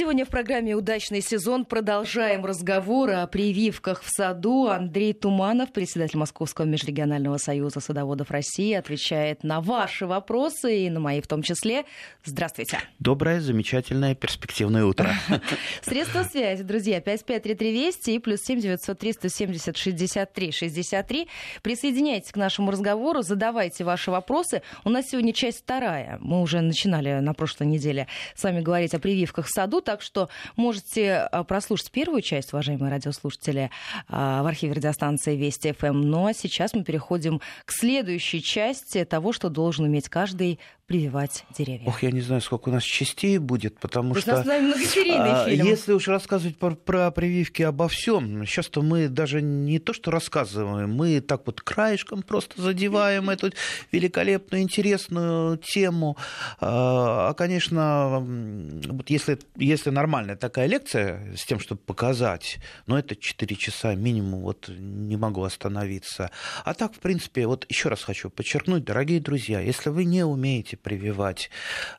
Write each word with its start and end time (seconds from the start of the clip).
Сегодня 0.00 0.24
в 0.24 0.30
программе 0.30 0.74
«Удачный 0.74 1.20
сезон» 1.20 1.66
продолжаем 1.66 2.46
разговор 2.46 3.10
о 3.10 3.26
прививках 3.26 4.00
в 4.02 4.08
саду. 4.08 4.68
Андрей 4.68 5.12
Туманов, 5.12 5.74
председатель 5.74 6.18
Московского 6.18 6.64
межрегионального 6.64 7.36
союза 7.36 7.80
садоводов 7.80 8.30
России, 8.30 8.72
отвечает 8.72 9.44
на 9.44 9.60
ваши 9.60 10.06
вопросы 10.06 10.86
и 10.86 10.88
на 10.88 11.00
мои 11.00 11.20
в 11.20 11.26
том 11.26 11.42
числе. 11.42 11.84
Здравствуйте. 12.24 12.78
Доброе, 12.98 13.42
замечательное, 13.42 14.14
перспективное 14.14 14.86
утро. 14.86 15.12
Средства 15.82 16.22
связи, 16.22 16.62
друзья, 16.62 17.02
553320 17.02 18.08
и 18.08 18.18
плюс 18.20 18.40
7 18.40 18.58
903 18.58 19.12
170 19.12 19.76
63 19.76 20.50
63. 20.50 21.28
Присоединяйтесь 21.60 22.32
к 22.32 22.36
нашему 22.36 22.70
разговору, 22.70 23.20
задавайте 23.20 23.84
ваши 23.84 24.10
вопросы. 24.10 24.62
У 24.82 24.88
нас 24.88 25.04
сегодня 25.10 25.34
часть 25.34 25.58
вторая. 25.58 26.16
Мы 26.22 26.40
уже 26.40 26.62
начинали 26.62 27.20
на 27.20 27.34
прошлой 27.34 27.66
неделе 27.66 28.06
с 28.34 28.42
вами 28.42 28.62
говорить 28.62 28.94
о 28.94 28.98
прививках 28.98 29.44
в 29.44 29.50
саду 29.50 29.82
так 29.90 30.02
что 30.02 30.28
можете 30.54 31.14
а, 31.14 31.42
прослушать 31.42 31.90
первую 31.90 32.22
часть, 32.22 32.52
уважаемые 32.52 32.92
радиослушатели, 32.92 33.72
а, 34.06 34.44
в 34.44 34.46
архиве 34.46 34.74
радиостанции 34.74 35.34
Вести 35.34 35.72
ФМ. 35.72 36.00
Ну 36.02 36.26
а 36.26 36.32
сейчас 36.32 36.74
мы 36.74 36.84
переходим 36.84 37.40
к 37.64 37.72
следующей 37.72 38.40
части 38.40 39.04
того, 39.04 39.32
что 39.32 39.48
должен 39.48 39.88
иметь 39.88 40.08
каждый 40.08 40.60
прививать 40.90 41.44
деревья. 41.56 41.86
Ох, 41.86 42.02
я 42.02 42.10
не 42.10 42.20
знаю, 42.20 42.40
сколько 42.40 42.68
у 42.68 42.72
нас 42.72 42.82
частей 42.82 43.38
будет, 43.38 43.78
потому 43.78 44.00
Потому 44.00 44.14
что... 44.16 44.32
У 44.32 44.44
нас 44.44 44.62
многосерийный 44.62 45.30
а, 45.30 45.48
фильм. 45.48 45.66
Если 45.66 45.92
уж 45.92 46.08
рассказывать 46.08 46.56
про, 46.56 46.74
про 46.74 47.12
прививки 47.12 47.62
обо 47.62 47.86
всем, 47.86 48.44
сейчас-то 48.44 48.82
мы 48.82 49.06
даже 49.06 49.40
не 49.40 49.78
то, 49.78 49.92
что 49.92 50.10
рассказываем, 50.10 50.92
мы 50.92 51.20
так 51.20 51.46
вот 51.46 51.60
краешком 51.60 52.22
просто 52.22 52.60
задеваем 52.60 53.30
эту 53.30 53.52
великолепную, 53.92 54.64
интересную 54.64 55.58
тему. 55.58 56.16
А, 56.58 57.28
а 57.30 57.34
конечно, 57.34 58.18
вот 58.20 59.10
если, 59.10 59.38
если 59.54 59.90
нормальная 59.90 60.34
такая 60.34 60.66
лекция 60.66 61.36
с 61.36 61.44
тем, 61.44 61.60
чтобы 61.60 61.80
показать, 61.82 62.58
ну, 62.86 62.96
это 62.96 63.14
4 63.14 63.54
часа 63.54 63.94
минимум, 63.94 64.40
вот 64.40 64.68
не 64.68 65.16
могу 65.16 65.44
остановиться. 65.44 66.32
А 66.64 66.74
так, 66.74 66.94
в 66.94 66.98
принципе, 66.98 67.46
вот 67.46 67.64
еще 67.68 67.90
раз 67.90 68.02
хочу 68.02 68.28
подчеркнуть, 68.28 68.82
дорогие 68.82 69.20
друзья, 69.20 69.60
если 69.60 69.90
вы 69.90 70.04
не 70.04 70.24
умеете 70.24 70.79
прививать. 70.82 71.50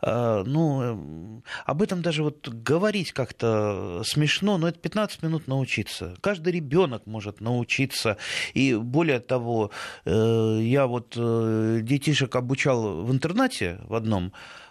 А, 0.01 0.43
ну, 0.43 1.41
об 1.65 1.81
этом 1.81 2.01
даже 2.01 2.23
вот 2.23 2.47
говорить 2.47 3.11
как-то 3.11 4.01
смешно, 4.05 4.57
но 4.57 4.67
это 4.67 4.79
15 4.79 5.23
минут 5.23 5.47
научиться. 5.47 6.15
Каждый 6.21 6.53
ребенок 6.53 7.05
может 7.05 7.41
научиться. 7.41 8.17
И 8.53 8.75
более 8.75 9.19
того, 9.19 9.71
э, 10.05 10.59
я 10.61 10.87
вот 10.87 11.15
э, 11.17 11.79
детишек 11.81 12.35
обучал 12.35 13.03
в 13.03 13.11
интернате 13.11 13.79
в 13.83 13.95
одном, 13.95 14.33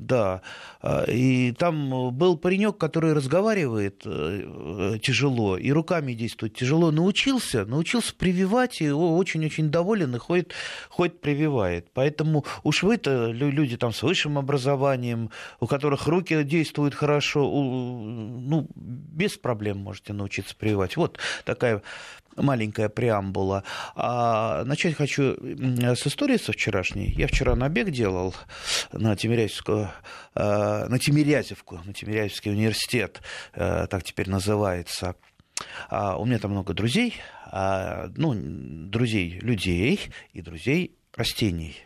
да. 0.00 0.42
Э, 0.82 1.10
и 1.10 1.52
там 1.52 2.12
был 2.16 2.36
паренек, 2.36 2.78
который 2.78 3.12
разговаривает 3.12 4.02
э, 4.04 4.98
тяжело 5.02 5.56
и 5.56 5.70
руками 5.70 6.12
действует 6.12 6.54
тяжело. 6.54 6.90
Научился, 6.90 7.64
научился 7.64 8.14
прививать, 8.14 8.80
и 8.80 8.90
очень-очень 8.90 9.70
доволен 9.70 10.14
и 10.14 10.18
ходит, 10.18 10.52
ходит 10.88 11.20
прививает. 11.20 11.88
Поэтому 11.94 12.44
уж 12.62 12.82
вы-то 12.82 13.30
люди 13.30 13.76
там 13.76 13.92
с 13.92 14.02
высшим 14.02 14.38
образованием, 14.38 15.30
у 15.60 15.66
которых 15.66 16.06
руки 16.06 16.42
действуют 16.44 16.94
хорошо, 16.94 17.42
ну, 17.42 18.68
без 18.76 19.36
проблем 19.36 19.78
можете 19.78 20.12
научиться 20.12 20.54
прививать. 20.56 20.96
Вот 20.96 21.18
такая 21.44 21.82
маленькая 22.42 22.88
преамбула. 22.88 23.64
А 23.94 24.64
начать 24.64 24.94
хочу 24.94 25.36
с 25.36 26.06
истории 26.06 26.36
со 26.36 26.52
вчерашней. 26.52 27.12
Я 27.16 27.26
вчера 27.26 27.54
набег 27.54 27.90
делал 27.90 28.34
на 28.92 29.16
Тимирязевскую 29.16 29.90
э, 30.34 30.86
на 30.88 30.98
Тимирязевку, 30.98 31.80
на 31.84 31.92
Тимирязевский 31.92 32.52
университет, 32.52 33.20
э, 33.54 33.86
так 33.88 34.02
теперь 34.04 34.30
называется. 34.30 35.16
А 35.88 36.16
у 36.16 36.24
меня 36.24 36.38
там 36.38 36.52
много 36.52 36.72
друзей, 36.72 37.14
а, 37.46 38.10
ну, 38.16 38.34
друзей 38.34 39.38
людей 39.40 40.10
и 40.32 40.40
друзей 40.40 40.96
растений. 41.14 41.76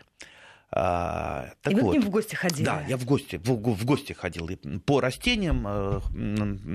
А, 0.75 1.51
так 1.61 1.73
и 1.73 1.77
вы 1.77 1.83
вот, 1.83 1.91
к 1.91 1.93
ним 1.99 2.03
в 2.03 2.11
гости 2.11 2.35
ходили? 2.35 2.65
Да, 2.65 2.83
я 2.89 2.97
в 2.97 3.05
гости, 3.05 3.37
в, 3.37 3.51
в 3.51 3.85
гости 3.85 4.15
ходил. 4.15 4.49
И 4.49 4.57
по 4.57 5.01
растениям 5.01 5.67
э, 5.67 6.01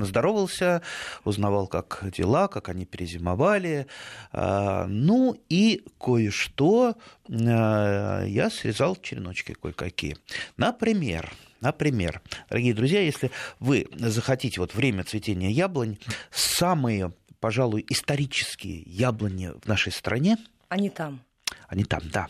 здоровался, 0.05 0.83
узнавал, 1.23 1.67
как 1.67 2.05
дела, 2.15 2.47
как 2.47 2.69
они 2.69 2.85
перезимовали. 2.85 3.87
Э, 4.33 4.85
ну 4.87 5.35
и 5.49 5.83
кое-что 5.99 6.95
э, 7.27 7.33
я 7.33 8.49
срезал 8.51 8.95
череночки 8.97 9.53
кое-какие. 9.53 10.17
Например, 10.57 11.33
Например, 11.59 12.21
дорогие 12.51 12.75
друзья, 12.75 13.01
если 13.01 13.31
вы 13.59 13.87
захотите 13.95 14.59
вот 14.59 14.75
время 14.75 15.03
цветения 15.03 15.49
яблонь, 15.49 15.97
самые, 16.29 17.13
пожалуй, 17.39 17.83
исторические 17.89 18.83
яблони 18.85 19.53
в 19.63 19.67
нашей 19.67 19.91
стране... 19.91 20.37
Они 20.69 20.91
там. 20.91 21.21
Они 21.67 21.83
там, 21.83 22.01
да 22.11 22.27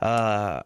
а, 0.00 0.64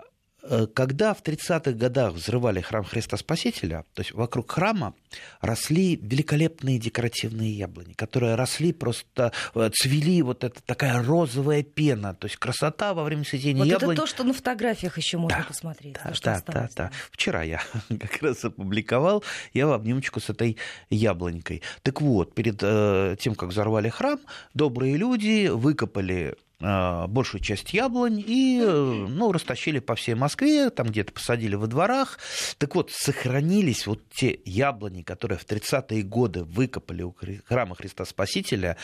когда 0.75 1.15
в 1.15 1.23
30-х 1.23 1.73
годах 1.73 2.15
взрывали 2.15 2.61
храм 2.61 2.85
Христа 2.85 3.17
Спасителя, 3.17 3.85
то 3.95 4.01
есть 4.01 4.13
вокруг 4.13 4.51
храма 4.51 4.95
росли 5.41 5.97
великолепные 5.97 6.79
декоративные 6.79 7.53
яблони, 7.53 7.93
которые 7.93 8.35
росли 8.35 8.73
просто, 8.73 9.33
э, 9.55 9.71
цвели 9.73 10.23
вот 10.23 10.45
эта 10.45 10.61
такая 10.63 11.03
розовая 11.03 11.63
пена, 11.63 12.15
то 12.15 12.27
есть 12.27 12.37
красота 12.37 12.95
во 12.95 13.05
время 13.05 13.25
цветения 13.25 13.59
вот 13.59 13.69
яблонь. 13.69 13.95
это 13.95 14.03
то, 14.03 14.07
что 14.07 14.25
на 14.25 14.33
фотографиях 14.33 14.97
еще 14.97 15.19
можно 15.19 15.39
да, 15.39 15.45
посмотреть. 15.45 15.95
Да, 15.95 16.13
да, 16.23 16.43
да, 16.47 16.69
да. 16.75 16.91
Вчера 17.11 17.43
я 17.43 17.63
как 17.89 18.23
раз 18.23 18.45
опубликовал, 18.45 19.25
я 19.53 19.67
в 19.67 19.73
обнимочку 19.73 20.21
с 20.21 20.31
этой 20.31 20.57
яблонькой. 20.91 21.63
Так 21.83 22.01
вот, 22.01 22.35
перед 22.35 22.59
э, 22.63 23.17
тем, 23.19 23.35
как 23.35 23.51
взорвали 23.51 23.89
храм, 23.89 24.21
добрые 24.55 24.97
люди 24.97 25.49
выкопали 25.49 26.37
большую 26.59 27.43
часть 27.43 27.75
яблонь 27.75 28.23
и 28.27 28.61
ну, 28.61 29.33
растащили 29.33 29.79
по 29.79 29.95
всей 29.95 30.15
Москве, 30.15 30.71
там 30.71 30.89
где-то 30.89 31.13
посадили 31.13 31.55
во 31.55 31.67
дворах. 31.67 32.19
Так 32.59 32.75
вот, 32.75 32.91
сохранились 32.91 33.87
вот 33.87 34.09
те 34.11 34.41
яблони, 34.45 35.03
которые 35.03 35.39
в 35.39 35.47
30-е 35.47 36.03
годы 36.03 36.45
выкопали 36.45 37.03
у 37.03 37.15
храма 37.47 37.75
Христа 37.75 38.05
Спасителя 38.05 38.77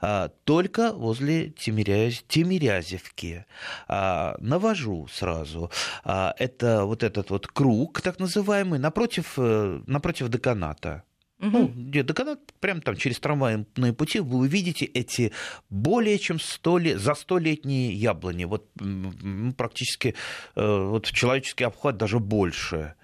а, 0.00 0.30
только 0.44 0.92
возле 0.92 1.50
Тимиряз... 1.50 2.22
Тимирязевки. 2.26 3.44
Навожу 3.88 5.08
сразу. 5.08 5.70
Это 6.04 6.84
вот 6.84 7.02
этот 7.02 7.30
вот 7.30 7.46
круг, 7.46 8.00
так 8.00 8.18
называемый, 8.18 8.78
напротив, 8.78 9.34
э, 9.36 9.80
напротив 9.86 10.28
деканата. 10.28 11.04
Угу. 11.40 11.50
Ну, 11.50 11.68
где 11.68 12.02
доканат, 12.02 12.40
прямо 12.60 12.82
там 12.82 12.96
через 12.96 13.18
трамвайные 13.18 13.94
пути 13.94 14.20
вы 14.20 14.38
увидите 14.40 14.84
эти 14.84 15.32
более 15.70 16.18
чем 16.18 16.38
100 16.38 16.78
лет, 16.78 17.00
за 17.00 17.14
столетние 17.14 17.92
яблони. 17.94 18.44
Вот 18.44 18.68
практически 19.56 20.14
э, 20.54 20.86
вот 20.90 21.06
человеческий 21.06 21.64
обхват 21.64 21.96
даже 21.96 22.18
больше. 22.18 22.94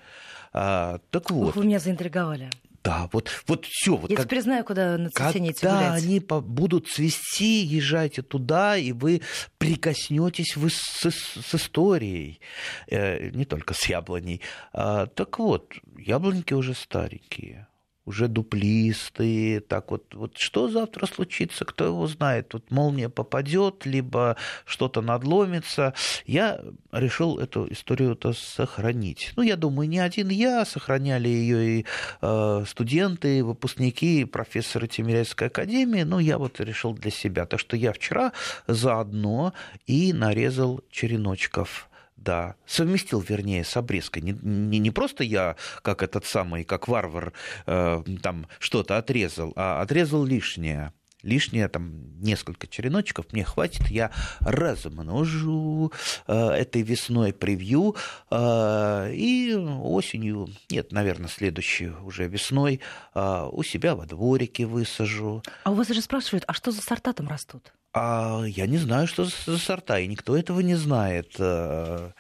А, 0.53 1.01
так 1.11 1.31
вот. 1.31 1.51
Ух, 1.51 1.57
вы 1.57 1.65
меня 1.65 1.79
заинтриговали. 1.79 2.51
Да, 2.85 3.09
вот, 3.11 3.31
вот 3.49 3.67
все. 3.69 3.97
Вот 3.97 4.11
Я 4.11 4.17
как, 4.17 4.27
теперь 4.27 4.43
знаю, 4.43 4.65
куда 4.65 4.97
на 4.97 5.11
цветение 5.11 5.53
Когда 5.53 5.95
они 5.95 6.21
будут 6.21 6.87
цвести, 6.87 7.65
езжайте 7.65 8.23
туда, 8.23 8.77
и 8.77 8.93
вы 8.93 9.23
прикоснетесь 9.59 10.57
вы 10.57 10.71
с, 10.71 11.11
с 11.11 11.55
историей, 11.55 12.39
э, 12.87 13.31
не 13.31 13.45
только 13.45 13.75
с 13.75 13.87
яблоней. 13.87 14.41
А, 14.73 15.07
так 15.07 15.39
вот, 15.39 15.73
яблоньки 15.99 16.55
уже 16.55 16.75
старенькие 16.75 17.66
уже 18.07 18.29
дуплистые, 18.29 19.61
так 19.61 19.91
вот, 19.91 20.15
вот 20.15 20.39
что 20.39 20.69
завтра 20.69 21.07
случится, 21.07 21.65
кто 21.65 21.85
его 21.85 22.07
знает, 22.07 22.49
тут 22.49 22.71
молния 22.71 23.09
попадет, 23.09 23.85
либо 23.85 24.37
что-то 24.65 25.03
надломится. 25.03 25.93
Я 26.25 26.61
решил 26.93 27.39
эту 27.39 27.71
историю-то 27.71 28.33
сохранить. 28.33 29.33
Ну, 29.37 29.43
я 29.43 29.57
думаю, 29.57 29.89
не 29.89 29.99
один 29.99 30.29
я, 30.29 30.65
сохраняли 30.65 31.29
ее 31.29 31.81
и 31.81 31.87
э, 32.23 32.65
студенты, 32.67 33.39
и 33.39 33.43
выпускники, 33.43 34.21
и 34.21 34.25
профессоры 34.25 34.87
Тимирязевской 34.87 35.49
академии, 35.49 36.03
но 36.03 36.21
я 36.21 36.39
вот 36.39 36.61
решил 36.61 36.95
для 36.95 37.11
себя. 37.11 37.45
Так 37.45 37.59
что 37.59 37.77
я 37.77 37.93
вчера 37.93 38.33
заодно 38.69 39.53
и 39.87 40.13
нарезал 40.13 40.81
череночков 40.91 41.89
да, 42.17 42.57
совместил, 42.67 43.21
вернее, 43.21 43.65
с 43.65 43.77
обрезкой. 43.77 44.23
Не, 44.23 44.33
не, 44.43 44.79
не 44.79 44.91
просто 44.91 45.25
я, 45.25 45.57
как 45.83 46.03
этот 46.03 46.25
самый, 46.25 46.65
как 46.65 46.89
варвар, 46.89 47.33
э, 47.67 48.03
там 48.23 48.49
что-то 48.59 48.97
отрезал, 48.97 49.53
а 49.57 49.83
отрезал 49.83 50.25
лишнее 50.25 50.93
лишнее, 51.27 51.69
там, 51.69 52.19
несколько 52.21 52.67
череночков 52.67 53.27
мне 53.33 53.45
хватит, 53.45 53.89
я 53.89 54.11
размножу 54.41 55.93
э, 56.27 56.49
этой 56.51 56.83
весной 56.83 57.33
превью, 57.33 57.97
э, 58.31 59.13
и 59.13 59.55
осенью, 59.55 60.49
нет, 60.71 60.93
наверное, 60.93 61.29
следующей 61.29 61.89
уже 61.89 62.29
весной 62.29 62.81
э, 63.15 63.49
у 63.51 63.63
себя 63.63 63.95
во 63.95 64.07
дворике 64.07 64.67
высажу. 64.67 65.43
А 65.65 65.71
у 65.71 65.75
вас 65.75 65.89
же 65.89 66.01
спрашивают, 66.01 66.45
а 66.47 66.55
что 66.55 66.71
за 66.71 66.83
сорта 66.83 67.13
там 67.13 67.29
растут? 67.29 67.73
А 67.99 68.45
я 68.45 68.67
не 68.67 68.77
знаю, 68.77 69.07
что 69.07 69.25
за 69.25 69.57
сорта, 69.57 69.99
и 69.99 70.07
никто 70.07 70.37
этого 70.37 70.61
не 70.61 70.75
знает. 70.75 71.33
Э, 71.39 72.11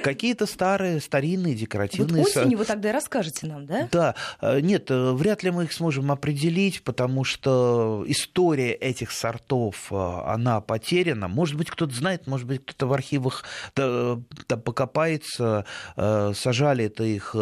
какие-то 0.00 0.46
старые, 0.46 1.00
старинные, 1.00 1.56
декоративные... 1.56 2.22
Вот 2.22 2.28
осенью 2.28 2.56
вы 2.56 2.64
тогда 2.64 2.90
и 2.90 2.92
расскажете 2.92 3.48
нам, 3.48 3.66
да? 3.66 3.88
Да. 3.90 4.14
Э, 4.40 4.60
нет, 4.60 4.92
э, 4.92 5.10
вряд 5.10 5.42
ли 5.42 5.50
мы 5.50 5.64
их 5.64 5.72
сможем 5.72 6.12
определить, 6.12 6.84
потому 6.84 7.24
что 7.24 8.04
история 8.22 8.72
этих 8.72 9.10
сортов, 9.10 9.92
она 9.92 10.60
потеряна. 10.60 11.28
Может 11.28 11.56
быть, 11.56 11.70
кто-то 11.70 11.94
знает, 11.94 12.26
может 12.26 12.46
быть, 12.46 12.64
кто-то 12.64 12.86
в 12.86 12.92
архивах 12.92 13.44
там 13.74 14.24
покопается, 14.64 15.64
сажали 15.96 16.84
это 16.86 17.04
их 17.04 17.34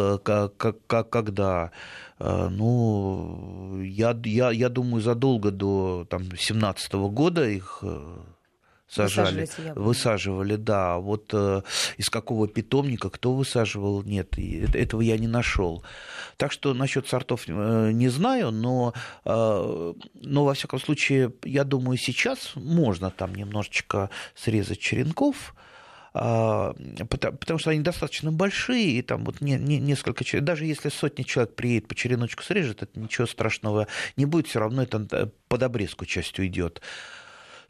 когда 0.87 1.71
Э, 2.23 2.49
ну, 2.49 3.81
я, 3.81 4.15
я, 4.25 4.51
я 4.51 4.69
думаю, 4.69 5.01
задолго 5.01 5.49
до 5.49 6.05
там, 6.07 6.23
17 6.37 6.93
года 6.93 7.49
их 7.49 7.79
э, 7.81 8.17
сажали, 8.91 9.47
высаживали, 9.75 10.55
да. 10.55 10.97
Вот 10.97 11.29
э, 11.33 11.61
из 11.97 12.09
какого 12.09 12.47
питомника, 12.47 13.09
кто 13.09 13.33
высаживал, 13.33 14.03
нет, 14.03 14.37
этого 14.37 15.01
я 15.01 15.17
не 15.17 15.27
нашел. 15.27 15.83
Так 16.37 16.51
что 16.51 16.73
насчет 16.73 17.07
сортов 17.07 17.43
э, 17.47 17.91
не 17.93 18.09
знаю, 18.09 18.51
но, 18.51 18.93
э, 19.25 19.93
но 20.13 20.45
во 20.45 20.53
всяком 20.53 20.79
случае, 20.79 21.33
я 21.43 21.63
думаю, 21.63 21.97
сейчас 21.97 22.51
можно 22.55 23.11
там 23.11 23.33
немножечко 23.33 24.09
срезать 24.35 24.79
черенков, 24.79 25.55
а, 26.13 26.73
потому, 27.09 27.37
потому 27.37 27.59
что 27.59 27.69
они 27.69 27.79
достаточно 27.79 28.33
большие, 28.33 28.97
и 28.97 29.01
там 29.01 29.23
вот 29.23 29.39
не, 29.39 29.53
не, 29.53 29.79
несколько 29.79 30.25
человек, 30.25 30.45
даже 30.45 30.65
если 30.65 30.89
сотни 30.89 31.23
человек 31.23 31.55
приедет 31.55 31.87
по 31.87 31.95
череночку 31.95 32.43
срежет, 32.43 32.83
это 32.83 32.99
ничего 32.99 33.25
страшного 33.27 33.87
не 34.17 34.25
будет, 34.25 34.47
все 34.47 34.59
равно 34.59 34.83
это 34.83 35.07
э, 35.11 35.27
под 35.47 35.63
обрезку 35.63 36.05
частью 36.05 36.47
идет. 36.47 36.81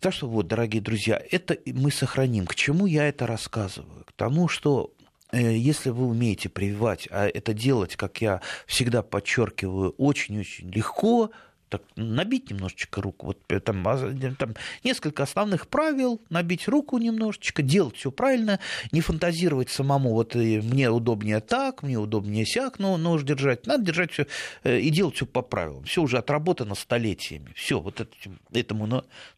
Так 0.02 0.14
что 0.16 0.28
вот, 0.28 0.48
дорогие 0.48 0.82
друзья, 0.82 1.22
это 1.30 1.60
мы 1.68 1.92
сохраним. 1.92 2.48
К 2.48 2.56
чему 2.56 2.88
я 2.88 3.08
это 3.08 3.28
рассказываю? 3.28 4.04
К 4.06 4.12
тому, 4.14 4.48
что 4.48 4.96
э, 5.32 5.56
если 5.56 5.92
вы 5.92 6.08
умеете 6.08 6.50
прививать, 6.50 7.08
а 7.12 7.28
это 7.28 7.54
делать, 7.54 7.96
как 7.96 8.20
я 8.20 8.42
всегда 8.66 9.04
подчеркиваю, 9.04 9.92
очень-очень 10.00 10.72
легко, 10.72 11.30
так, 11.72 11.84
набить 11.96 12.52
немножечко 12.52 13.02
руку. 13.02 13.28
Вот 13.28 13.38
э, 13.48 13.62
там, 13.62 13.88
а, 13.88 13.98
там 14.38 14.56
несколько 14.84 15.24
основных 15.24 15.70
правил, 15.70 16.22
набить 16.30 16.68
руку 16.68 16.98
немножечко, 16.98 17.64
делать 17.64 17.96
все 17.96 18.12
правильно, 18.12 18.60
не 18.92 19.00
фантазировать 19.00 19.70
самому, 19.70 20.12
вот 20.12 20.36
и 20.36 20.60
мне 20.60 20.90
удобнее 20.90 21.40
так, 21.40 21.82
мне 21.82 21.98
удобнее 21.98 22.46
сяк, 22.46 22.78
но 22.78 22.98
нож 22.98 23.24
держать. 23.24 23.66
Надо 23.66 23.86
держать 23.86 24.12
все 24.12 24.28
э, 24.64 24.80
и 24.80 24.90
делать 24.90 25.16
все 25.16 25.26
по 25.26 25.42
правилам. 25.42 25.86
Все 25.86 26.02
уже 26.02 26.18
отработано 26.18 26.76
столетиями. 26.76 27.54
Все, 27.56 27.80
вот 27.80 28.06
этому 28.52 28.86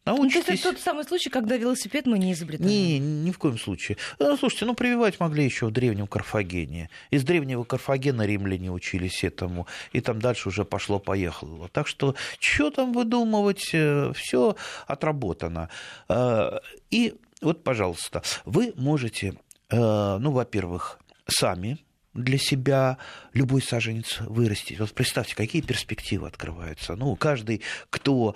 научитесь. 0.04 0.34
Ну, 0.34 0.42
то 0.42 0.52
есть 0.52 0.64
это 0.64 0.74
тот 0.74 0.80
самый 0.80 1.04
случай, 1.04 1.30
когда 1.30 1.56
велосипед 1.56 2.06
мы 2.06 2.18
не 2.18 2.32
изобретаем? 2.32 2.68
Не, 2.68 2.98
ни 2.98 3.30
в 3.30 3.38
коем 3.38 3.58
случае. 3.58 3.96
Ну, 4.18 4.36
слушайте, 4.36 4.64
ну 4.64 4.74
прививать 4.74 5.20
могли 5.20 5.44
еще 5.44 5.66
в 5.66 5.70
древнем 5.70 6.08
Карфагене. 6.08 6.90
Из 7.10 7.22
древнего 7.22 7.62
Карфагена 7.62 8.26
римляне 8.26 8.72
учились 8.72 9.22
этому, 9.22 9.68
и 9.92 10.00
там 10.00 10.18
дальше 10.18 10.48
уже 10.48 10.64
пошло-поехало. 10.64 11.68
Так 11.68 11.86
что 11.86 12.16
что 12.38 12.70
там 12.70 12.92
выдумывать? 12.92 13.70
Э, 13.72 14.12
Все 14.14 14.56
отработано. 14.86 15.68
Э, 16.08 16.58
и 16.90 17.14
вот, 17.42 17.62
пожалуйста, 17.62 18.22
вы 18.44 18.72
можете, 18.76 19.34
э, 19.70 20.16
ну, 20.18 20.30
во-первых, 20.30 20.98
сами 21.26 21.78
для 22.14 22.38
себя 22.38 22.98
любой 23.32 23.62
саженец 23.62 24.20
вырастить. 24.20 24.80
Вот 24.80 24.92
представьте, 24.92 25.34
какие 25.34 25.62
перспективы 25.62 26.26
открываются. 26.26 26.96
Ну, 26.96 27.14
каждый, 27.16 27.62
кто 27.90 28.34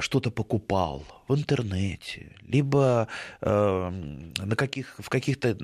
что-то 0.00 0.30
покупал, 0.30 1.04
в 1.32 1.34
интернете, 1.34 2.32
либо 2.46 3.08
э, 3.40 3.90
на 4.38 4.56
каких, 4.56 4.94
в 4.98 5.08
каких-то 5.08 5.56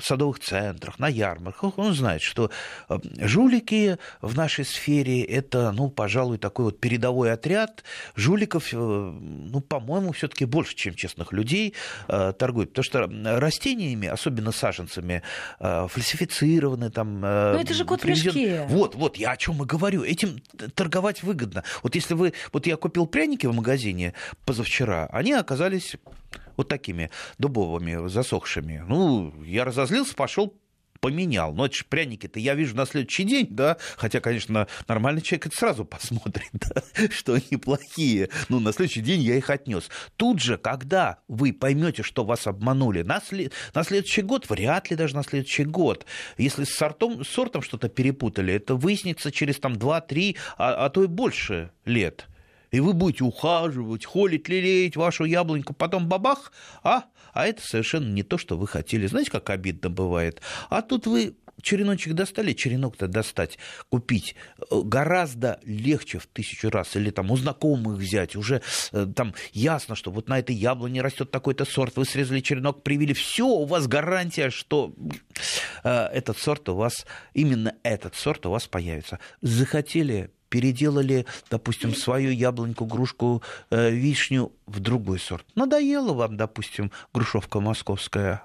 садовых 0.00 0.40
центрах, 0.40 0.98
на 0.98 1.08
ярмарках, 1.08 1.78
он 1.78 1.94
знает, 1.94 2.20
что 2.20 2.50
э, 2.88 2.98
жулики 3.20 3.96
в 4.20 4.36
нашей 4.36 4.64
сфере 4.64 5.22
это, 5.22 5.72
ну, 5.72 5.88
пожалуй, 5.88 6.38
такой 6.38 6.66
вот 6.66 6.80
передовой 6.80 7.32
отряд. 7.32 7.84
Жуликов, 8.16 8.72
э, 8.72 8.76
ну, 8.76 9.60
по-моему, 9.60 10.12
все-таки 10.12 10.44
больше, 10.44 10.74
чем 10.74 10.94
честных 10.94 11.32
людей 11.32 11.74
э, 12.08 12.32
торгуют. 12.38 12.74
Потому 12.74 12.84
что 12.84 13.40
растениями, 13.40 14.08
особенно 14.08 14.52
саженцами, 14.52 15.22
э, 15.60 15.86
фальсифицированы 15.88 16.90
там... 16.90 17.03
Э, 17.22 17.52
Но 17.54 17.60
это 17.60 17.74
же 17.74 17.84
кот 17.84 18.02
в 18.02 18.04
мешке. 18.04 18.66
Вот, 18.68 18.94
вот, 18.94 19.16
я 19.16 19.32
о 19.32 19.36
чем 19.36 19.62
и 19.62 19.66
говорю. 19.66 20.02
Этим 20.02 20.40
торговать 20.74 21.22
выгодно. 21.22 21.64
Вот 21.82 21.94
если 21.94 22.14
вы... 22.14 22.32
Вот 22.52 22.66
я 22.66 22.76
купил 22.76 23.06
пряники 23.06 23.46
в 23.46 23.54
магазине 23.54 24.14
позавчера, 24.44 25.06
они 25.12 25.32
оказались 25.32 25.96
вот 26.56 26.68
такими 26.68 27.10
дубовыми, 27.38 28.08
засохшими. 28.08 28.84
Ну, 28.86 29.34
я 29.44 29.64
разозлился, 29.64 30.14
пошел 30.14 30.54
поменял. 31.04 31.52
Но 31.52 31.66
это 31.66 31.76
же 31.76 31.84
пряники-то 31.84 32.40
я 32.40 32.54
вижу 32.54 32.74
на 32.74 32.86
следующий 32.86 33.24
день, 33.24 33.48
да, 33.50 33.76
хотя, 33.98 34.20
конечно, 34.20 34.66
нормальный 34.88 35.20
человек 35.20 35.48
это 35.48 35.56
сразу 35.56 35.84
посмотрит, 35.84 36.48
да, 36.52 36.82
что 37.10 37.34
они 37.34 37.58
плохие. 37.58 38.30
Ну, 38.48 38.58
на 38.58 38.72
следующий 38.72 39.02
день 39.02 39.20
я 39.20 39.36
их 39.36 39.50
отнес. 39.50 39.90
Тут 40.16 40.40
же, 40.40 40.56
когда 40.56 41.18
вы 41.28 41.52
поймете, 41.52 42.02
что 42.02 42.24
вас 42.24 42.46
обманули, 42.46 43.02
на, 43.02 43.20
след... 43.20 43.52
на 43.74 43.84
следующий 43.84 44.22
год, 44.22 44.48
вряд 44.48 44.88
ли 44.90 44.96
даже 44.96 45.14
на 45.14 45.24
следующий 45.24 45.64
год, 45.64 46.06
если 46.38 46.64
с 46.64 46.70
сортом, 46.70 47.22
сортом 47.22 47.60
что-то 47.60 47.90
перепутали, 47.90 48.54
это 48.54 48.74
выяснится 48.74 49.30
через 49.30 49.58
там 49.58 49.74
2-3, 49.74 50.36
а, 50.56 50.86
а 50.86 50.88
то 50.88 51.04
и 51.04 51.06
больше 51.06 51.70
лет 51.84 52.26
и 52.74 52.80
вы 52.80 52.92
будете 52.92 53.22
ухаживать, 53.22 54.04
холить, 54.04 54.48
лелеять 54.48 54.96
вашу 54.96 55.24
яблоньку, 55.24 55.74
потом 55.74 56.08
бабах, 56.08 56.50
а, 56.82 57.04
а 57.32 57.46
это 57.46 57.62
совершенно 57.62 58.12
не 58.12 58.24
то, 58.24 58.36
что 58.36 58.56
вы 58.56 58.66
хотели. 58.66 59.06
Знаете, 59.06 59.30
как 59.30 59.48
обидно 59.50 59.90
бывает? 59.90 60.42
А 60.70 60.82
тут 60.82 61.06
вы 61.06 61.36
череночек 61.62 62.14
достали, 62.14 62.52
черенок-то 62.52 63.06
достать, 63.06 63.58
купить 63.90 64.34
э, 64.58 64.80
гораздо 64.82 65.60
легче 65.64 66.18
в 66.18 66.26
тысячу 66.26 66.68
раз, 66.68 66.96
или 66.96 67.10
там 67.10 67.30
у 67.30 67.36
знакомых 67.36 67.96
взять, 67.96 68.34
уже 68.34 68.60
э, 68.90 69.06
там 69.14 69.34
ясно, 69.52 69.94
что 69.94 70.10
вот 70.10 70.28
на 70.28 70.40
этой 70.40 70.56
яблоне 70.56 71.00
растет 71.00 71.30
такой-то 71.30 71.64
сорт, 71.64 71.96
вы 71.96 72.04
срезали 72.04 72.40
черенок, 72.40 72.82
привили, 72.82 73.12
все, 73.12 73.46
у 73.46 73.66
вас 73.66 73.86
гарантия, 73.86 74.50
что 74.50 74.92
э, 75.84 75.90
этот 75.90 76.38
сорт 76.38 76.68
у 76.70 76.74
вас, 76.74 77.06
именно 77.34 77.76
этот 77.84 78.16
сорт 78.16 78.46
у 78.46 78.50
вас 78.50 78.66
появится. 78.66 79.20
Захотели 79.42 80.32
переделали, 80.48 81.26
допустим, 81.50 81.94
свою 81.94 82.30
яблоньку, 82.30 82.86
грушку, 82.86 83.42
э, 83.70 83.90
вишню 83.90 84.52
в 84.66 84.80
другой 84.80 85.18
сорт. 85.18 85.46
Надоело 85.54 86.12
вам, 86.12 86.36
допустим, 86.36 86.90
грушевка 87.12 87.60
московская. 87.60 88.44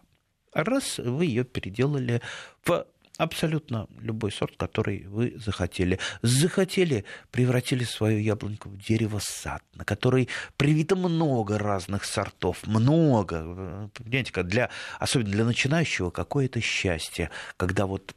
Раз 0.54 0.98
вы 0.98 1.26
ее 1.26 1.44
переделали 1.44 2.22
в 2.66 2.86
абсолютно 3.20 3.88
любой 4.00 4.32
сорт, 4.32 4.56
который 4.58 5.06
вы 5.08 5.34
захотели. 5.38 6.00
Захотели, 6.22 7.06
превратили 7.32 7.84
свою 7.84 8.20
яблоньку 8.20 8.70
в 8.70 8.78
дерево-сад, 8.78 9.62
на 9.76 9.84
который 9.84 10.30
привито 10.58 10.96
много 10.96 11.60
разных 11.60 12.06
сортов, 12.06 12.66
много. 12.66 13.92
Понимаете, 13.94 14.44
для, 14.44 14.70
особенно 15.00 15.32
для 15.32 15.46
начинающего 15.46 16.10
какое-то 16.10 16.62
счастье, 16.62 17.30
когда 17.58 17.86
вот 17.86 18.16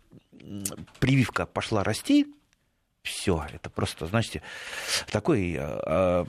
прививка 1.01 1.47
пошла 1.47 1.85
расти, 1.85 2.27
все. 3.03 3.47
Это 3.53 3.71
просто, 3.71 4.07
знаете, 4.07 4.43
такой... 5.11 5.57
Э, 5.59 6.25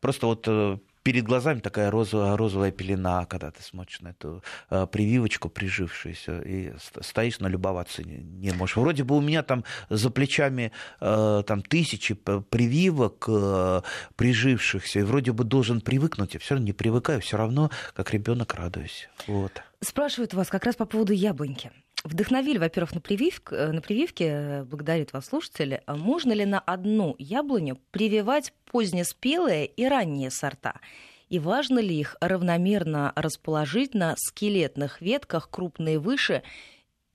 просто 0.00 0.26
вот 0.26 0.44
э, 0.48 0.78
перед 1.02 1.24
глазами 1.24 1.60
такая 1.60 1.90
розовая, 1.90 2.36
розовая 2.36 2.70
пелена, 2.70 3.24
когда 3.26 3.50
ты 3.50 3.62
смотришь 3.62 4.00
на 4.00 4.08
эту 4.08 4.42
э, 4.70 4.86
прививочку 4.86 5.48
прижившуюся, 5.48 6.40
и 6.40 6.72
стоишь, 7.00 7.40
налюбоваться 7.40 8.02
не, 8.02 8.18
не 8.18 8.52
можешь. 8.52 8.76
Вроде 8.76 9.04
бы 9.04 9.16
у 9.16 9.20
меня 9.20 9.42
там 9.42 9.64
за 9.88 10.10
плечами 10.10 10.72
э, 11.00 11.42
там 11.46 11.62
тысячи 11.62 12.14
прививок 12.14 13.24
э, 13.28 13.82
прижившихся, 14.16 15.00
и 15.00 15.02
вроде 15.02 15.32
бы 15.32 15.44
должен 15.44 15.80
привыкнуть, 15.80 16.34
я 16.34 16.40
все 16.40 16.54
равно 16.54 16.66
не 16.66 16.72
привыкаю, 16.72 17.20
все 17.20 17.36
равно 17.36 17.70
как 17.94 18.12
ребенок 18.12 18.54
радуюсь. 18.54 19.08
Вот. 19.26 19.62
Спрашивают 19.80 20.34
вас 20.34 20.48
как 20.48 20.64
раз 20.64 20.76
по 20.76 20.84
поводу 20.84 21.12
яблоньки. 21.12 21.70
Вдохновили, 22.02 22.56
во-первых, 22.56 22.94
на, 22.94 23.00
прививк, 23.00 23.52
э, 23.52 23.72
на 23.72 23.82
прививке, 23.82 24.24
э, 24.24 24.64
благодарит 24.64 25.12
вас 25.12 25.26
слушатели, 25.26 25.82
а 25.84 25.96
можно 25.96 26.32
ли 26.32 26.46
на 26.46 26.58
одну 26.58 27.14
яблоню 27.18 27.78
прививать 27.90 28.54
позднеспелые 28.64 29.66
и 29.66 29.84
ранние 29.86 30.30
сорта? 30.30 30.80
И 31.28 31.38
важно 31.38 31.78
ли 31.78 31.94
их 31.94 32.16
равномерно 32.20 33.12
расположить 33.16 33.94
на 33.94 34.14
скелетных 34.16 35.00
ветках, 35.02 35.50
крупные 35.50 35.98
выше, 35.98 36.42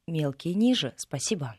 мелкие 0.08 0.54
ниже? 0.54 0.94
Спасибо. 0.98 1.56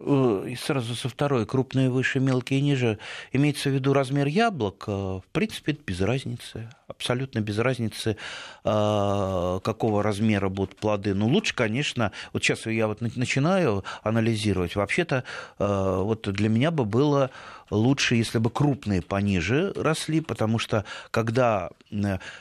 Э, 0.00 0.46
и 0.48 0.54
сразу 0.54 0.94
со 0.94 1.08
второй, 1.08 1.44
крупные 1.44 1.90
выше, 1.90 2.20
мелкие 2.20 2.60
ниже, 2.60 2.98
имеется 3.32 3.68
в 3.68 3.72
виду 3.72 3.92
размер 3.92 4.28
яблок, 4.28 4.84
э, 4.86 4.90
в 4.92 5.24
принципе, 5.32 5.76
без 5.86 6.00
разницы, 6.00 6.70
абсолютно 6.86 7.40
без 7.40 7.58
разницы, 7.58 8.16
э, 8.64 9.60
какого 9.64 10.02
размера 10.04 10.48
будут 10.48 10.76
плоды. 10.76 11.14
Ну, 11.14 11.26
лучше, 11.26 11.54
конечно, 11.54 12.12
вот 12.32 12.44
сейчас 12.44 12.66
я 12.66 12.86
вот 12.86 13.00
начинаю 13.00 13.84
анализировать, 14.02 14.76
вообще-то 14.76 15.24
вот 15.58 16.28
для 16.32 16.48
меня 16.48 16.70
бы 16.70 16.84
было 16.84 17.30
лучше, 17.70 18.14
если 18.14 18.38
бы 18.38 18.50
крупные 18.50 19.02
пониже 19.02 19.72
росли, 19.74 20.20
потому 20.20 20.58
что 20.58 20.84
когда 21.10 21.70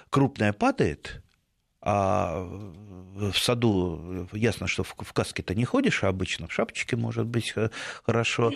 крупная 0.09 0.53
падает, 0.53 1.21
а 1.89 2.46
в 3.17 3.38
саду 3.38 4.27
ясно, 4.32 4.67
что 4.67 4.84
в, 4.84 5.13
каске-то 5.13 5.56
не 5.56 5.65
ходишь 5.65 6.03
обычно, 6.03 6.48
в 6.48 6.53
шапочке 6.53 6.96
может 6.96 7.25
быть 7.25 7.53
хорошо, 8.06 8.51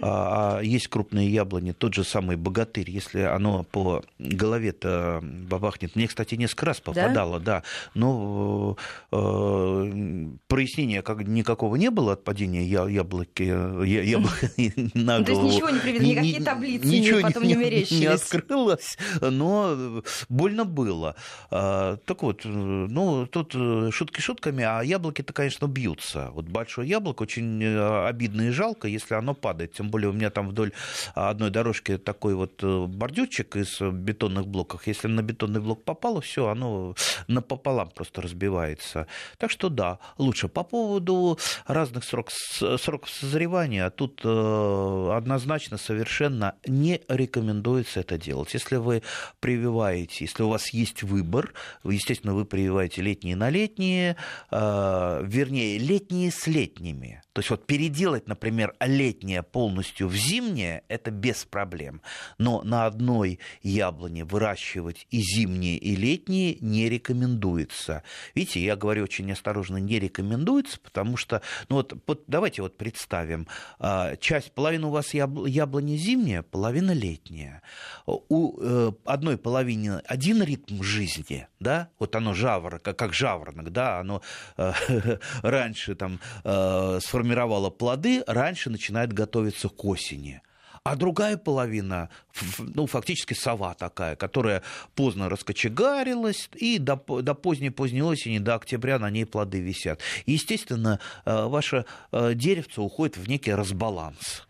а, 0.00 0.58
а 0.58 0.62
есть 0.62 0.88
крупные 0.88 1.28
яблони, 1.28 1.72
тот 1.72 1.94
же 1.94 2.04
самый 2.04 2.36
богатырь, 2.36 2.90
если 2.90 3.20
оно 3.20 3.64
по 3.64 4.02
голове-то 4.18 5.20
бабахнет. 5.22 5.96
Мне, 5.96 6.08
кстати, 6.08 6.34
несколько 6.34 6.66
раз 6.66 6.80
попадало, 6.80 7.40
да, 7.40 7.56
да 7.56 7.62
но 7.94 8.76
э, 9.12 10.26
прояснения 10.46 11.02
как, 11.02 11.26
никакого 11.26 11.76
не 11.76 11.90
было 11.90 12.14
от 12.14 12.24
падения 12.24 12.64
я, 12.64 12.88
яблоки, 12.88 13.42
я, 13.42 14.02
яблок 14.02 14.40
на 14.94 15.20
голову. 15.20 15.24
То 15.24 15.32
есть 15.32 15.42
ничего 15.42 15.70
не 15.70 15.80
приведено, 15.80 16.10
никакие 16.10 16.42
таблицы 16.42 16.86
ничего 16.86 17.20
потом 17.20 17.42
не, 17.42 17.54
не, 17.54 17.98
не 18.00 18.06
открылось, 18.06 18.96
но 19.20 20.02
больно 20.28 20.64
было. 20.64 21.16
А, 21.50 21.96
так 22.04 22.22
вот, 22.22 22.44
ну, 22.88 23.26
тут 23.26 23.54
э, 23.54 23.90
шутки 23.90 24.20
шутками, 24.20 24.62
а 24.62 24.82
яблоки-то, 24.82 25.32
конечно, 25.32 25.66
бьются. 25.66 26.30
Вот 26.32 26.46
большое 26.46 26.88
яблоко 26.88 27.22
очень 27.22 27.62
э, 27.62 28.06
обидно 28.06 28.42
и 28.42 28.50
жалко, 28.50 28.88
если 28.88 29.14
оно 29.14 29.34
падает. 29.34 29.72
Тем 29.72 29.90
более 29.90 30.10
у 30.10 30.12
меня 30.12 30.30
там 30.30 30.48
вдоль 30.48 30.72
одной 31.14 31.50
дорожки 31.50 31.96
такой 31.98 32.34
вот 32.34 32.62
э, 32.62 32.86
бордюрчик 32.86 33.56
из 33.56 33.80
бетонных 33.80 34.46
блоков. 34.46 34.86
Если 34.86 35.08
на 35.08 35.22
бетонный 35.22 35.60
блок 35.60 35.84
попало, 35.84 36.20
все, 36.20 36.48
оно 36.48 36.94
напополам 37.26 37.90
просто 37.90 38.22
разбивается. 38.22 39.06
Так 39.38 39.50
что 39.50 39.68
да, 39.68 39.98
лучше. 40.18 40.48
По 40.48 40.62
поводу 40.62 41.38
разных 41.66 42.04
срок, 42.04 42.30
сроков 42.30 43.10
созревания, 43.10 43.90
тут 43.90 44.20
однозначно 44.24 45.78
совершенно 45.78 46.54
не 46.66 47.00
рекомендуется 47.08 48.00
это 48.00 48.18
делать. 48.18 48.54
Если 48.54 48.76
вы 48.76 49.02
прививаете, 49.40 50.24
если 50.24 50.42
у 50.42 50.48
вас 50.48 50.70
есть 50.70 51.02
выбор, 51.02 51.52
естественно, 51.84 52.34
вы 52.34 52.44
прививаете 52.44 52.65
прививаете 52.66 53.02
летние 53.02 53.36
на 53.36 53.48
летние, 53.48 54.16
э, 54.50 55.20
вернее, 55.24 55.78
летние 55.78 56.32
с 56.32 56.48
летними. 56.48 57.22
То 57.36 57.40
есть 57.40 57.50
вот 57.50 57.66
переделать, 57.66 58.28
например, 58.28 58.74
летнее 58.80 59.42
полностью 59.42 60.08
в 60.08 60.14
зимнее, 60.14 60.84
это 60.88 61.10
без 61.10 61.44
проблем. 61.44 62.00
Но 62.38 62.62
на 62.62 62.86
одной 62.86 63.40
яблоне 63.62 64.24
выращивать 64.24 65.06
и 65.10 65.20
зимние, 65.20 65.76
и 65.76 65.94
летние 65.96 66.56
не 66.60 66.88
рекомендуется. 66.88 68.02
Видите, 68.34 68.64
я 68.64 68.74
говорю 68.74 69.04
очень 69.04 69.30
осторожно, 69.30 69.76
не 69.76 69.98
рекомендуется, 69.98 70.80
потому 70.80 71.18
что, 71.18 71.42
ну 71.68 71.76
вот, 71.76 71.92
вот 72.06 72.24
давайте 72.26 72.62
вот 72.62 72.78
представим, 72.78 73.48
э, 73.80 74.16
часть, 74.18 74.52
половина 74.52 74.86
у 74.86 74.90
вас 74.90 75.12
яблони 75.12 75.98
зимняя, 75.98 76.40
половина 76.40 76.92
летняя. 76.92 77.60
У 78.06 78.58
э, 78.62 78.92
одной 79.04 79.36
половины 79.36 80.00
один 80.06 80.42
ритм 80.42 80.82
жизни, 80.82 81.48
да, 81.60 81.90
вот 81.98 82.16
оно 82.16 82.32
жаво 82.32 82.56
жаворонка, 82.56 82.94
как 82.94 83.12
жаворонок, 83.12 83.70
да, 83.72 84.00
оно 84.00 84.22
э, 84.56 84.72
раньше 85.42 85.94
там 85.94 86.18
э, 86.44 86.98
сформировало 87.26 87.70
плоды, 87.70 88.22
раньше 88.26 88.70
начинает 88.70 89.12
готовиться 89.12 89.68
к 89.68 89.84
осени. 89.84 90.40
А 90.84 90.94
другая 90.94 91.36
половина, 91.36 92.10
ну, 92.58 92.86
фактически 92.86 93.34
сова 93.34 93.74
такая, 93.74 94.14
которая 94.14 94.62
поздно 94.94 95.28
раскочегарилась, 95.28 96.48
и 96.54 96.78
до, 96.78 96.94
до 96.94 97.34
поздней-поздней 97.34 98.02
осени, 98.02 98.38
до 98.38 98.54
октября 98.54 99.00
на 99.00 99.10
ней 99.10 99.26
плоды 99.26 99.58
висят. 99.58 100.00
Естественно, 100.26 101.00
э, 101.24 101.46
ваше 101.46 101.86
э, 102.12 102.34
деревце 102.34 102.80
уходит 102.80 103.16
в 103.16 103.28
некий 103.28 103.52
разбаланс 103.52 104.45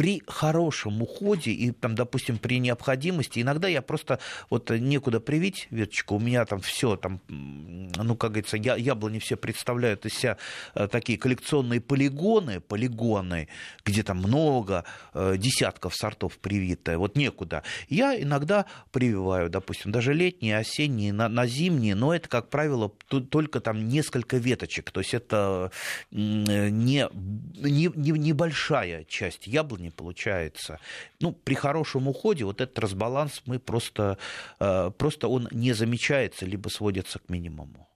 при 0.00 0.22
хорошем 0.26 1.02
уходе 1.02 1.50
и, 1.50 1.72
там, 1.72 1.94
допустим, 1.94 2.38
при 2.38 2.58
необходимости, 2.58 3.40
иногда 3.40 3.68
я 3.68 3.82
просто 3.82 4.18
вот 4.48 4.70
некуда 4.70 5.20
привить 5.20 5.68
веточку, 5.70 6.14
у 6.14 6.18
меня 6.18 6.46
там 6.46 6.62
все, 6.62 6.96
там, 6.96 7.20
ну, 7.28 8.16
как 8.16 8.30
говорится, 8.30 8.56
я, 8.56 8.76
яблони 8.76 9.18
все 9.18 9.36
представляют 9.36 10.06
из 10.06 10.14
себя 10.14 10.38
э, 10.74 10.88
такие 10.88 11.18
коллекционные 11.18 11.82
полигоны, 11.82 12.60
полигоны, 12.60 13.48
где 13.84 14.02
там 14.02 14.16
много 14.16 14.84
э, 15.12 15.34
десятков 15.36 15.94
сортов 15.94 16.38
привитое, 16.38 16.96
вот 16.96 17.14
некуда. 17.14 17.62
Я 17.90 18.18
иногда 18.18 18.64
прививаю, 18.92 19.50
допустим, 19.50 19.92
даже 19.92 20.14
летние, 20.14 20.56
осенние, 20.56 21.12
на, 21.12 21.28
на 21.28 21.46
зимние, 21.46 21.94
но 21.94 22.14
это, 22.14 22.26
как 22.26 22.48
правило, 22.48 22.90
только 23.28 23.60
там 23.60 23.86
несколько 23.86 24.38
веточек, 24.38 24.92
то 24.92 25.00
есть 25.00 25.12
это 25.12 25.70
не, 26.10 27.06
не, 27.12 27.90
не, 27.94 28.18
небольшая 28.18 29.04
часть 29.04 29.46
яблони, 29.46 29.89
не 29.90 29.96
получается. 29.96 30.78
Ну, 31.20 31.32
при 31.32 31.54
хорошем 31.54 32.08
уходе 32.08 32.44
вот 32.44 32.60
этот 32.60 32.78
разбаланс 32.78 33.42
мы 33.46 33.58
просто, 33.58 34.16
э, 34.60 34.90
просто 34.96 35.28
он 35.28 35.48
не 35.50 35.72
замечается, 35.72 36.46
либо 36.46 36.68
сводится 36.68 37.18
к 37.18 37.28
минимуму. 37.28 37.88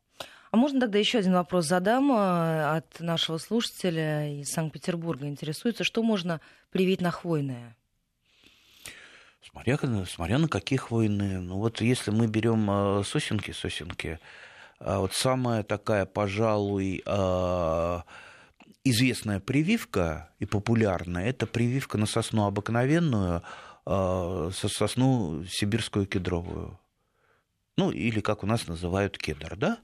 А 0.51 0.57
можно 0.57 0.81
тогда 0.81 0.99
еще 0.99 1.19
один 1.19 1.33
вопрос 1.33 1.67
задам 1.67 2.13
э, 2.13 2.77
от 2.77 3.01
нашего 3.01 3.39
слушателя 3.39 4.41
из 4.41 4.51
Санкт-Петербурга. 4.51 5.27
Интересуется, 5.27 5.85
что 5.85 6.03
можно 6.03 6.41
привить 6.71 7.01
на 7.01 7.11
хвойное? 7.11 7.77
Смотря, 9.43 9.79
смотря 10.07 10.39
на 10.39 10.49
какие 10.49 10.79
хвойные. 10.79 11.39
Ну 11.39 11.59
вот 11.59 11.81
если 11.81 12.11
мы 12.11 12.27
берем 12.27 12.71
э, 12.71 13.05
сосенки, 13.05 13.53
сосенки, 13.53 14.19
вот 14.81 15.15
самая 15.15 15.63
такая, 15.63 16.05
пожалуй, 16.05 17.03
известная 18.85 19.41
прививка 19.41 20.31
и 20.39 20.47
популярная, 20.47 21.27
это 21.27 21.47
прививка 21.47 21.99
на 21.99 22.07
сосну 22.07 22.47
обыкновенную, 22.47 23.43
а, 23.87 24.51
сосну 24.53 25.45
сибирскую 25.49 26.07
кедровую. 26.07 26.79
Ну, 27.77 27.91
или 27.91 28.21
как 28.21 28.45
у 28.45 28.47
нас 28.47 28.69
называют 28.69 29.19
кедр, 29.19 29.57
да? 29.57 29.79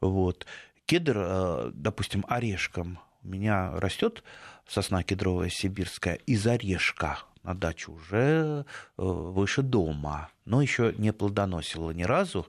Вот. 0.00 0.46
Кедр, 0.86 1.16
а, 1.18 1.70
допустим, 1.72 2.24
орешком. 2.28 2.98
У 3.22 3.28
меня 3.28 3.72
растет 3.78 4.24
сосна 4.66 5.02
кедровая 5.02 5.50
сибирская 5.50 6.14
из 6.14 6.46
орешка 6.46 7.20
на 7.42 7.54
даче 7.54 7.90
уже 7.90 8.64
э, 8.96 9.02
выше 9.02 9.62
дома, 9.62 10.30
но 10.46 10.62
еще 10.62 10.94
не 10.96 11.12
плодоносила 11.12 11.90
ни 11.90 12.02
разу. 12.02 12.46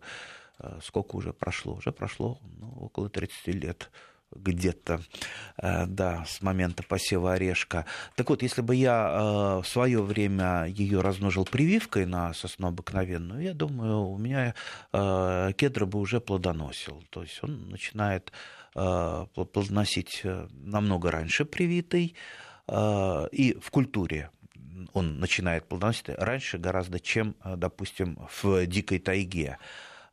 Э, 0.59 0.79
сколько 0.81 1.17
уже 1.17 1.33
прошло? 1.33 1.75
Уже 1.75 1.91
прошло 1.91 2.39
ну, 2.57 2.71
около 2.79 3.09
30 3.09 3.47
лет 3.47 3.91
где-то, 4.35 5.01
э, 5.57 5.85
да, 5.85 6.25
с 6.25 6.41
момента 6.41 6.83
посева 6.83 7.33
орешка. 7.33 7.85
Так 8.15 8.29
вот, 8.29 8.41
если 8.43 8.61
бы 8.61 8.75
я 8.75 9.09
э, 9.09 9.61
в 9.61 9.67
свое 9.67 10.01
время 10.01 10.65
ее 10.65 11.01
размножил 11.01 11.45
прививкой 11.45 12.05
на 12.05 12.33
сосну 12.33 12.67
обыкновенную, 12.67 13.41
я 13.41 13.53
думаю, 13.53 14.01
у 14.01 14.17
меня 14.17 14.53
э, 14.91 15.51
кедр 15.55 15.85
бы 15.85 15.99
уже 15.99 16.19
плодоносил. 16.19 17.03
То 17.09 17.21
есть 17.21 17.39
он 17.43 17.69
начинает 17.69 18.31
плодоносить 18.73 20.23
намного 20.51 21.09
раньше 21.09 21.45
привитый, 21.45 22.13
и 22.69 23.57
в 23.61 23.71
культуре 23.71 24.31
он 24.91 25.21
начинает 25.21 25.65
плодоносить 25.65 26.09
раньше 26.09 26.57
гораздо, 26.57 26.99
чем, 26.99 27.37
допустим, 27.45 28.19
в 28.41 28.65
дикой 28.65 28.99
тайге. 28.99 29.59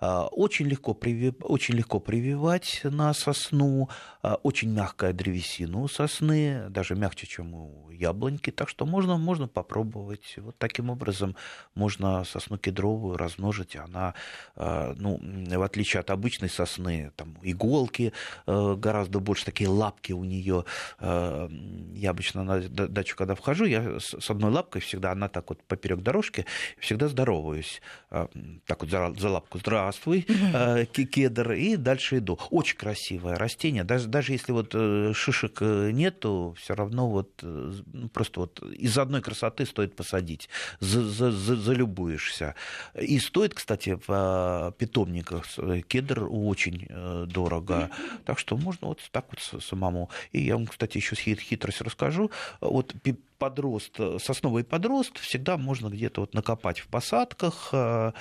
А, 0.03 0.27
очень 0.27 0.67
легко, 0.67 0.95
привив... 0.95 1.35
очень 1.43 1.77
легко 1.77 2.01
прививать 2.01 2.81
на 2.83 3.15
сосну, 3.15 3.89
а, 4.21 4.35
очень 4.43 4.73
мягкая 4.73 5.13
древесина 5.13 5.79
у 5.79 5.87
сосны, 5.87 6.69
даже 6.71 6.97
мягче, 6.97 7.29
чем 7.29 7.55
у 7.55 7.89
яблоньки, 7.91 8.51
так 8.51 8.69
что 8.69 8.85
можно, 8.85 9.17
можно 9.17 9.47
попробовать. 9.47 10.35
Вот 10.39 10.59
таким 10.59 10.91
образом 10.91 11.37
можно 11.77 12.25
сосну 12.25 12.59
кедровую 12.59 13.17
размножить, 13.17 13.77
она, 13.77 14.15
а, 14.57 14.93
ну, 14.97 15.21
в 15.23 15.63
отличие 15.63 16.01
от 16.01 16.11
обычной 16.11 16.49
сосны, 16.49 17.13
там 17.15 17.39
иголки 17.43 18.13
гораздо 18.47 19.21
больше, 19.21 19.45
такие 19.45 19.69
лапки 19.69 20.11
у 20.13 20.25
нее. 20.25 20.65
Я 21.01 22.11
обычно 22.11 22.43
на 22.43 22.61
дачу, 22.61 23.15
когда 23.17 23.37
вхожу, 23.37 23.67
я 23.67 24.01
с 24.01 24.31
одной 24.31 24.51
лапкой 24.51 24.81
всегда, 24.81 25.13
она 25.13 25.29
так 25.29 25.49
вот 25.51 25.63
поперек 25.63 26.01
дорожки, 26.01 26.45
всегда 26.81 27.07
здороваюсь. 27.07 27.81
Так 28.11 28.83
вот 28.83 28.91
за 28.91 29.29
лапку. 29.29 29.59
Здравствуйте 29.59 29.92
здравствуй, 29.93 30.23
кедр, 31.07 31.53
и 31.53 31.77
дальше 31.77 32.19
иду. 32.19 32.39
Очень 32.51 32.77
красивое 32.77 33.37
растение. 33.37 33.85
Даже, 33.85 34.09
даже 34.09 34.33
если 34.33 34.53
вот 34.53 34.73
шишек 35.17 35.61
нету, 35.61 36.55
все 36.59 36.75
равно 36.75 37.09
вот 37.09 37.31
ну, 37.43 38.09
просто 38.09 38.41
вот 38.41 38.63
из 38.63 38.97
одной 38.99 39.21
красоты 39.23 39.67
стоит 39.67 39.95
посадить. 39.95 40.49
За, 40.81 41.03
за, 41.03 41.31
за, 41.31 41.57
залюбуешься. 41.57 42.55
И 43.01 43.19
стоит, 43.19 43.55
кстати, 43.55 43.99
в 44.07 44.75
питомниках 44.79 45.47
кедр 45.89 46.27
очень 46.31 46.89
дорого. 47.27 47.91
Так 48.25 48.39
что 48.39 48.57
можно 48.57 48.89
вот 48.89 49.01
так 49.11 49.27
вот 49.31 49.63
самому. 49.63 50.11
И 50.33 50.41
я 50.41 50.57
вам, 50.57 50.67
кстати, 50.67 50.97
еще 50.97 51.17
хитрость 51.17 51.81
расскажу. 51.81 52.31
Вот 52.61 52.95
подрост, 53.43 53.99
сосновый 54.21 54.63
подрост 54.63 55.19
всегда 55.19 55.57
можно 55.57 55.89
где-то 55.89 56.21
вот 56.21 56.33
накопать 56.33 56.79
в 56.79 56.87
посадках, 56.87 57.71
э, 57.73 57.77
э, 57.77 58.13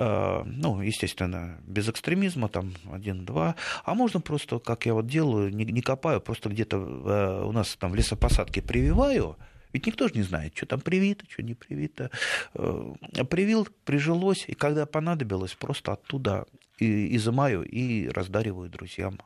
ну, 0.00 0.80
естественно, 0.80 1.58
без 1.66 1.88
экстремизма, 1.88 2.48
там, 2.48 2.72
один-два. 2.90 3.56
А 3.84 3.94
можно 3.94 4.20
просто, 4.20 4.58
как 4.58 4.86
я 4.86 4.94
вот 4.94 5.06
делаю, 5.06 5.54
не, 5.54 5.64
не 5.64 5.82
копаю, 5.82 6.20
просто 6.22 6.48
где-то 6.48 6.76
э, 6.78 7.44
у 7.44 7.52
нас 7.52 7.76
там 7.76 7.92
в 7.92 7.94
лесопосадке 7.94 8.62
прививаю, 8.62 9.36
ведь 9.72 9.86
никто 9.86 10.08
же 10.08 10.14
не 10.14 10.22
знает, 10.22 10.56
что 10.56 10.66
там 10.66 10.80
привито, 10.80 11.24
что 11.28 11.42
не 11.42 11.54
привито. 11.54 12.10
Привил, 12.52 13.68
прижилось, 13.84 14.44
и 14.48 14.54
когда 14.54 14.86
понадобилось, 14.86 15.54
просто 15.54 15.92
оттуда 15.92 16.46
и 16.78 17.14
изымаю 17.16 17.62
и 17.62 18.08
раздариваю 18.08 18.68
друзьям. 18.68 19.20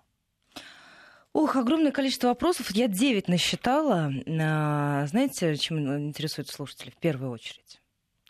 Ох, 1.33 1.57
огромное 1.57 1.93
количество 1.93 2.29
вопросов. 2.29 2.71
Я 2.73 2.89
9 2.89 3.29
насчитала. 3.29 4.13
Знаете, 4.27 5.57
чем 5.57 6.09
интересуют 6.09 6.49
слушатели 6.49 6.91
в 6.91 6.97
первую 6.97 7.33
очередь? 7.33 7.81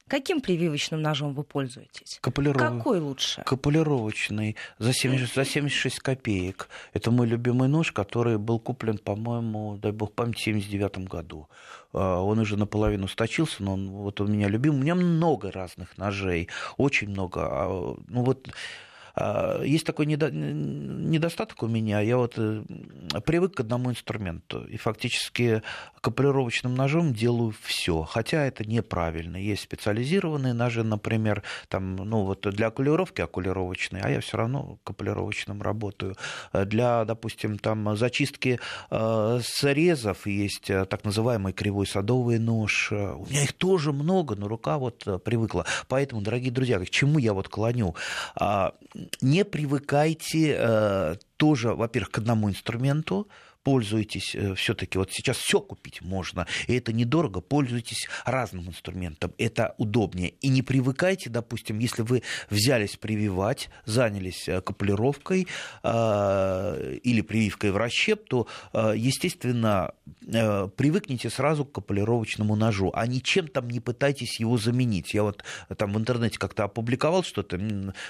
Каким 0.07 0.43
прививочным 0.43 1.01
ножом 1.01 1.33
вы 1.33 1.45
пользуетесь? 1.45 2.19
Капулиров... 2.21 2.61
Какой 2.61 3.01
лучше? 3.01 3.43
Капулировочный 3.45 4.57
за 4.79 4.93
70, 4.93 5.35
за 5.35 5.45
76 5.47 5.99
копеек. 6.01 6.69
Это 6.93 7.11
мой 7.11 7.27
любимый 7.27 7.69
нож, 7.69 7.91
который 7.91 8.37
был 8.37 8.59
куплен, 8.59 8.99
по-моему, 8.99 9.79
дай 9.79 9.93
бог 9.93 10.13
память, 10.13 10.37
в 10.37 10.43
79 10.43 11.09
году. 11.09 11.49
А, 11.95 12.21
он 12.21 12.39
уже 12.39 12.59
наполовину 12.59 13.09
сточился, 13.09 13.63
но 13.63 13.73
он, 13.73 13.91
вот 13.91 14.21
он 14.21 14.33
меня 14.33 14.49
любим. 14.49 14.75
У 14.75 14.79
меня 14.79 14.95
много 14.95 15.51
разных 15.51 15.97
ножей, 15.97 16.49
очень 16.77 17.09
много. 17.09 17.41
А, 17.47 17.97
ну 18.07 18.25
вот 18.25 18.47
есть 19.63 19.87
такой 19.87 20.07
недостаток 20.07 21.63
у 21.63 21.69
меня. 21.69 22.01
Я 22.01 22.17
вот 22.17 22.35
э, 22.37 22.65
привык 23.25 23.55
к 23.55 23.61
одному 23.61 23.91
инструменту. 23.91 24.65
И 24.65 24.77
фактически 24.77 25.63
капулировочным 26.01 26.75
ножом 26.75 27.15
делаю 27.15 27.55
все. 27.63 28.03
Хотя 28.03 28.45
это 28.45 28.65
неправильно. 28.65 29.37
Есть 29.37 29.63
специализированные 29.63 30.53
ножи, 30.53 30.83
например, 30.83 31.43
там, 31.69 31.95
ну, 31.97 32.25
вот 32.25 32.41
для 32.41 32.69
окулировки 32.69 33.21
окулировочные, 33.21 34.03
а 34.03 34.11
я 34.11 34.21
все 34.21 34.37
равно 34.37 34.79
капулировочным 34.83 35.63
работаю. 35.63 36.17
Для, 36.53 37.05
допустим, 37.05 37.59
там, 37.59 37.97
зачистки 37.97 38.59
э, 38.91 39.41
срезов 39.45 40.27
есть 40.27 40.71
э, 40.71 40.87
так 40.87 41.05
называемый 41.05 41.53
кривой 41.53 41.87
садовый 41.87 42.41
нож. 42.41 42.91
У 42.91 43.27
меня 43.31 43.45
их 43.45 43.53
тоже 43.53 43.93
много, 43.93 44.35
но 44.35 44.49
рука 44.49 44.79
вот 44.79 45.07
привыкла. 45.25 45.67
Поэтому, 45.87 46.21
дорогие 46.21 46.51
друзья, 46.51 46.81
к 46.81 46.91
чему 46.91 47.19
я 47.19 47.33
вот 47.33 47.49
клоню? 47.49 47.95
Не 49.21 49.45
привыкайте 49.45 50.57
э, 50.59 51.17
тоже, 51.37 51.75
во-первых, 51.75 52.11
к 52.11 52.19
одному 52.19 52.49
инструменту, 52.51 53.29
пользуйтесь 53.65 54.35
э, 54.35 54.55
все-таки, 54.55 54.99
вот 54.99 55.11
сейчас 55.11 55.39
все 55.39 55.61
купить 55.61 56.03
можно, 56.03 56.47
и 56.69 56.75
это 56.77 56.93
недорого, 56.93 57.41
пользуйтесь 57.41 58.07
разным 58.25 58.69
инструментом, 58.69 59.33
это 59.39 59.75
удобнее. 59.79 60.35
И 60.41 60.49
не 60.49 60.63
привыкайте, 60.63 61.31
допустим, 61.31 61.79
если 61.79 62.03
вы 62.03 62.23
взялись 62.51 62.97
прививать, 62.97 63.71
занялись 63.87 64.49
э, 64.49 64.61
капулировкой 64.61 65.49
э, 65.83 66.99
или 67.03 67.23
прививкой 67.23 67.73
в 67.73 67.77
расщеп, 67.77 68.29
то, 68.29 68.47
э, 68.73 68.93
естественно, 68.97 69.93
э, 70.27 70.69
привыкните 70.77 71.31
сразу 71.31 71.65
к 71.65 71.73
капулировочному 71.73 72.57
ножу, 72.57 72.93
а 72.95 73.07
ничем 73.07 73.49
там 73.49 73.69
не 73.69 73.81
пытайтесь 73.81 74.39
его 74.41 74.59
заменить. 74.59 75.15
Я 75.15 75.23
вот 75.23 75.43
там 75.77 75.95
в 75.95 75.99
интернете 75.99 76.39
как-то 76.39 76.65
опубликовал 76.65 77.25
что-то 77.25 77.59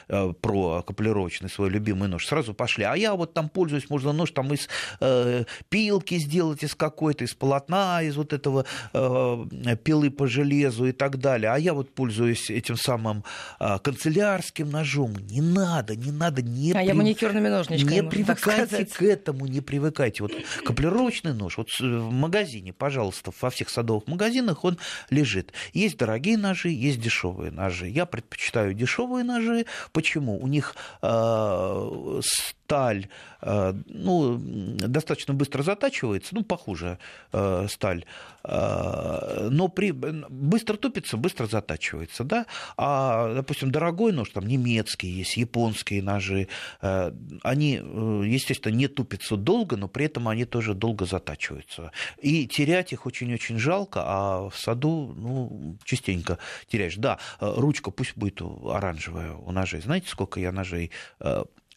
э, 0.09 0.33
про 0.41 0.83
капулировочный 0.83 1.49
свой 1.49 1.71
любимый 1.71 2.09
нож, 2.09 2.27
сразу 2.27 2.55
пошли, 2.55 2.85
а 2.85 2.97
я 2.97 3.15
вот 3.15 3.35
там 3.35 3.49
пользуюсь, 3.49 3.89
можно 3.89 4.13
нож 4.13 4.33
там 4.33 4.53
из 4.53 4.69
э, 5.01 5.44
пилки 5.69 6.19
сделать 6.19 6.63
из 6.63 6.75
какой-то, 6.75 7.25
из 7.25 7.35
полотна, 7.35 8.03
из 8.03 8.17
вот 8.17 8.33
этого 8.33 8.65
э, 8.93 9.77
пилы 9.83 10.11
по 10.11 10.27
железу 10.27 10.87
и 10.87 10.93
так 10.93 11.19
далее. 11.19 11.51
А 11.51 11.59
я 11.59 11.75
вот 11.75 11.95
пользуюсь 11.95 12.51
этим 12.51 12.77
самым 12.77 13.25
э, 13.61 13.79
канцелярским 13.79 14.71
ножом. 14.71 15.15
Не 15.31 15.41
надо, 15.41 15.97
не 15.97 16.11
надо. 16.11 16.43
Не 16.43 16.73
а 16.73 16.77
при... 16.77 16.87
я 16.87 16.95
маникюрными 16.95 17.49
ножничками. 17.49 17.95
Не 17.95 18.03
привыкайте 18.03 18.85
к 18.87 19.03
этому, 19.03 19.47
не 19.47 19.61
привыкайте. 19.61 20.23
Вот 20.23 20.33
каплировочный 20.65 21.35
нож, 21.35 21.59
вот 21.59 21.69
в 21.79 22.11
магазине, 22.11 22.73
пожалуйста, 22.73 23.33
во 23.41 23.51
всех 23.51 23.71
садовых 23.71 24.07
магазинах 24.07 24.65
он 24.65 24.79
лежит. 25.11 25.53
Есть 25.73 25.99
дорогие 25.99 26.37
ножи, 26.39 26.71
есть 26.71 27.01
дешевые 27.01 27.51
ножи. 27.51 27.89
Я 27.89 28.07
предпочитаю 28.07 28.75
дешевые 28.75 29.25
ножи. 29.25 29.67
Почему? 29.93 30.39
У 30.39 30.47
них 30.47 30.75
э, 31.03 32.21
сталь, 32.65 33.09
э, 33.43 33.75
ну, 33.87 34.39
достаточно 34.39 35.34
быстро 35.35 35.63
затачивается, 35.63 36.35
ну, 36.35 36.43
похуже 36.45 36.99
э, 37.33 37.67
сталь, 37.69 38.05
э, 38.45 39.49
но 39.51 39.69
при, 39.69 39.91
быстро 39.93 40.77
тупится, 40.77 41.17
быстро 41.17 41.47
затачивается, 41.47 42.25
да, 42.25 42.47
а, 42.77 43.35
допустим, 43.35 43.71
дорогой 43.71 44.13
нож, 44.13 44.31
там, 44.31 44.47
немецкий 44.47 45.09
есть, 45.09 45.37
японские 45.37 46.03
ножи, 46.03 46.49
они, 46.81 47.73
естественно, 47.75 48.73
не 48.73 48.89
тупятся 48.89 49.37
долго, 49.37 49.77
но 49.77 49.89
при 49.89 50.07
этом 50.07 50.29
они 50.29 50.45
тоже 50.45 50.75
долго 50.75 51.05
затачиваются. 51.05 51.93
И 52.21 52.47
терять 52.47 52.93
их 52.93 53.07
очень-очень 53.07 53.59
жалко, 53.59 54.03
а 54.05 54.49
в 54.49 54.59
саду, 54.59 55.15
ну, 55.17 55.79
частенько 55.85 56.39
теряешь. 56.69 56.97
Да, 56.97 57.19
ручка 57.41 57.91
пусть 57.91 58.17
будет 58.17 58.41
оранжевая 58.43 59.33
у 59.33 59.53
ножей. 59.53 59.81
Знаете, 59.81 60.09
сколько 60.09 60.41
я 60.41 60.53
ножей 60.53 60.91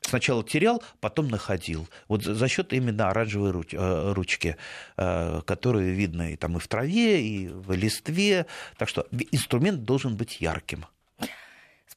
сначала 0.08 0.44
терял, 0.44 0.84
потом 1.00 1.28
находил. 1.28 1.88
Вот 2.08 2.24
за 2.24 2.48
счет 2.48 2.74
именно 2.74 3.10
оранжевой 3.10 3.52
руч, 3.52 3.74
э, 3.74 4.14
ручки, 4.14 4.58
э, 4.98 5.42
которые 5.46 5.92
видны 5.92 6.34
и, 6.34 6.36
там, 6.36 6.58
и 6.58 6.60
в 6.60 6.68
траве, 6.68 7.22
и 7.22 7.48
в 7.48 7.74
листве. 7.74 8.46
Так 8.78 8.90
что 8.90 9.08
инструмент 9.32 9.84
должен 9.84 10.16
быть 10.16 10.42
ярким. 10.42 10.86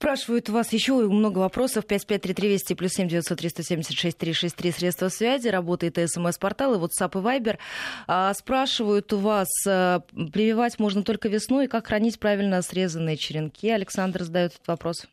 Спрашивают 0.00 0.48
у 0.48 0.54
вас 0.54 0.72
еще 0.72 0.94
много 0.94 1.40
вопросов. 1.40 1.84
553320 1.84 2.74
плюс 2.78 2.92
7 2.92 3.06
903 3.06 3.50
176 3.50 4.16
363 4.16 4.72
средства 4.72 5.08
связи. 5.10 5.48
Работает 5.48 5.98
смс-портал 6.10 6.72
и 6.72 6.78
WhatsApp 6.78 7.20
и 7.20 7.22
Viber. 7.22 7.58
А, 8.06 8.32
спрашивают 8.32 9.12
у 9.12 9.18
вас, 9.18 9.48
э, 9.66 10.00
прививать 10.32 10.78
можно 10.78 11.02
только 11.02 11.28
весной. 11.28 11.68
Как 11.68 11.88
хранить 11.88 12.18
правильно 12.18 12.62
срезанные 12.62 13.18
черенки? 13.18 13.68
Александр 13.68 14.22
задает 14.22 14.52
этот 14.52 14.66
вопрос. 14.68 15.06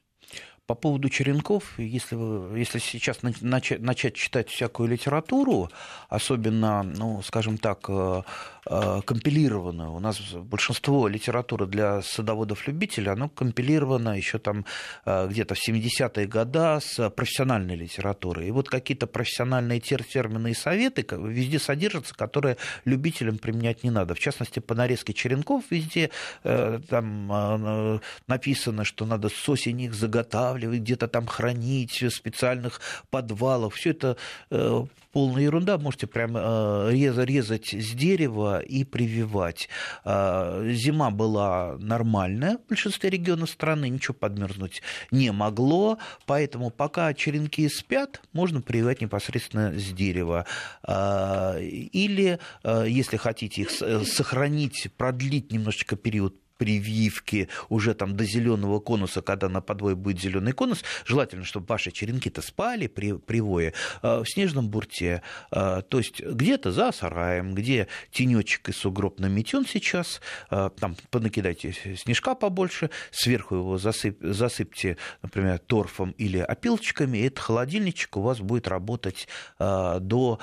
По 0.67 0.75
поводу 0.75 1.07
черенков, 1.07 1.79
если, 1.79 2.15
вы, 2.15 2.59
если 2.59 2.79
сейчас 2.79 3.19
начать, 3.21 3.79
начать 3.79 4.15
читать 4.15 4.49
всякую 4.49 4.89
литературу, 4.89 5.71
особенно, 6.09 6.83
ну, 6.83 7.21
скажем 7.21 7.57
так, 7.57 7.85
э, 7.87 8.23
э, 8.65 9.01
компилированную, 9.05 9.93
у 9.93 9.99
нас 9.99 10.19
большинство 10.19 11.07
литературы 11.07 11.67
для 11.67 12.01
садоводов-любителей, 12.01 13.11
оно 13.11 13.29
компилировано 13.29 14.17
еще 14.17 14.39
там 14.39 14.65
э, 15.05 15.29
где-то 15.29 15.55
в 15.55 15.69
70-е 15.69 16.27
годы 16.27 16.81
с 16.81 17.09
профессиональной 17.11 17.77
литературой. 17.77 18.49
И 18.49 18.51
вот 18.51 18.67
какие-то 18.67 19.07
профессиональные 19.07 19.79
термины 19.79 20.51
и 20.51 20.53
советы 20.53 21.05
везде 21.17 21.59
содержатся, 21.59 22.13
которые 22.13 22.57
любителям 22.83 23.37
применять 23.37 23.85
не 23.85 23.89
надо. 23.89 24.15
В 24.15 24.19
частности, 24.19 24.59
по 24.59 24.75
нарезке 24.75 25.13
черенков 25.13 25.63
везде 25.69 26.09
там 26.43 28.01
написано, 28.27 28.83
что 28.83 29.05
надо 29.05 29.29
с 29.29 29.49
осени 29.49 29.85
их 29.85 29.93
заготавливать, 29.93 30.56
заготавливать, 30.57 30.81
где-то 30.81 31.07
там 31.07 31.27
хранить 31.27 32.03
специальных 32.11 32.81
подвалах. 33.09 33.73
Все 33.73 33.91
это 33.91 34.17
э, 34.49 34.85
полная 35.11 35.43
ерунда. 35.43 35.77
Можете 35.77 36.07
прям 36.07 36.35
э, 36.35 36.91
резать 36.93 37.73
с 37.73 37.91
дерева 37.93 38.59
и 38.59 38.83
прививать. 38.83 39.69
Э, 40.03 40.69
зима 40.71 41.11
была 41.11 41.77
нормальная 41.79 42.57
в 42.57 42.69
большинстве 42.69 43.09
регионов 43.09 43.49
страны, 43.49 43.89
ничего 43.89 44.13
подмерзнуть 44.13 44.81
не 45.11 45.31
могло. 45.31 45.97
Поэтому 46.25 46.69
пока 46.69 47.13
черенки 47.13 47.69
спят, 47.69 48.21
можно 48.33 48.61
прививать 48.61 49.01
непосредственно 49.01 49.73
с 49.77 49.93
дерева. 49.93 50.45
Или, 50.87 52.39
если 52.63 53.17
хотите 53.17 53.61
их 53.61 53.71
сохранить, 53.71 54.89
продлить 54.97 55.51
немножечко 55.51 55.95
период 55.95 56.35
прививки 56.57 57.49
уже 57.69 57.93
там 57.93 58.15
до 58.15 58.23
зеленого 58.23 58.79
конуса, 58.79 59.21
когда 59.21 59.49
на 59.49 59.61
подвое 59.61 59.95
будет 59.95 60.19
зеленый 60.19 60.53
конус, 60.53 60.83
желательно, 61.05 61.45
чтобы 61.45 61.65
ваши 61.67 61.91
черенки-то 61.91 62.41
спали 62.41 62.87
при 62.87 63.13
привое 63.13 63.73
в 64.01 64.25
снежном 64.25 64.69
бурте, 64.69 65.21
то 65.51 65.85
есть 65.91 66.21
где-то 66.21 66.71
за 66.71 66.91
сараем, 66.91 67.53
где 67.53 67.87
тенечек 68.11 68.69
и 68.69 68.71
сугроб 68.71 69.19
наметен 69.19 69.65
сейчас, 69.65 70.21
там 70.49 70.95
понакидайте 71.09 71.73
снежка 71.95 72.35
побольше, 72.35 72.89
сверху 73.11 73.55
его 73.55 73.77
засып, 73.77 74.17
засыпьте, 74.21 74.97
например, 75.21 75.59
торфом 75.59 76.11
или 76.11 76.39
опилочками, 76.39 77.19
и 77.19 77.27
этот 77.27 77.39
холодильничек 77.39 78.17
у 78.17 78.21
вас 78.21 78.39
будет 78.39 78.67
работать 78.67 79.27
до 79.59 80.39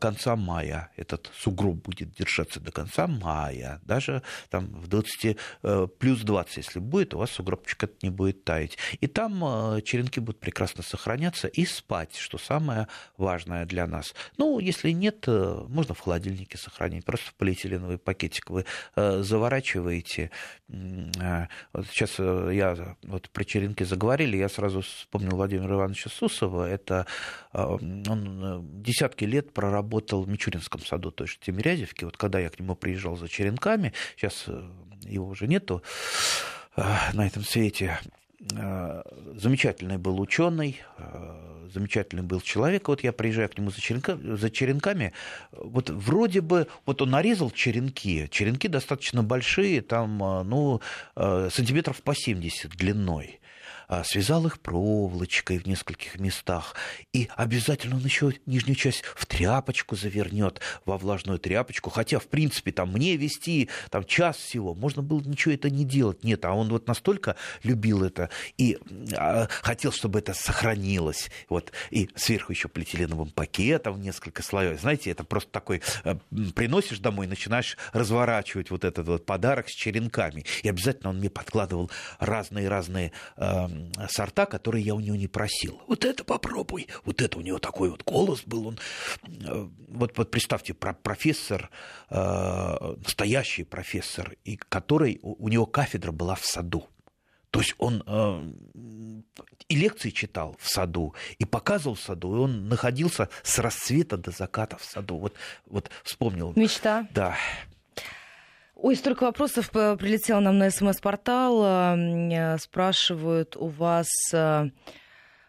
конца 0.00 0.36
мая. 0.36 0.90
Этот 0.96 1.30
сугроб 1.36 1.76
будет 1.76 2.12
держаться 2.12 2.60
до 2.60 2.72
конца 2.72 3.06
мая, 3.06 3.80
даже 3.84 4.22
там 4.50 4.66
в 4.66 4.88
20, 4.88 5.24
э, 5.24 5.34
плюс 5.98 6.20
20, 6.22 6.56
если 6.56 6.78
будет, 6.78 7.14
у 7.14 7.18
вас 7.18 7.30
сугробчик 7.30 7.84
это 7.84 7.94
не 8.02 8.10
будет 8.10 8.44
таять. 8.44 8.78
И 9.00 9.06
там 9.06 9.42
э, 9.44 9.82
черенки 9.82 10.20
будут 10.20 10.40
прекрасно 10.40 10.82
сохраняться 10.82 11.48
и 11.48 11.64
спать, 11.64 12.16
что 12.16 12.38
самое 12.38 12.88
важное 13.16 13.66
для 13.66 13.86
нас. 13.86 14.14
Ну, 14.36 14.58
если 14.58 14.90
нет, 14.90 15.24
э, 15.26 15.64
можно 15.68 15.94
в 15.94 16.00
холодильнике 16.00 16.58
сохранить. 16.58 17.04
Просто 17.04 17.30
в 17.30 17.34
полиэтиленовый 17.34 17.98
пакетик 17.98 18.50
вы 18.50 18.64
заворачиваете. 18.94 20.30
Вот 20.68 21.86
сейчас 21.90 22.18
я 22.18 22.96
вот 23.02 23.30
про 23.30 23.44
черенки 23.44 23.84
заговорили, 23.84 24.36
я 24.36 24.48
сразу 24.48 24.82
вспомнил 24.82 25.36
Владимира 25.36 25.74
Ивановича 25.74 26.10
Сусова. 26.10 26.68
Это 26.68 27.06
он 27.52 28.82
десятки 28.82 29.24
лет 29.24 29.52
проработал 29.52 30.22
в 30.22 30.28
Мичуринском 30.28 30.80
саду, 30.84 31.10
то 31.10 31.24
есть 31.24 31.36
в 31.36 31.40
Тимирязевке. 31.40 32.06
Вот 32.06 32.16
когда 32.16 32.38
я 32.38 32.50
к 32.50 32.58
нему 32.58 32.74
приезжал 32.74 33.16
за 33.16 33.28
черенками, 33.28 33.92
сейчас 34.16 34.44
э, 34.46 34.62
его 35.02 35.28
уже 35.28 35.46
нету 35.46 35.82
э, 36.76 36.82
на 37.12 37.26
этом 37.26 37.42
свете, 37.42 38.00
э, 38.54 39.02
замечательный 39.36 39.98
был 39.98 40.20
ученый, 40.20 40.80
замечательный 41.72 42.22
был 42.22 42.40
человек. 42.40 42.88
Вот 42.88 43.02
я 43.02 43.12
приезжаю 43.12 43.48
к 43.48 43.58
нему 43.58 43.70
за, 43.70 43.80
черенка, 43.80 44.16
за 44.16 44.50
черенками. 44.50 45.12
Вот 45.52 45.90
вроде 45.90 46.40
бы, 46.40 46.66
вот 46.86 47.02
он 47.02 47.10
нарезал 47.10 47.50
черенки. 47.50 48.28
Черенки 48.30 48.68
достаточно 48.68 49.22
большие, 49.22 49.82
там, 49.82 50.18
ну, 50.48 50.80
сантиметров 51.14 52.02
по 52.02 52.14
70 52.14 52.70
длиной. 52.70 53.40
А, 53.88 54.04
связал 54.04 54.46
их 54.46 54.60
проволочкой 54.60 55.58
в 55.58 55.66
нескольких 55.66 56.20
местах, 56.20 56.74
и 57.14 57.30
обязательно 57.36 57.96
он 57.96 58.04
еще 58.04 58.34
нижнюю 58.44 58.76
часть 58.76 59.02
в 59.02 59.24
тряпочку 59.24 59.96
завернет, 59.96 60.60
во 60.84 60.98
влажную 60.98 61.38
тряпочку, 61.38 61.88
хотя, 61.88 62.18
в 62.18 62.26
принципе, 62.26 62.70
там 62.70 62.92
мне 62.92 63.16
вести 63.16 63.70
там 63.90 64.04
час 64.04 64.36
всего, 64.36 64.74
можно 64.74 65.02
было 65.02 65.20
ничего 65.22 65.54
это 65.54 65.70
не 65.70 65.86
делать. 65.86 66.22
Нет, 66.22 66.44
а 66.44 66.52
он 66.52 66.68
вот 66.68 66.86
настолько 66.86 67.36
любил 67.62 68.04
это 68.04 68.28
и 68.58 68.78
а, 69.16 69.48
хотел, 69.62 69.90
чтобы 69.90 70.18
это 70.18 70.34
сохранилось. 70.34 71.30
Вот, 71.48 71.72
и 71.90 72.10
сверху 72.14 72.52
еще 72.52 72.68
полиэтиленовым 72.68 73.30
пакетом 73.30 74.02
несколько 74.02 74.42
слоев. 74.42 74.78
Знаете, 74.78 75.10
это 75.10 75.24
просто 75.24 75.50
такой, 75.50 75.80
а, 76.04 76.18
приносишь 76.54 76.98
домой, 76.98 77.26
начинаешь 77.26 77.78
разворачивать 77.94 78.70
вот 78.70 78.84
этот 78.84 79.08
вот 79.08 79.24
подарок 79.24 79.70
с 79.70 79.72
черенками. 79.72 80.44
И 80.62 80.68
обязательно 80.68 81.08
он 81.08 81.20
мне 81.20 81.30
подкладывал 81.30 81.90
разные-разные 82.18 83.12
а, 83.36 83.70
сорта, 84.08 84.46
которые 84.46 84.84
я 84.84 84.94
у 84.94 85.00
него 85.00 85.16
не 85.16 85.28
просил. 85.28 85.80
Вот 85.86 86.04
это 86.04 86.24
попробуй, 86.24 86.88
вот 87.04 87.22
это 87.22 87.38
у 87.38 87.40
него 87.40 87.58
такой 87.58 87.90
вот 87.90 88.02
голос 88.04 88.42
был. 88.44 88.68
Он, 88.68 88.78
э, 89.26 89.68
вот, 89.88 90.16
вот 90.16 90.30
представьте, 90.30 90.74
профессор, 90.74 91.70
э, 92.10 92.94
настоящий 93.04 93.64
профессор, 93.64 94.36
и 94.44 94.56
который, 94.56 95.18
у 95.22 95.48
него 95.48 95.66
кафедра 95.66 96.12
была 96.12 96.34
в 96.34 96.44
саду. 96.44 96.86
То 97.50 97.60
есть 97.60 97.74
он 97.78 98.02
э, 98.06 98.52
и 99.68 99.76
лекции 99.76 100.10
читал 100.10 100.56
в 100.58 100.68
саду, 100.68 101.14
и 101.38 101.44
показывал 101.44 101.94
в 101.94 102.00
саду, 102.00 102.36
и 102.36 102.38
он 102.40 102.68
находился 102.68 103.28
с 103.42 103.58
рассвета 103.58 104.16
до 104.16 104.30
заката 104.30 104.76
в 104.76 104.84
саду. 104.84 105.16
Вот, 105.16 105.34
вот 105.66 105.90
вспомнил. 106.04 106.52
Мечта. 106.56 107.08
Да. 107.12 107.36
Ой, 108.80 108.94
столько 108.94 109.24
вопросов 109.24 109.70
прилетело 109.70 110.38
нам 110.38 110.58
на 110.58 110.70
СМС-портал. 110.70 111.96
Э, 111.96 112.58
спрашивают 112.58 113.56
у 113.56 113.66
вас 113.66 114.06
э, 114.32 114.70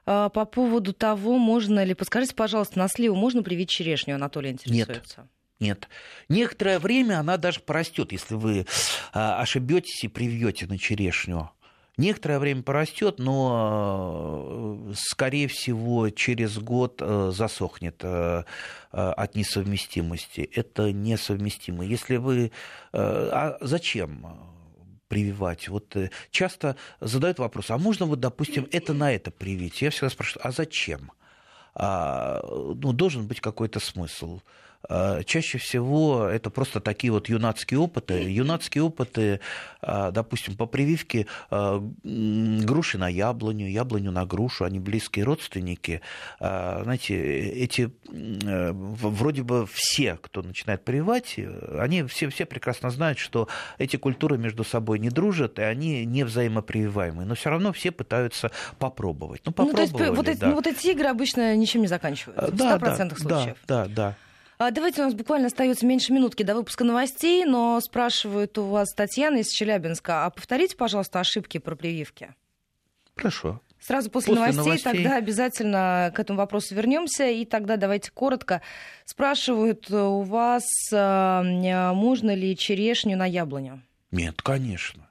э, 0.07 0.29
по 0.33 0.45
поводу 0.45 0.93
того, 0.93 1.37
можно 1.37 1.83
ли... 1.83 1.93
Подскажите, 1.93 2.33
пожалуйста, 2.33 2.79
на 2.79 2.87
сливу 2.87 3.15
можно 3.15 3.43
привить 3.43 3.69
черешню? 3.69 4.15
Анатолий 4.15 4.49
интересуется. 4.49 5.29
Нет. 5.59 5.79
Нет. 5.79 5.89
Некоторое 6.27 6.79
время 6.79 7.19
она 7.19 7.37
даже 7.37 7.59
порастет, 7.59 8.13
если 8.13 8.33
вы 8.33 8.65
ошибетесь 9.11 10.03
и 10.03 10.07
привьете 10.07 10.65
на 10.65 10.79
черешню 10.79 11.51
некоторое 11.99 12.39
время 12.39 12.63
порастет, 12.63 13.19
но, 13.19 14.88
э, 14.89 14.93
скорее 14.95 15.47
всего, 15.47 16.09
через 16.09 16.57
год 16.57 17.01
э, 17.01 17.31
засохнет 17.33 18.01
э, 18.03 18.43
от 18.91 19.35
несовместимости. 19.35 20.49
Это 20.53 20.91
несовместимо. 20.91 21.85
Если 21.85 22.17
вы... 22.17 22.51
А 22.91 23.57
зачем? 23.62 24.25
прививать. 25.07 25.67
Вот 25.69 25.97
часто 26.29 26.75
задают 27.01 27.39
вопрос, 27.39 27.71
а 27.71 27.79
можно 27.79 28.05
вот, 28.05 28.19
допустим, 28.19 28.67
это 28.71 28.93
на 28.93 29.12
это 29.12 29.31
привить? 29.31 29.81
Я 29.81 29.89
всегда 29.89 30.12
спрашиваю, 30.12 30.47
а 30.47 30.51
зачем? 30.51 31.12
А, 31.73 32.41
ну, 32.45 32.93
должен 32.93 33.25
быть 33.27 33.41
какой-то 33.41 33.79
смысл. 33.79 34.41
А, 34.87 35.23
чаще 35.23 35.57
всего 35.57 36.25
это 36.25 36.49
просто 36.49 36.79
такие 36.79 37.11
вот 37.11 37.29
юнацкие 37.29 37.79
опыты. 37.79 38.13
Юнацкие 38.31 38.83
опыты, 38.83 39.39
а, 39.81 40.11
допустим, 40.11 40.55
по 40.55 40.65
прививке 40.65 41.27
а, 41.51 41.83
груши 42.03 42.97
на 42.97 43.09
яблоню, 43.09 43.69
яблоню 43.69 44.11
на 44.11 44.25
грушу, 44.25 44.63
они 44.63 44.79
близкие 44.79 45.25
родственники. 45.25 46.01
Знаете, 46.39 47.15
эти 47.15 47.91
вроде 48.09 49.43
бы 49.43 49.67
все, 49.71 50.17
кто 50.21 50.41
начинает 50.41 50.83
прививать, 50.83 51.37
они 51.77 52.03
все, 52.03 52.29
все 52.29 52.45
прекрасно 52.45 52.89
знают, 52.89 53.19
что 53.19 53.47
эти 53.77 53.97
культуры 53.97 54.37
между 54.37 54.63
собой 54.63 54.99
не 54.99 55.09
дружат, 55.09 55.59
и 55.59 55.61
они 55.61 56.05
не 56.05 56.23
взаимопрививаемые. 56.23 57.27
Но 57.27 57.35
все 57.35 57.49
равно 57.49 57.73
все 57.73 57.91
пытаются 57.91 58.51
попробовать. 58.77 59.41
Ну, 59.45 59.53
ну, 59.57 59.73
то 59.73 59.81
есть, 59.81 59.93
вот, 59.93 60.25
да. 60.25 60.31
эти, 60.31 60.43
ну, 60.43 60.55
вот 60.55 60.67
эти 60.67 60.87
игры 60.87 61.07
обычно 61.07 61.55
ничем 61.55 61.81
не 61.81 61.87
заканчиваются. 61.87 62.51
Да, 62.51 62.77
в 62.77 62.83
100% 62.83 63.09
да, 63.09 63.15
случаев. 63.15 63.57
Да, 63.67 63.85
да, 63.85 63.87
да. 63.87 64.15
А 64.61 64.71
давайте, 64.71 65.01
у 65.01 65.05
нас 65.05 65.13
буквально 65.13 65.47
остается 65.47 65.85
меньше 65.85 66.11
минутки 66.11 66.43
до 66.43 66.53
выпуска 66.53 66.83
новостей, 66.83 67.45
но 67.45 67.79
спрашивают 67.79 68.57
у 68.57 68.65
вас 68.65 68.93
Татьяна 68.93 69.37
из 69.37 69.47
Челябинска. 69.47 70.25
А 70.25 70.29
повторите, 70.29 70.75
пожалуйста, 70.75 71.21
ошибки 71.21 71.59
про 71.59 71.77
прививки. 71.77 72.35
Хорошо. 73.15 73.61
Сразу 73.79 74.11
после, 74.11 74.35
после 74.35 74.51
новостей, 74.51 74.65
новостей 74.65 74.93
тогда 75.03 75.15
обязательно 75.15 76.11
к 76.13 76.19
этому 76.19 76.39
вопросу 76.39 76.75
вернемся. 76.75 77.29
И 77.29 77.45
тогда 77.45 77.77
давайте 77.77 78.11
коротко. 78.11 78.61
Спрашивают 79.05 79.89
у 79.91 80.23
вас, 80.23 80.65
а, 80.91 81.93
можно 81.93 82.35
ли 82.35 82.57
черешню 82.57 83.15
на 83.15 83.25
яблоню? 83.25 83.81
Нет, 84.11 84.41
конечно. 84.41 85.08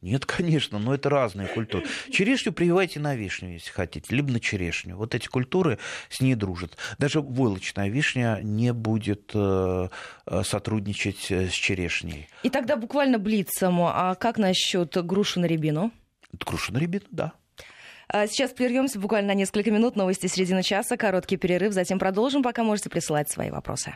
Нет, 0.00 0.26
конечно, 0.26 0.78
но 0.78 0.94
это 0.94 1.10
разные 1.10 1.48
культуры. 1.48 1.84
Черешню 2.10 2.52
прививайте 2.52 3.00
на 3.00 3.16
вишню, 3.16 3.54
если 3.54 3.70
хотите, 3.70 4.14
либо 4.14 4.30
на 4.30 4.38
черешню. 4.38 4.96
Вот 4.96 5.14
эти 5.14 5.26
культуры 5.26 5.78
с 6.08 6.20
ней 6.20 6.36
дружат. 6.36 6.76
Даже 6.98 7.20
войлочная 7.20 7.88
вишня 7.88 8.38
не 8.42 8.72
будет 8.72 9.32
э, 9.34 9.88
э, 10.26 10.42
сотрудничать 10.44 11.30
э, 11.30 11.48
с 11.48 11.52
черешней. 11.52 12.28
И 12.44 12.50
тогда 12.50 12.76
буквально 12.76 13.18
блицем. 13.18 13.80
А 13.82 14.14
как 14.14 14.38
насчет 14.38 15.04
груши 15.04 15.40
на 15.40 15.46
рябину? 15.46 15.90
Груша 16.32 16.72
на 16.72 16.78
рябину, 16.78 17.06
да. 17.10 17.32
А 18.08 18.28
сейчас 18.28 18.52
прервемся 18.52 19.00
буквально 19.00 19.28
на 19.28 19.34
несколько 19.34 19.72
минут. 19.72 19.96
Новости 19.96 20.28
середины 20.28 20.62
часа, 20.62 20.96
короткий 20.96 21.36
перерыв. 21.36 21.72
Затем 21.72 21.98
продолжим, 21.98 22.44
пока 22.44 22.62
можете 22.62 22.88
присылать 22.88 23.28
свои 23.30 23.50
вопросы. 23.50 23.94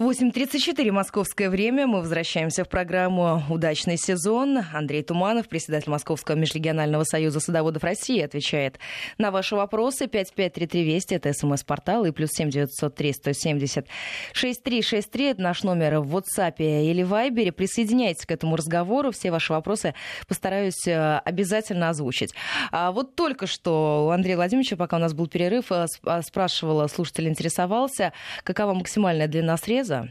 8.34 0.00 0.90
московское 0.90 1.48
время. 1.48 1.86
Мы 1.86 2.00
возвращаемся 2.00 2.64
в 2.64 2.68
программу 2.68 3.44
«Удачный 3.48 3.96
сезон». 3.96 4.58
Андрей 4.72 5.04
Туманов, 5.04 5.48
председатель 5.48 5.88
Московского 5.88 6.34
межрегионального 6.34 7.04
союза 7.04 7.38
садоводов 7.38 7.84
России, 7.84 8.20
отвечает 8.20 8.80
на 9.18 9.30
ваши 9.30 9.54
вопросы. 9.54 10.08
553320– 10.08 11.12
это 11.12 11.32
смс-портал, 11.32 12.06
и 12.06 12.10
плюс 12.10 12.30
7903 12.32 13.12
170 13.12 13.86
6363– 14.32 15.24
это 15.26 15.40
наш 15.40 15.62
номер 15.62 16.00
в 16.00 16.16
WhatsApp 16.16 16.56
или 16.58 17.04
Viber. 17.04 17.52
Присоединяйтесь 17.52 18.26
к 18.26 18.32
этому 18.32 18.56
разговору. 18.56 19.12
Все 19.12 19.30
ваши 19.30 19.52
вопросы 19.52 19.94
постараюсь 20.26 20.88
э, 20.88 21.18
обязательно 21.18 21.90
озвучить. 21.90 22.34
А 22.72 22.90
вот 22.90 23.14
только 23.14 23.46
что 23.46 24.06
у 24.08 24.10
Андрея 24.10 24.34
Владимировича, 24.34 24.74
пока 24.74 24.96
у 24.96 25.00
нас 25.00 25.14
был 25.14 25.28
перерыв, 25.28 25.70
э, 25.70 25.86
спрашивала, 26.22 26.88
слушатель 26.88 27.28
интересовался, 27.28 28.12
какова 28.42 28.74
максимальная 28.74 29.28
длина 29.28 29.56
среза 29.56 29.83
среза 29.84 29.98
а, 30.00 30.08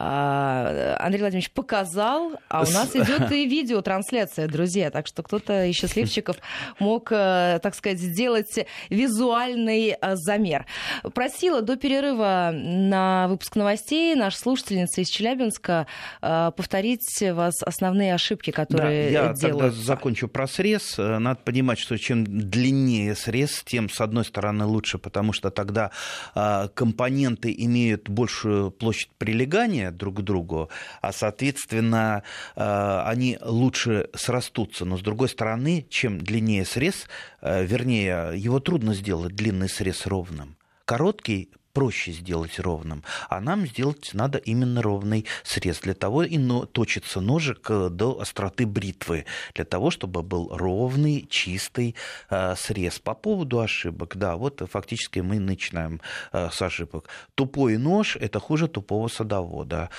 Андрей 0.00 1.20
Владимирович 1.20 1.50
показал, 1.50 2.32
а 2.48 2.62
у 2.62 2.70
нас 2.70 2.96
идет 2.96 3.30
и 3.32 3.46
видеотрансляция, 3.46 4.48
друзья. 4.48 4.90
Так 4.90 5.06
что 5.06 5.22
кто-то 5.22 5.66
из 5.66 5.74
счастливчиков 5.76 6.36
мог, 6.78 7.12
э, 7.12 7.58
так 7.62 7.74
сказать, 7.74 7.98
сделать 7.98 8.66
визуальный 8.88 9.96
э, 10.00 10.16
замер. 10.16 10.64
Просила 11.12 11.60
до 11.60 11.76
перерыва 11.76 12.50
на 12.54 13.28
выпуск 13.28 13.56
новостей 13.56 14.14
наша 14.14 14.38
слушательница 14.38 15.02
из 15.02 15.08
Челябинска 15.08 15.86
э, 16.22 16.50
повторить 16.56 17.22
вас 17.32 17.62
основные 17.62 18.14
ошибки, 18.14 18.52
которые 18.52 19.10
да, 19.10 19.26
я 19.28 19.32
делают. 19.34 19.40
тогда 19.40 19.70
закончу 19.70 20.28
про 20.28 20.46
срез. 20.46 20.96
Надо 20.96 21.40
понимать, 21.44 21.78
что 21.78 21.98
чем 21.98 22.24
длиннее 22.24 23.14
срез, 23.14 23.62
тем, 23.66 23.90
с 23.90 24.00
одной 24.00 24.24
стороны, 24.24 24.64
лучше, 24.64 24.96
потому 24.96 25.34
что 25.34 25.50
тогда 25.50 25.90
компоненты 26.74 27.54
имеют 27.56 28.08
большую 28.08 28.70
площадь 28.70 29.10
прилегания 29.18 29.89
друг 29.96 30.18
к 30.18 30.20
другу, 30.20 30.70
а, 31.00 31.12
соответственно, 31.12 32.22
они 32.54 33.38
лучше 33.42 34.08
срастутся. 34.14 34.84
Но, 34.84 34.96
с 34.96 35.02
другой 35.02 35.28
стороны, 35.28 35.86
чем 35.88 36.18
длиннее 36.18 36.64
срез, 36.64 37.06
э, 37.40 37.64
вернее, 37.64 38.32
его 38.36 38.60
трудно 38.60 38.94
сделать 38.94 39.34
длинный 39.34 39.68
срез 39.68 40.06
ровным. 40.06 40.56
Короткий 40.84 41.50
проще 41.72 42.12
сделать 42.12 42.58
ровным, 42.58 43.02
а 43.28 43.40
нам 43.40 43.66
сделать 43.66 44.10
надо 44.12 44.38
именно 44.38 44.82
ровный 44.82 45.26
срез. 45.42 45.80
Для 45.80 45.94
того 45.94 46.22
и 46.22 46.38
но, 46.38 46.66
точится 46.66 47.20
ножик 47.20 47.70
э, 47.70 47.88
до 47.90 48.20
остроты 48.20 48.66
бритвы, 48.66 49.26
для 49.54 49.64
того, 49.64 49.90
чтобы 49.90 50.22
был 50.22 50.48
ровный, 50.50 51.26
чистый 51.28 51.94
э, 52.28 52.54
срез. 52.56 52.98
По 52.98 53.14
поводу 53.14 53.60
ошибок, 53.60 54.16
да, 54.16 54.36
вот 54.36 54.62
фактически 54.70 55.20
мы 55.20 55.38
начинаем 55.38 56.00
э, 56.32 56.48
с 56.50 56.60
ошибок. 56.62 57.08
Тупой 57.34 57.76
нож– 57.76 58.16
это 58.20 58.40
хуже 58.40 58.68
тупого 58.68 59.08
садовода. 59.08 59.90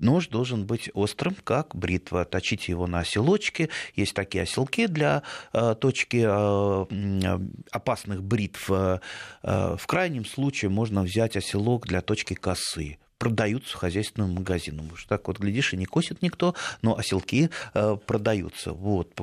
Нож 0.00 0.28
должен 0.28 0.66
быть 0.66 0.90
острым, 0.92 1.36
как 1.44 1.74
бритва. 1.74 2.24
Точите 2.24 2.72
его 2.72 2.86
на 2.86 3.00
оселочке. 3.00 3.68
Есть 3.94 4.14
такие 4.14 4.42
оселки 4.42 4.88
для 4.88 5.22
э, 5.52 5.76
точки 5.80 6.24
э, 6.26 7.38
опасных 7.70 8.22
бритв. 8.22 8.70
Э, 8.70 8.98
в 9.42 9.86
крайнем 9.86 10.24
случае 10.24 10.70
можно 10.70 11.02
взять 11.02 11.36
оселок 11.36 11.86
для 11.86 12.00
точки 12.00 12.34
косы 12.34 12.98
продаются 13.18 13.76
в 13.76 13.80
хозяйственном 13.80 14.34
магазине. 14.34 14.82
Может, 14.82 15.08
так 15.08 15.26
вот, 15.28 15.38
глядишь, 15.38 15.72
и 15.72 15.76
не 15.76 15.86
косит 15.86 16.22
никто, 16.22 16.54
но 16.82 16.96
оселки 16.96 17.50
э, 17.74 17.96
продаются. 18.06 18.72
Вот, 18.72 19.14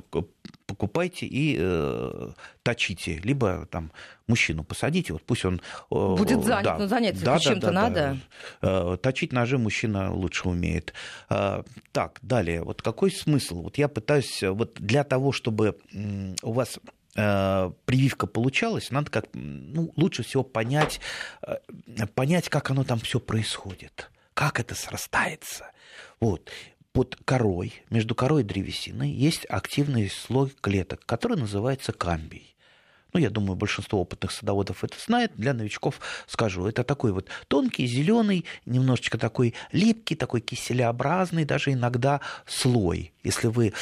покупайте 0.65 1.25
и 1.25 1.57
э, 1.59 2.29
точите. 2.63 3.19
Либо 3.23 3.67
там 3.69 3.91
мужчину 4.27 4.63
посадите, 4.63 5.13
вот 5.13 5.23
пусть 5.23 5.45
он... 5.45 5.61
Э, 5.91 6.15
Будет 6.15 6.43
занят, 6.43 6.63
да, 6.63 6.77
но 6.77 6.87
заняться 6.87 7.25
да, 7.25 7.39
чем-то 7.39 7.67
да, 7.67 7.71
надо. 7.73 8.17
Да. 8.61 8.93
Э, 8.93 8.97
точить 8.97 9.33
ножи 9.33 9.57
мужчина 9.57 10.13
лучше 10.13 10.47
умеет. 10.47 10.93
Э, 11.29 11.63
так, 11.91 12.19
далее. 12.21 12.63
Вот 12.63 12.81
какой 12.81 13.11
смысл? 13.11 13.63
Вот 13.63 13.77
я 13.77 13.87
пытаюсь... 13.87 14.41
Вот 14.41 14.75
для 14.75 15.03
того, 15.03 15.31
чтобы 15.31 15.77
у 16.41 16.53
вас 16.53 16.79
прививка 17.13 18.25
получалась, 18.25 18.89
надо 18.89 19.11
как, 19.11 19.25
ну, 19.33 19.91
лучше 19.97 20.23
всего 20.23 20.43
понять, 20.43 21.01
э, 21.41 21.57
понять, 22.15 22.47
как 22.49 22.71
оно 22.71 22.83
там 22.83 22.99
все 22.99 23.19
происходит, 23.19 24.09
как 24.33 24.59
это 24.59 24.75
срастается. 24.75 25.71
Вот. 26.19 26.49
Под 26.93 27.17
корой, 27.25 27.73
между 27.89 28.15
корой 28.15 28.41
и 28.41 28.45
древесиной 28.45 29.09
есть 29.09 29.45
активный 29.49 30.09
слой 30.09 30.51
клеток, 30.61 31.05
который 31.05 31.37
называется 31.37 31.93
камбий 31.93 32.51
ну, 33.13 33.19
я 33.19 33.29
думаю, 33.29 33.55
большинство 33.55 34.01
опытных 34.01 34.31
садоводов 34.31 34.83
это 34.83 34.95
знает, 34.99 35.31
для 35.35 35.53
новичков 35.53 35.99
скажу, 36.27 36.65
это 36.67 36.83
такой 36.83 37.11
вот 37.11 37.27
тонкий, 37.47 37.85
зеленый, 37.85 38.45
немножечко 38.65 39.17
такой 39.17 39.53
липкий, 39.71 40.15
такой 40.15 40.41
киселеобразный, 40.41 41.45
даже 41.45 41.73
иногда 41.73 42.21
слой. 42.45 43.13
Если 43.23 43.47
вы 43.47 43.73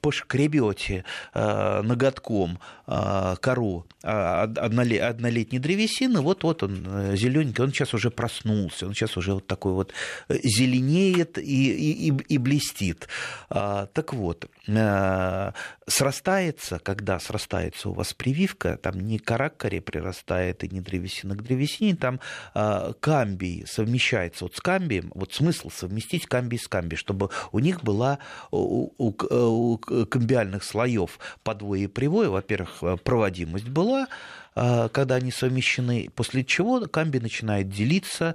пошкребете 0.00 1.04
э, 1.32 1.82
ноготком 1.82 2.60
э, 2.86 3.34
кору 3.40 3.86
э, 4.02 4.08
однолетней 4.08 5.58
древесины, 5.58 6.20
вот-вот 6.20 6.62
он 6.62 6.84
э, 6.86 7.16
зелененький, 7.16 7.64
он 7.64 7.72
сейчас 7.72 7.92
уже 7.92 8.10
проснулся, 8.12 8.86
он 8.86 8.94
сейчас 8.94 9.16
уже 9.16 9.34
вот 9.34 9.48
такой 9.48 9.72
вот 9.72 9.92
зеленеет 10.28 11.38
и, 11.38 12.08
и, 12.08 12.14
и 12.28 12.38
блестит. 12.38 13.08
А, 13.50 13.86
так 13.86 14.14
вот, 14.14 14.48
срастается, 15.86 16.78
когда 16.78 17.18
срастается 17.18 17.88
у 17.88 17.92
вас 17.92 18.14
прививка, 18.14 18.76
там 18.76 19.00
не 19.00 19.18
кора 19.18 19.50
к 19.50 19.56
коре 19.56 19.80
прирастает 19.80 20.62
и 20.64 20.68
не 20.68 20.80
древесина 20.80 21.34
к 21.36 21.42
древесине, 21.42 21.96
там 21.96 22.20
камбий 23.00 23.64
совмещается 23.66 24.44
вот 24.44 24.56
с 24.56 24.60
камбием, 24.60 25.10
вот 25.14 25.34
смысл 25.34 25.70
совместить 25.70 26.26
камбий 26.26 26.58
с 26.58 26.68
камбий, 26.68 26.96
чтобы 26.96 27.30
у 27.52 27.58
них 27.58 27.82
была 27.82 28.18
у, 28.50 28.83
у, 28.98 29.14
у 29.30 29.78
камбиальных 29.78 30.64
слоев 30.64 31.18
подвое 31.42 31.80
и 31.80 31.86
привое, 31.86 32.28
во-первых, 32.28 32.82
проводимость 33.02 33.68
была, 33.68 34.08
когда 34.54 35.16
они 35.16 35.30
совмещены, 35.30 36.10
после 36.14 36.44
чего 36.44 36.86
камби 36.86 37.18
начинает 37.18 37.68
делиться, 37.68 38.34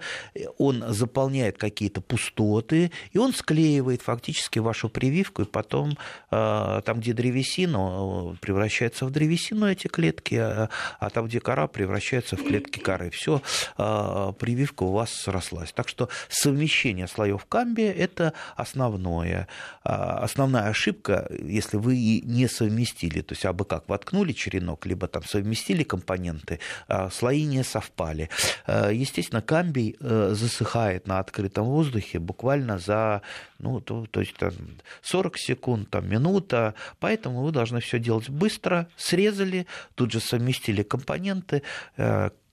он 0.57 0.83
заполняет 0.89 1.57
какие-то 1.57 2.01
пустоты, 2.01 2.91
и 3.11 3.17
он 3.17 3.33
склеивает 3.33 4.01
фактически 4.01 4.59
вашу 4.59 4.89
прививку, 4.89 5.43
и 5.43 5.45
потом 5.45 5.97
а, 6.29 6.81
там, 6.81 6.99
где 6.99 7.13
древесина, 7.13 8.35
превращается 8.41 9.05
в 9.05 9.11
древесину 9.11 9.67
эти 9.67 9.87
клетки, 9.87 10.35
а, 10.35 10.69
а 10.99 11.09
там, 11.09 11.27
где 11.27 11.39
кора, 11.39 11.67
превращается 11.67 12.35
в 12.35 12.43
клетки 12.43 12.79
коры. 12.79 13.09
Все, 13.11 13.41
прививка 13.77 14.83
у 14.83 14.91
вас 14.91 15.11
срослась. 15.11 15.71
Так 15.71 15.87
что 15.87 16.09
совмещение 16.27 17.07
слоев 17.07 17.45
камби– 17.45 17.83
это 17.83 18.33
основное. 18.55 19.47
Основная 19.83 20.69
ошибка, 20.69 21.29
если 21.41 21.77
вы 21.77 22.21
не 22.23 22.47
совместили, 22.47 23.21
то 23.21 23.33
есть 23.33 23.45
абы 23.45 23.65
как 23.65 23.87
воткнули 23.87 24.33
черенок, 24.33 24.85
либо 24.85 25.07
там 25.07 25.23
совместили 25.23 25.83
компоненты, 25.83 26.08
компоненты, 26.09 26.59
а, 26.87 27.09
слои 27.09 27.45
не 27.45 27.63
совпали. 27.63 28.29
А, 28.65 28.89
естественно, 28.89 29.41
камбий 29.41 29.95
э, 29.99 30.33
засыхает 30.33 31.07
на 31.07 31.19
открытом 31.19 31.65
воздухе 31.65 32.19
буквально 32.19 32.79
за 32.79 33.21
ну, 33.59 33.81
то, 33.81 34.05
то 34.09 34.21
есть, 34.21 34.35
там, 34.37 34.53
40 35.01 35.37
секунд, 35.37 35.89
там, 35.89 36.09
минута, 36.09 36.73
поэтому 36.99 37.43
вы 37.43 37.51
должны 37.51 37.81
все 37.81 37.99
делать 37.99 38.29
быстро, 38.29 38.87
срезали, 38.95 39.67
тут 39.95 40.11
же 40.11 40.21
совместили 40.21 40.81
компоненты, 40.81 41.61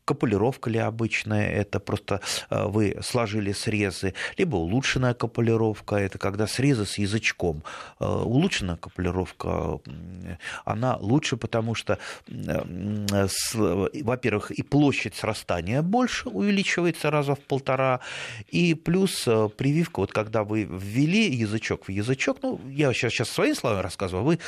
э, 0.07 0.17
Капулировка 0.17 0.71
ли 0.71 0.79
обычная, 0.79 1.49
это 1.49 1.81
просто 1.81 2.21
э, 2.51 2.67
вы 2.67 2.97
сложили 3.03 3.53
срезы, 3.53 4.15
либо 4.39 4.57
улучшенная 4.57 5.15
капулировка, 5.15 5.97
это 5.97 6.19
когда 6.19 6.47
срезы 6.47 6.87
с 6.87 6.99
язычком. 6.99 7.63
Э, 8.01 8.07
улучшенная 8.07 8.77
капулировка, 8.77 9.81
она 10.65 10.97
лучше, 10.97 11.37
потому 11.37 11.75
что, 11.75 11.99
во-первых, 13.55 14.51
и 14.51 14.63
площадь 14.63 15.15
срастания 15.15 15.83
больше 15.83 16.29
увеличивается 16.29 17.11
раза 17.11 17.35
в 17.35 17.41
полтора, 17.41 18.01
и 18.51 18.75
плюс 18.75 19.27
э, 19.27 19.49
прививка, 19.57 20.01
вот 20.01 20.13
когда 20.13 20.45
вы 20.45 20.63
ввели 20.65 21.35
язычок 21.35 21.89
в 21.89 21.91
язычок, 21.91 22.39
ну, 22.43 22.61
я 22.69 22.93
сейчас, 22.93 23.13
сейчас 23.13 23.31
своими 23.31 23.55
словами 23.55 23.83
рассказываю, 23.83 24.23
а 24.23 24.25
вы 24.25 24.39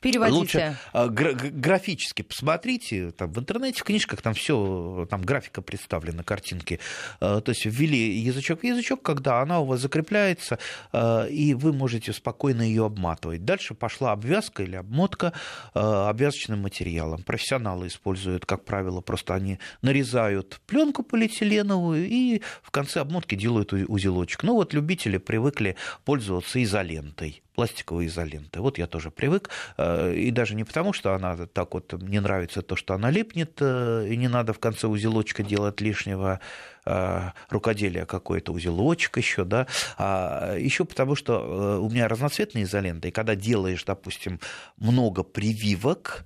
Переводите. 0.00 0.38
Лучше 0.38 0.76
а, 0.94 1.08
графически 1.08 2.22
посмотрите, 2.22 3.10
там 3.10 3.30
в 3.32 3.38
интернете, 3.38 3.80
в 3.80 3.84
книжках 3.84 4.22
там 4.22 4.32
все, 4.32 5.06
там 5.10 5.20
графика 5.20 5.60
представлена, 5.60 6.22
картинки. 6.22 6.80
А, 7.20 7.42
то 7.42 7.50
есть 7.50 7.66
ввели 7.66 8.18
язычок 8.18 8.60
в 8.60 8.64
язычок, 8.64 9.02
когда 9.02 9.42
она 9.42 9.60
у 9.60 9.66
вас 9.66 9.80
закрепляется, 9.80 10.58
а, 10.92 11.26
и 11.26 11.52
вы 11.52 11.74
можете 11.74 12.14
спокойно 12.14 12.62
ее 12.62 12.86
обматывать. 12.86 13.44
Дальше 13.44 13.74
пошла 13.74 14.12
обвязка 14.12 14.62
или 14.62 14.76
обмотка 14.76 15.34
обвязочным 15.74 16.60
материалом. 16.60 17.22
Профессионалы 17.22 17.88
используют, 17.88 18.46
как 18.46 18.64
правило, 18.64 19.02
просто 19.02 19.34
они 19.34 19.58
нарезают 19.82 20.60
пленку 20.66 21.02
полиэтиленовую 21.02 22.08
и 22.08 22.40
в 22.62 22.70
конце 22.70 23.00
обмотки 23.00 23.34
делают 23.34 23.74
узелочек. 23.74 24.44
Ну 24.44 24.54
вот 24.54 24.72
любители 24.72 25.18
привыкли 25.18 25.76
пользоваться 26.04 26.62
изолентой 26.62 27.42
пластиковой 27.60 28.06
изоленты. 28.06 28.62
Вот 28.62 28.78
я 28.78 28.86
тоже 28.86 29.10
привык, 29.10 29.50
э, 29.76 30.14
и 30.14 30.30
даже 30.30 30.54
не 30.54 30.64
потому, 30.64 30.94
что 30.94 31.12
она 31.12 31.36
так 31.46 31.74
вот, 31.74 31.92
мне 31.92 32.18
нравится 32.22 32.62
то, 32.62 32.74
что 32.74 32.94
она 32.94 33.10
липнет, 33.10 33.58
э, 33.60 34.06
и 34.08 34.16
не 34.16 34.28
надо 34.28 34.54
в 34.54 34.58
конце 34.58 34.86
узелочка 34.86 35.42
делать 35.42 35.82
лишнего 35.82 36.40
э, 36.86 37.30
рукоделия 37.50 38.06
какой-то 38.06 38.52
узелочек 38.52 39.18
еще, 39.18 39.44
да, 39.44 39.66
а 39.98 40.56
еще 40.56 40.86
потому, 40.86 41.16
что 41.16 41.82
у 41.82 41.90
меня 41.90 42.08
разноцветные 42.08 42.64
изоленты, 42.64 43.08
и 43.08 43.10
когда 43.10 43.34
делаешь, 43.34 43.84
допустим, 43.84 44.40
много 44.78 45.22
прививок, 45.22 46.24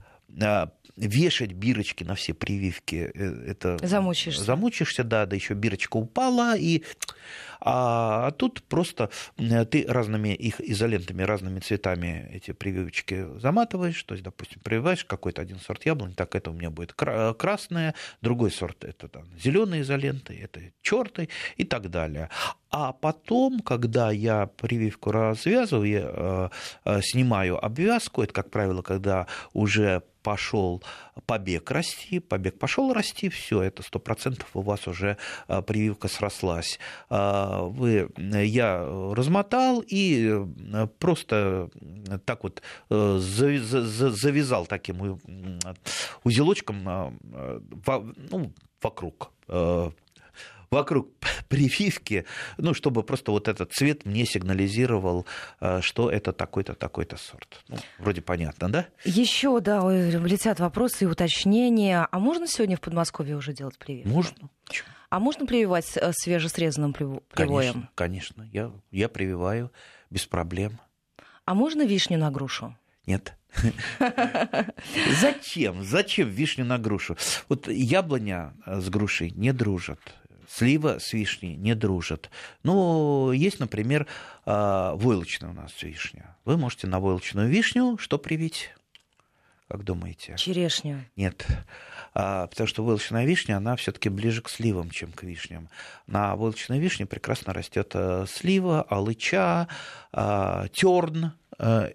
вешать 0.97 1.53
бирочки 1.53 2.05
на 2.05 2.15
все 2.15 2.33
прививки, 2.33 2.97
это... 2.97 3.79
Замучишься. 3.83 4.45
Замучишься, 4.45 5.03
да, 5.03 5.27
да 5.27 5.35
еще 5.35 5.55
бирочка 5.55 5.97
упала, 5.97 6.57
и 6.57 6.85
А 7.67 8.31
тут 8.33 8.63
просто 8.65 9.09
ты 9.39 9.87
разными 9.89 10.29
их 10.35 10.61
изолентами, 10.61 11.23
разными 11.23 11.61
цветами 11.61 12.29
эти 12.33 12.53
прививочки 12.53 13.27
заматываешь. 13.39 14.03
То 14.03 14.15
есть, 14.15 14.23
допустим, 14.23 14.61
прививаешь 14.63 15.05
какой-то 15.05 15.41
один 15.41 15.59
сорт 15.59 15.87
яблони, 15.87 16.13
так 16.13 16.35
это 16.35 16.51
у 16.51 16.55
меня 16.55 16.71
будет 16.71 16.93
красное, 16.93 17.95
другой 18.21 18.51
сорт 18.51 18.85
это 18.85 19.09
там, 19.09 19.25
зеленые 19.43 19.83
изоленты, 19.83 20.39
это 20.39 20.61
черный 20.83 21.31
и 21.57 21.65
так 21.65 21.91
далее. 21.91 22.29
А 22.71 22.93
потом, 22.93 23.61
когда 23.61 24.11
я 24.11 24.47
прививку 24.47 25.13
развязываю, 25.13 25.89
я 25.89 26.01
э, 26.05 26.49
э, 26.85 27.01
снимаю 27.03 27.65
обвязку, 27.65 28.23
это, 28.23 28.33
как 28.33 28.51
правило, 28.51 28.83
когда 28.83 29.27
уже 29.53 30.03
пошел 30.25 30.83
побег 31.27 31.71
расти, 31.71 32.19
побег 32.19 32.59
пошел 32.59 32.93
расти, 32.93 33.29
все, 33.29 33.63
это 33.63 33.83
сто 33.83 34.01
процентов 34.01 34.49
у 34.55 34.63
вас 34.63 34.89
уже 34.89 35.19
э, 35.47 35.63
прививка 35.63 36.09
срослась. 36.09 36.81
Э, 37.11 37.54
вы, 37.63 38.09
я 38.17 38.85
размотал 39.15 39.83
и 39.87 40.45
просто 40.99 41.71
так 42.25 42.43
вот 42.45 42.63
завязал 42.91 44.67
таким 44.67 45.19
узелочком 46.25 47.23
ну, 48.31 48.53
вокруг 48.83 49.33
вокруг 50.75 51.09
прививки, 51.49 52.25
ну, 52.59 52.75
чтобы 52.75 53.03
просто 53.03 53.31
вот 53.31 53.49
этот 53.49 53.73
цвет 53.73 54.05
мне 54.05 54.27
сигнализировал, 54.27 55.27
э, 55.61 55.81
что 55.81 56.11
это 56.11 56.33
такой-то, 56.33 56.75
такой-то 56.75 57.17
сорт. 57.17 57.65
Ну, 57.69 57.77
вроде 57.99 58.21
понятно, 58.21 58.69
да? 58.71 58.87
Еще, 59.05 59.61
да, 59.61 59.81
летят 59.89 60.61
вопросы 60.61 61.05
и 61.05 61.07
уточнения. 61.07 62.07
А 62.11 62.19
можно 62.19 62.47
сегодня 62.47 62.77
в 62.77 62.81
Подмосковье 62.81 63.37
уже 63.37 63.53
делать 63.53 63.79
прививку? 63.79 64.09
Можно. 64.09 64.51
А 65.15 65.21
можно 65.21 65.47
прививать 65.47 65.97
э, 65.97 66.11
свежесрезанным 66.13 66.93
привоем? 66.93 67.23
Конечно, 67.31 67.89
конечно. 67.95 68.49
Я, 68.53 68.73
я 68.91 69.09
прививаю 69.09 69.71
без 70.11 70.27
проблем. 70.27 70.81
А 71.45 71.55
можно 71.55 71.87
вишню 71.87 72.19
на 72.19 72.33
грушу? 72.33 72.77
Нет. 73.07 73.37
Зачем? 75.21 75.85
Зачем 75.85 76.29
вишню 76.29 76.65
на 76.65 76.79
грушу? 76.79 77.17
Вот 77.49 77.69
яблоня 77.69 78.55
с 78.67 78.89
грушей 78.89 79.31
не 79.31 79.53
дружат 79.53 80.01
слива 80.49 80.99
с 80.99 81.13
вишней 81.13 81.55
не 81.55 81.77
дружат. 81.77 82.29
Ну, 82.65 83.31
есть, 83.31 83.61
например, 83.61 84.09
а, 84.45 84.95
войлочная 84.97 85.51
у 85.51 85.55
нас 85.55 85.81
вишня. 85.81 86.37
Вы 86.45 86.57
можете 86.57 86.87
на 86.89 86.99
войлочную 86.99 87.49
вишню 87.49 87.99
что 87.99 88.19
привить? 88.19 88.75
Как 89.69 89.85
думаете? 89.85 90.37
Черешню. 90.37 91.05
Нет. 91.17 91.47
А, 92.15 92.47
потому 92.47 92.69
что 92.69 92.85
войлочная 92.85 93.25
вишня, 93.25 93.57
она 93.57 93.75
все-таки 93.75 94.09
ближе 94.09 94.41
к 94.41 94.49
сливам, 94.49 94.91
чем 94.91 95.11
к 95.11 95.25
вишням. 95.25 95.69
На 96.07 96.37
войлочной 96.37 96.79
вишне 96.79 97.07
прекрасно 97.07 97.53
растет 97.53 97.91
э, 97.95 98.27
слива, 98.29 98.83
алыча, 98.83 99.67
а, 100.13 100.69
терн, 100.69 101.33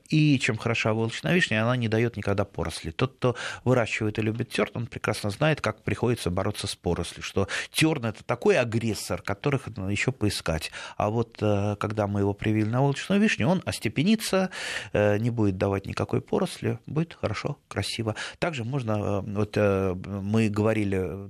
и 0.10 0.40
чем 0.40 0.58
хороша 0.58 0.94
волчная 0.94 1.34
вишня, 1.34 1.64
она 1.64 1.76
не 1.76 1.88
дает 1.88 2.18
никогда 2.18 2.46
поросли. 2.46 2.92
Тот, 2.92 3.16
кто 3.16 3.36
выращивает 3.64 4.20
и 4.20 4.22
любит 4.22 4.50
терн, 4.50 4.72
он 4.74 4.88
прекрасно 4.88 5.30
знает, 5.30 5.62
как 5.62 5.84
приходится 5.84 6.30
бороться 6.30 6.68
с 6.68 6.76
порослью, 6.76 7.24
что 7.24 7.48
терн 7.72 8.06
это 8.06 8.24
такой 8.24 8.58
агрессор, 8.58 9.22
которых 9.22 9.68
надо 9.68 9.90
еще 9.90 10.12
поискать. 10.12 10.72
А 10.98 11.10
вот 11.10 11.38
э, 11.42 11.76
когда 11.80 12.08
мы 12.08 12.22
его 12.22 12.34
привили 12.34 12.70
на 12.70 12.82
волчную 12.82 13.22
вишню, 13.22 13.48
он 13.48 13.62
остепенится, 13.66 14.50
э, 14.94 15.18
не 15.18 15.30
будет 15.30 15.58
давать 15.58 15.86
никакой 15.86 16.22
поросли, 16.22 16.80
будет 16.86 17.14
хорошо, 17.20 17.58
красиво. 17.68 18.16
Также 18.40 18.64
можно, 18.64 19.22
вот 19.22 19.56
мы 19.58 20.50
говорили 20.50 21.30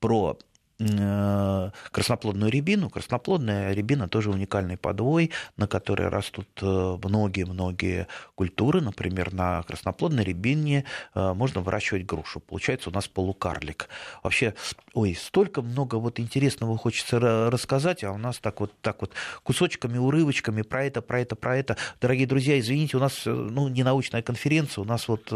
про 0.00 0.22
Э, 0.22 0.51
красноплодную 1.90 2.50
рябину. 2.50 2.90
Красноплодная 2.90 3.72
рябина 3.72 4.08
тоже 4.08 4.30
уникальный 4.30 4.76
подвой, 4.76 5.30
на 5.56 5.66
которой 5.66 6.08
растут 6.08 6.48
э, 6.60 6.98
многие-многие 7.02 8.06
культуры. 8.34 8.80
Например, 8.80 9.32
на 9.32 9.62
красноплодной 9.62 10.24
рябине 10.24 10.84
э, 11.14 11.32
можно 11.32 11.60
выращивать 11.60 12.06
грушу. 12.06 12.40
Получается 12.40 12.90
у 12.90 12.92
нас 12.92 13.08
полукарлик. 13.08 13.88
Вообще, 14.22 14.54
ой, 14.94 15.14
столько 15.14 15.62
много 15.62 15.96
вот 15.96 16.20
интересного 16.20 16.76
хочется 16.78 17.18
рассказать, 17.50 18.04
а 18.04 18.12
у 18.12 18.18
нас 18.18 18.38
так 18.38 18.60
вот, 18.60 18.72
так 18.80 19.00
вот 19.00 19.12
кусочками, 19.42 19.98
урывочками 19.98 20.62
про 20.62 20.84
это, 20.84 21.02
про 21.02 21.20
это, 21.20 21.36
про 21.36 21.56
это. 21.56 21.76
Дорогие 22.00 22.26
друзья, 22.26 22.58
извините, 22.58 22.96
у 22.96 23.00
нас 23.00 23.22
ну, 23.24 23.68
не 23.68 23.82
научная 23.82 24.22
конференция, 24.22 24.82
у 24.82 24.86
нас 24.86 25.08
вот 25.08 25.32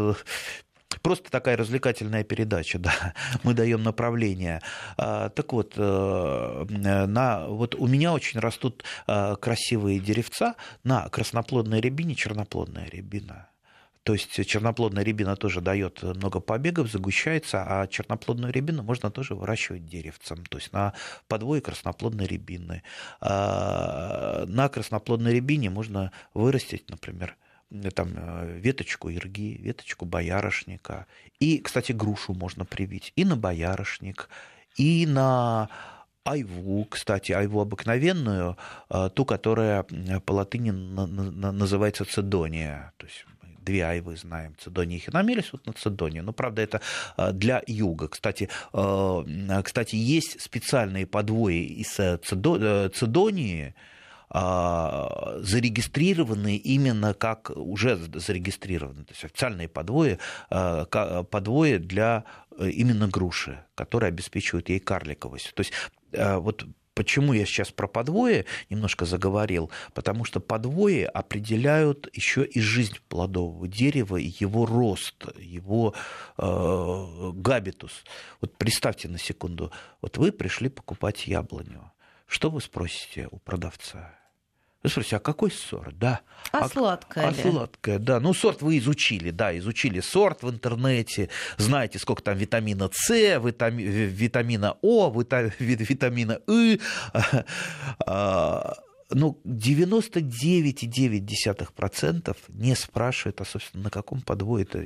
Просто 1.01 1.31
такая 1.31 1.57
развлекательная 1.57 2.23
передача, 2.23 2.79
да. 2.79 3.13
Мы 3.43 3.53
даем 3.53 3.83
направление. 3.83 4.61
А, 4.97 5.29
так 5.29 5.53
вот, 5.53 5.73
э, 5.75 6.65
на, 6.69 7.47
вот 7.47 7.75
у 7.75 7.87
меня 7.87 8.13
очень 8.13 8.39
растут 8.39 8.83
э, 9.07 9.35
красивые 9.39 9.99
деревца 9.99 10.55
на 10.83 11.07
красноплодной 11.09 11.81
рябине, 11.81 12.15
черноплодная 12.15 12.89
рябина. 12.89 13.49
То 14.07 14.13
есть 14.13 14.47
черноплодная 14.47 15.03
рябина 15.03 15.35
тоже 15.35 15.59
дает 15.59 16.01
много 16.01 16.39
побегов, 16.39 16.89
загущается, 16.89 17.65
а 17.67 17.87
черноплодную 17.87 18.53
рябину 18.53 18.81
можно 18.81 19.11
тоже 19.11 19.35
выращивать 19.35 19.85
деревцем, 19.85 20.45
то 20.45 20.59
есть 20.59 20.71
на 20.71 20.93
подвое 21.27 21.59
красноплодной 21.59 22.25
рябины. 22.25 22.83
А, 23.19 24.45
на 24.47 24.69
красноплодной 24.69 25.33
рябине 25.33 25.69
можно 25.69 26.13
вырастить, 26.33 26.89
например, 26.89 27.35
там, 27.93 28.13
э, 28.15 28.59
веточку 28.59 29.09
ирги, 29.09 29.57
веточку 29.61 30.05
боярышника. 30.05 31.05
И, 31.39 31.59
кстати, 31.59 31.91
грушу 31.91 32.33
можно 32.33 32.65
привить 32.65 33.11
и 33.15 33.25
на 33.25 33.35
боярышник, 33.35 34.29
и 34.77 35.05
на 35.05 35.69
айву, 36.23 36.85
кстати, 36.85 37.31
айву 37.31 37.61
обыкновенную, 37.61 38.57
э, 38.89 39.09
ту, 39.13 39.25
которая 39.25 39.83
по 40.25 40.31
латыни 40.31 40.71
называется 40.71 42.05
цедония. 42.05 42.93
То 42.97 43.05
есть 43.05 43.25
две 43.61 43.85
айвы 43.85 44.15
знаем, 44.15 44.55
цедония 44.57 44.95
и 44.97 44.99
хиномелис, 44.99 45.51
вот 45.51 45.65
на 45.65 45.73
цедония. 45.73 46.21
Но, 46.21 46.31
правда, 46.31 46.61
это 46.61 46.81
для 47.33 47.61
юга. 47.67 48.07
Кстати, 48.07 48.49
кстати 48.71 49.95
есть 49.95 50.39
специальные 50.39 51.05
подвои 51.05 51.65
из 51.65 51.89
цедонии, 51.89 53.75
зарегистрированы 54.29 56.57
именно 56.57 57.13
как 57.13 57.49
уже 57.55 57.95
зарегистрированы, 57.95 59.05
то 59.05 59.13
есть 59.13 59.23
официальные 59.23 59.69
подвои, 59.69 60.19
а, 60.49 61.23
подвои 61.23 61.77
для 61.77 62.25
э, 62.57 62.69
именно 62.69 63.07
груши, 63.07 63.63
которые 63.75 64.09
обеспечивают 64.09 64.69
ей 64.69 64.79
карликовость. 64.79 65.53
То 65.53 65.61
есть 65.61 65.73
а, 66.13 66.39
вот 66.39 66.65
Почему 66.93 67.33
я 67.33 67.45
сейчас 67.45 67.69
про 67.69 67.87
подвои 67.87 68.45
немножко 68.71 69.05
заговорил? 69.05 69.69
Потому 69.93 70.25
что 70.25 70.39
подвои 70.39 71.03
определяют 71.03 72.09
еще 72.11 72.43
и 72.43 72.59
жизнь 72.59 72.97
плодового 73.07 73.67
дерева, 73.67 74.15
его 74.15 74.65
рост, 74.65 75.27
его 75.37 75.93
габитус. 76.37 78.03
Вот 78.41 78.57
представьте 78.57 79.09
на 79.09 79.19
секунду, 79.19 79.71
вот 80.01 80.17
вы 80.17 80.31
пришли 80.31 80.69
покупать 80.69 81.27
яблоню. 81.27 81.91
Что 82.25 82.49
вы 82.49 82.61
спросите 82.61 83.27
у 83.29 83.37
продавца? 83.37 84.16
Вы 84.83 84.89
спросите, 84.89 85.17
а 85.17 85.19
какой 85.19 85.51
сорт? 85.51 85.97
Да. 85.97 86.21
А, 86.51 86.65
а 86.65 86.69
сладкая 86.69 87.27
А 87.27 87.31
ли? 87.31 87.41
сладкая, 87.41 87.99
да. 87.99 88.19
Ну, 88.19 88.33
сорт 88.33 88.61
вы 88.61 88.77
изучили, 88.77 89.31
да, 89.31 89.57
изучили 89.57 89.99
сорт 89.99 90.43
в 90.43 90.49
интернете, 90.49 91.29
знаете, 91.57 91.99
сколько 91.99 92.21
там 92.21 92.37
витамина 92.37 92.89
С, 92.93 93.09
витами, 93.39 93.81
витамина 93.81 94.77
О, 94.81 95.09
витамина 95.59 96.39
И. 96.47 96.79
А, 98.05 98.75
ну, 99.09 99.39
99,9% 99.45 102.37
не 102.49 102.75
спрашивают, 102.75 103.41
а, 103.41 103.45
собственно, 103.45 103.85
на 103.85 103.89
каком 103.89 104.21
подвое 104.21 104.61
это 104.63 104.85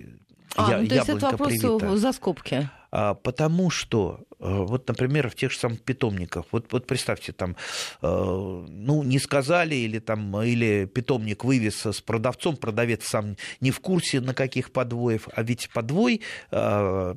а, 0.55 0.71
я, 0.71 0.77
ну, 0.79 0.87
то 0.87 0.95
есть 0.95 1.09
это 1.09 1.29
вопрос 1.31 1.49
привита. 1.49 1.97
за 1.97 2.11
скобки. 2.11 2.69
А, 2.91 3.13
потому 3.13 3.69
что, 3.69 4.21
вот, 4.41 4.87
например, 4.87 5.29
в 5.29 5.35
тех 5.35 5.51
же 5.51 5.57
самых 5.57 5.81
питомниках, 5.81 6.45
вот, 6.51 6.73
вот 6.73 6.87
представьте, 6.87 7.31
там, 7.31 7.55
э, 8.01 8.07
ну, 8.07 9.03
не 9.03 9.19
сказали, 9.19 9.75
или, 9.75 9.99
там, 9.99 10.41
или 10.41 10.85
питомник 10.85 11.43
вывез 11.43 11.85
с 11.85 12.01
продавцом, 12.01 12.57
продавец 12.57 13.05
сам 13.05 13.35
не 13.59 13.69
в 13.69 13.79
курсе, 13.79 14.19
на 14.19 14.33
каких 14.33 14.71
подвоев, 14.71 15.27
а 15.33 15.43
ведь 15.43 15.69
подвой, 15.69 16.21
э, 16.51 17.15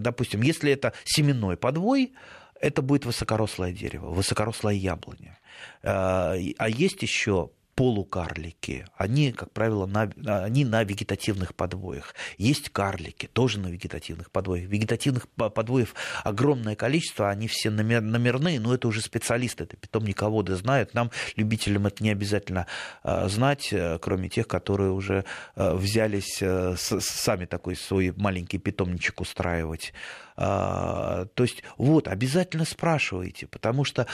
допустим, 0.00 0.42
если 0.42 0.70
это 0.70 0.92
семенной 1.04 1.56
подвой, 1.56 2.12
это 2.60 2.82
будет 2.82 3.06
высокорослое 3.06 3.72
дерево, 3.72 4.10
высокорослая 4.10 4.74
яблоня. 4.74 5.38
А 5.82 6.34
есть 6.68 7.02
еще 7.02 7.50
полукарлики, 7.76 8.86
они, 8.96 9.32
как 9.32 9.52
правило, 9.52 9.84
на, 9.84 10.10
они 10.42 10.64
на 10.64 10.82
вегетативных 10.82 11.54
подвоях. 11.54 12.14
Есть 12.38 12.70
карлики, 12.70 13.26
тоже 13.26 13.60
на 13.60 13.66
вегетативных 13.66 14.30
подвоях. 14.30 14.68
Вегетативных 14.68 15.28
подвоев 15.28 15.94
огромное 16.24 16.74
количество, 16.74 17.28
они 17.28 17.48
все 17.48 17.68
номерные, 17.70 18.60
но 18.60 18.74
это 18.74 18.88
уже 18.88 19.02
специалисты, 19.02 19.64
это 19.64 19.76
питомниководы 19.76 20.56
знают. 20.56 20.94
Нам, 20.94 21.10
любителям, 21.36 21.86
это 21.86 22.02
не 22.02 22.10
обязательно 22.10 22.66
а, 23.02 23.28
знать, 23.28 23.68
э, 23.72 23.98
кроме 24.00 24.30
тех, 24.30 24.48
которые 24.48 24.92
уже 24.92 25.26
э, 25.54 25.74
взялись 25.74 26.38
э, 26.40 26.76
сами 26.78 27.44
такой 27.44 27.76
свой 27.76 28.14
маленький 28.16 28.58
питомничек 28.58 29.20
устраивать. 29.20 29.92
А, 30.38 31.26
то 31.34 31.42
есть 31.42 31.62
вот, 31.76 32.08
обязательно 32.08 32.64
спрашивайте, 32.64 33.46
потому 33.46 33.84
что 33.84 34.06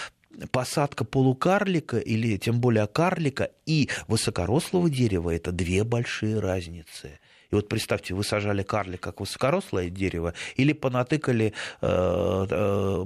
посадка 0.50 1.04
полукарлика 1.04 1.98
или 1.98 2.36
тем 2.36 2.60
более 2.60 2.86
карлика 2.86 3.50
и 3.66 3.88
высокорослого 4.08 4.90
дерева– 4.90 5.30
это 5.34 5.52
две 5.52 5.84
большие 5.84 6.38
разницы. 6.38 7.18
И 7.52 7.54
вот 7.54 7.68
представьте, 7.68 8.14
вы 8.14 8.24
сажали 8.24 8.62
карлик 8.62 9.00
как 9.00 9.20
высокорослое 9.20 9.90
дерево 9.90 10.32
или 10.56 10.72
понатыкали 10.72 11.52
э, 11.82 12.46
э, 12.50 13.04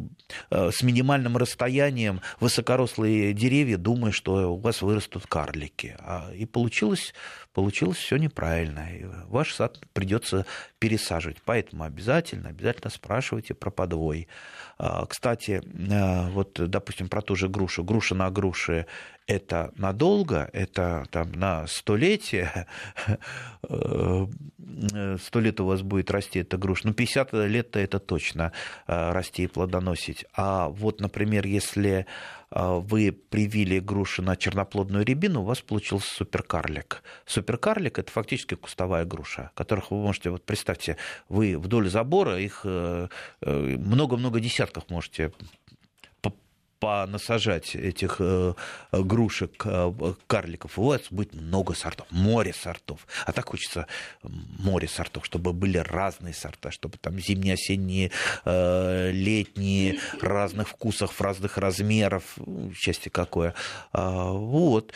э, 0.50 0.70
с 0.70 0.82
минимальным 0.84 1.36
расстоянием 1.36 2.20
высокорослые 2.38 3.32
деревья, 3.32 3.76
думая, 3.76 4.12
что 4.12 4.54
у 4.54 4.56
вас 4.56 4.82
вырастут 4.82 5.26
карлики. 5.26 5.96
А, 5.98 6.30
и 6.32 6.46
получилось, 6.46 7.12
получилось 7.52 7.98
все 7.98 8.18
неправильно. 8.18 8.86
И 8.94 9.04
ваш 9.26 9.52
сад 9.52 9.80
придется 9.92 10.46
пересаживать. 10.86 11.38
Поэтому 11.44 11.82
обязательно, 11.82 12.50
обязательно 12.50 12.90
спрашивайте 12.90 13.54
про 13.54 13.70
подвой. 13.70 14.28
А, 14.78 15.04
кстати, 15.06 15.60
э, 15.64 16.30
вот, 16.30 16.60
допустим, 16.70 17.08
про 17.08 17.22
ту 17.22 17.34
же 17.34 17.48
грушу. 17.48 17.82
Груша 17.82 18.14
на 18.14 18.30
груше 18.30 18.86
это 19.26 19.72
надолго, 19.76 20.48
это 20.52 21.04
там 21.10 21.32
на 21.32 21.66
столетие, 21.66 22.68
э, 23.68 24.26
сто 25.20 25.40
лет 25.40 25.60
у 25.60 25.66
вас 25.66 25.82
будет 25.82 26.12
расти 26.12 26.38
эта 26.38 26.56
груша, 26.56 26.86
ну 26.86 26.94
50 26.94 27.32
лет-то 27.32 27.80
это 27.80 27.98
точно 27.98 28.52
э, 28.86 29.12
расти 29.12 29.42
и 29.42 29.48
плодоносить. 29.48 30.24
А 30.34 30.68
вот, 30.68 31.00
например, 31.00 31.46
если 31.46 32.06
вы 32.58 33.12
привили 33.12 33.80
груши 33.80 34.22
на 34.22 34.34
черноплодную 34.34 35.04
рябину, 35.04 35.42
у 35.42 35.44
вас 35.44 35.60
получился 35.60 36.14
суперкарлик. 36.14 37.02
Суперкарлик– 37.26 37.98
это 38.00 38.10
фактически 38.10 38.54
кустовая 38.54 39.04
груша, 39.04 39.50
которых 39.54 39.90
вы 39.90 39.98
можете, 39.98 40.30
вот 40.30 40.44
представьте, 40.44 40.96
вы 41.28 41.58
вдоль 41.58 41.90
забора 41.90 42.38
их 42.38 42.64
много-много 43.42 44.40
десятков 44.40 44.88
можете 44.88 45.32
понасажать 46.78 47.74
этих 47.74 48.16
э, 48.18 48.54
грушек, 48.92 49.62
э, 49.64 49.92
карликов, 50.26 50.78
у 50.78 50.84
вас 50.84 51.00
будет 51.10 51.34
много 51.34 51.74
сортов, 51.74 52.06
море 52.10 52.52
сортов. 52.52 53.06
А 53.24 53.32
так 53.32 53.48
хочется 53.48 53.86
море 54.22 54.88
сортов, 54.88 55.24
чтобы 55.24 55.52
были 55.52 55.78
разные 55.78 56.34
сорта, 56.34 56.70
чтобы 56.70 56.98
там 56.98 57.18
зимние, 57.18 57.54
осенние, 57.54 58.10
э, 58.44 59.10
летние, 59.12 59.98
разных 60.20 60.68
вкусов, 60.68 61.20
разных 61.20 61.56
размеров, 61.56 62.36
счастье 62.74 63.10
какое. 63.10 63.54
А, 63.92 64.32
вот. 64.32 64.92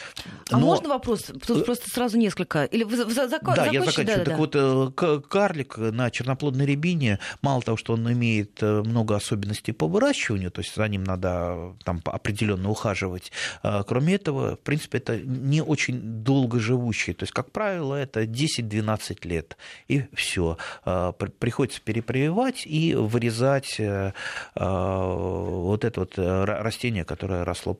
А 0.50 0.58
Но... 0.58 0.66
можно 0.66 0.90
вопрос? 0.90 1.30
Тут 1.46 1.64
просто 1.64 1.88
сразу 1.90 2.18
несколько. 2.18 2.64
Или 2.64 2.84
вы, 2.84 2.96
зак... 2.96 3.42
Да, 3.42 3.66
я 3.66 3.84
заканчиваю. 3.84 4.24
Да, 4.24 4.24
так 4.24 4.52
да. 4.52 4.74
вот, 4.74 5.26
карлик 5.28 5.78
на 5.78 6.10
черноплодной 6.10 6.66
рябине, 6.66 7.20
мало 7.42 7.62
того, 7.62 7.76
что 7.76 7.94
он 7.94 8.10
имеет 8.12 8.60
много 8.60 9.16
особенностей 9.16 9.72
по 9.72 9.86
выращиванию, 9.86 10.50
то 10.50 10.60
есть 10.60 10.74
за 10.74 10.86
ним 10.88 11.04
надо 11.04 11.69
там 11.84 12.00
определенно 12.04 12.70
ухаживать. 12.70 13.32
А, 13.62 13.82
кроме 13.82 14.14
этого, 14.14 14.56
в 14.56 14.60
принципе, 14.60 14.98
это 14.98 15.18
не 15.18 15.62
очень 15.62 16.00
долго 16.00 16.58
живущие. 16.58 17.14
То 17.14 17.24
есть, 17.24 17.32
как 17.32 17.50
правило, 17.50 17.94
это 17.94 18.24
10-12 18.24 19.26
лет. 19.26 19.56
И 19.88 20.04
все. 20.14 20.58
А, 20.84 21.12
приходится 21.12 21.80
перепрививать 21.80 22.66
и 22.66 22.94
вырезать 22.94 23.78
э, 23.78 24.12
а, 24.54 25.14
вот 25.14 25.84
это 25.84 26.00
вот 26.00 26.18
э, 26.18 26.44
растение, 26.44 27.04
которое 27.04 27.44
росло 27.44 27.78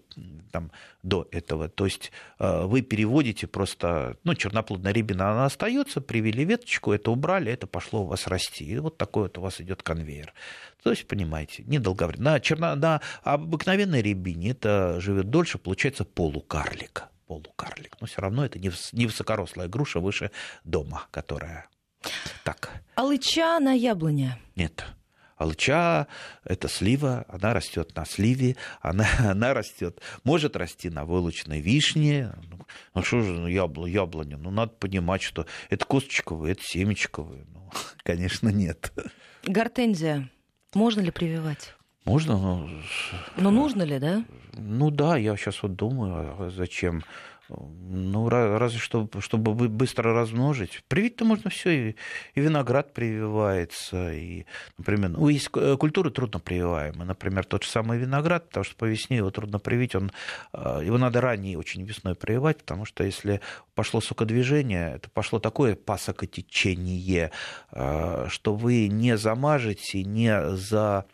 там 0.53 0.71
до 1.03 1.29
этого. 1.31 1.69
То 1.69 1.87
есть 1.87 2.13
вы 2.39 2.83
переводите 2.83 3.47
просто, 3.47 4.17
ну, 4.25 4.35
черноплодная 4.35 4.93
рябина, 4.93 5.31
она 5.31 5.47
остается, 5.47 6.01
привели 6.01 6.45
веточку, 6.45 6.93
это 6.93 7.11
убрали, 7.11 7.51
это 7.53 7.67
пошло 7.67 8.03
у 8.03 8.07
вас 8.07 8.27
расти. 8.27 8.65
И 8.65 8.79
вот 8.79 8.99
такой 8.99 9.25
вот 9.25 9.39
у 9.39 9.41
вас 9.41 9.61
идет 9.61 9.83
конвейер. 9.83 10.35
То 10.83 10.91
есть, 10.91 11.07
понимаете, 11.07 11.63
недолговременно. 11.67 12.33
На, 12.33 12.41
черно... 12.41 12.75
на 12.75 13.01
обыкновенной 13.81 14.03
рябине 14.03 14.51
это 14.51 15.01
живет 15.01 15.31
дольше, 15.31 15.59
получается 15.59 16.05
полукарлик. 16.05 17.05
Полукарлик. 17.27 17.97
Но 18.01 18.07
все 18.07 18.21
равно 18.21 18.45
это 18.45 18.59
не 18.59 19.07
высокорослая 19.07 19.69
груша 19.69 20.01
выше 20.01 20.31
дома, 20.65 21.07
которая 21.11 21.69
так. 22.45 22.71
Алыча 22.95 23.59
на 23.61 23.73
яблоне? 23.73 24.39
Нет. 24.57 24.85
Алча– 25.37 26.07
это 26.45 26.69
слива, 26.69 27.25
она 27.29 27.55
растет 27.55 27.97
на 27.97 28.05
сливе, 28.05 28.57
она, 28.83 29.07
она 29.21 29.55
растет, 29.55 30.03
может 30.23 30.55
расти 30.55 30.91
на 30.91 31.07
вылученной 31.07 31.61
вишне. 31.61 32.35
Ну, 32.51 32.59
ну 32.95 33.03
что 33.03 33.23
же 33.23 33.33
ну, 33.33 33.47
ябло, 33.47 33.87
яблоня? 33.87 34.37
Ну, 34.37 34.51
надо 34.51 34.73
понимать, 34.73 35.23
что 35.23 35.47
это 35.71 35.87
косточковые, 35.87 36.53
это 36.53 36.63
семечковые. 36.63 37.47
Ну, 37.49 37.71
конечно, 38.03 38.51
нет. 38.51 38.93
Гортензия. 39.45 40.29
Можно 40.75 41.01
ли 41.01 41.11
прививать? 41.11 41.75
Можно, 42.11 42.39
но... 42.39 42.69
Но 43.37 43.51
нужно 43.53 43.85
ли, 43.85 44.01
да? 44.01 44.25
Ну 44.55 44.91
да, 44.91 45.17
я 45.17 45.37
сейчас 45.37 45.63
вот 45.63 45.77
думаю, 45.77 46.35
а 46.41 46.51
зачем. 46.51 47.05
Ну, 47.49 48.29
разве 48.29 48.81
что, 48.81 49.09
чтобы 49.21 49.55
быстро 49.69 50.13
размножить. 50.13 50.83
Привить-то 50.89 51.25
можно 51.25 51.51
все, 51.51 51.71
и, 51.71 51.97
и 52.35 52.41
виноград 52.41 52.95
прививается, 52.95 54.13
и, 54.13 54.45
например, 54.77 55.11
ну, 55.11 55.29
есть 55.29 55.49
культуры 55.49 56.11
трудно 56.11 56.41
прививаемые, 56.41 57.05
например, 57.05 57.45
тот 57.45 57.63
же 57.63 57.71
самый 57.71 57.99
виноград, 57.99 58.49
потому 58.49 58.65
что 58.65 58.75
по 58.75 58.87
весне 58.87 59.19
его 59.19 59.31
трудно 59.31 59.61
привить, 59.61 59.95
он, 59.95 60.11
а, 60.53 60.81
его 60.81 60.99
надо 60.99 61.21
ранее 61.21 61.59
очень 61.59 61.85
весной 61.85 62.17
прививать, 62.17 62.59
потому 62.59 62.87
что 62.87 63.05
если 63.05 63.41
пошло 63.77 64.01
сокодвижение, 64.01 64.95
это 64.97 65.11
пошло 65.11 65.39
такое 65.39 65.77
пасокотечение, 65.77 67.31
а, 67.71 68.27
что 68.29 68.55
вы 68.55 68.89
не 68.89 69.17
замажете, 69.17 70.03
не 70.03 70.57
за 70.57 71.07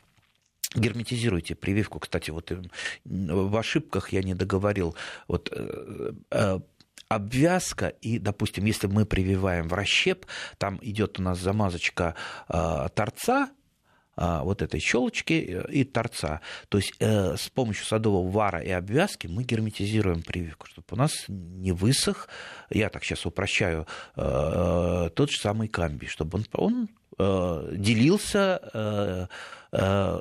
герметизируйте 0.75 1.55
прививку. 1.55 1.99
Кстати, 1.99 2.31
вот 2.31 2.51
э, 2.51 2.63
в 3.05 3.57
ошибках 3.57 4.13
я 4.13 4.23
не 4.23 4.35
договорил. 4.35 4.97
Вот 5.29 5.51
э, 5.53 6.13
э, 6.31 6.61
обвязка, 7.09 7.89
и, 7.89 8.19
допустим, 8.19 8.65
если 8.65 8.87
мы 8.87 9.07
прививаем 9.07 9.69
в 9.69 9.75
расщеп, 9.75 10.27
там 10.59 10.79
идет 10.83 11.21
у 11.21 11.23
нас 11.23 11.39
замазочка 11.39 12.15
торца, 12.49 13.51
вот 14.17 14.63
этой 14.63 14.81
щелочки 14.81 15.63
и 15.69 15.85
торца. 15.85 16.41
То 16.71 16.79
есть 16.79 16.95
э, 17.01 17.37
с 17.37 17.51
помощью 17.51 17.85
садового 17.85 18.31
вара 18.31 18.61
и 18.61 18.71
обвязки 18.71 19.27
мы 19.27 19.45
герметизируем 19.45 20.23
прививку, 20.23 20.67
чтобы 20.69 20.87
у 20.93 20.97
нас 20.97 21.27
не 21.29 21.73
высох, 21.73 22.29
я 22.71 22.89
так 22.89 23.05
сейчас 23.05 23.27
упрощаю, 23.27 23.87
э, 24.17 25.11
тот 25.15 25.31
же 25.31 25.39
самый 25.39 25.69
камбий, 25.69 26.09
чтобы 26.09 26.39
он, 26.39 26.47
он 26.55 26.89
э, 27.19 27.75
делился 27.77 29.29
Э, 29.73 30.21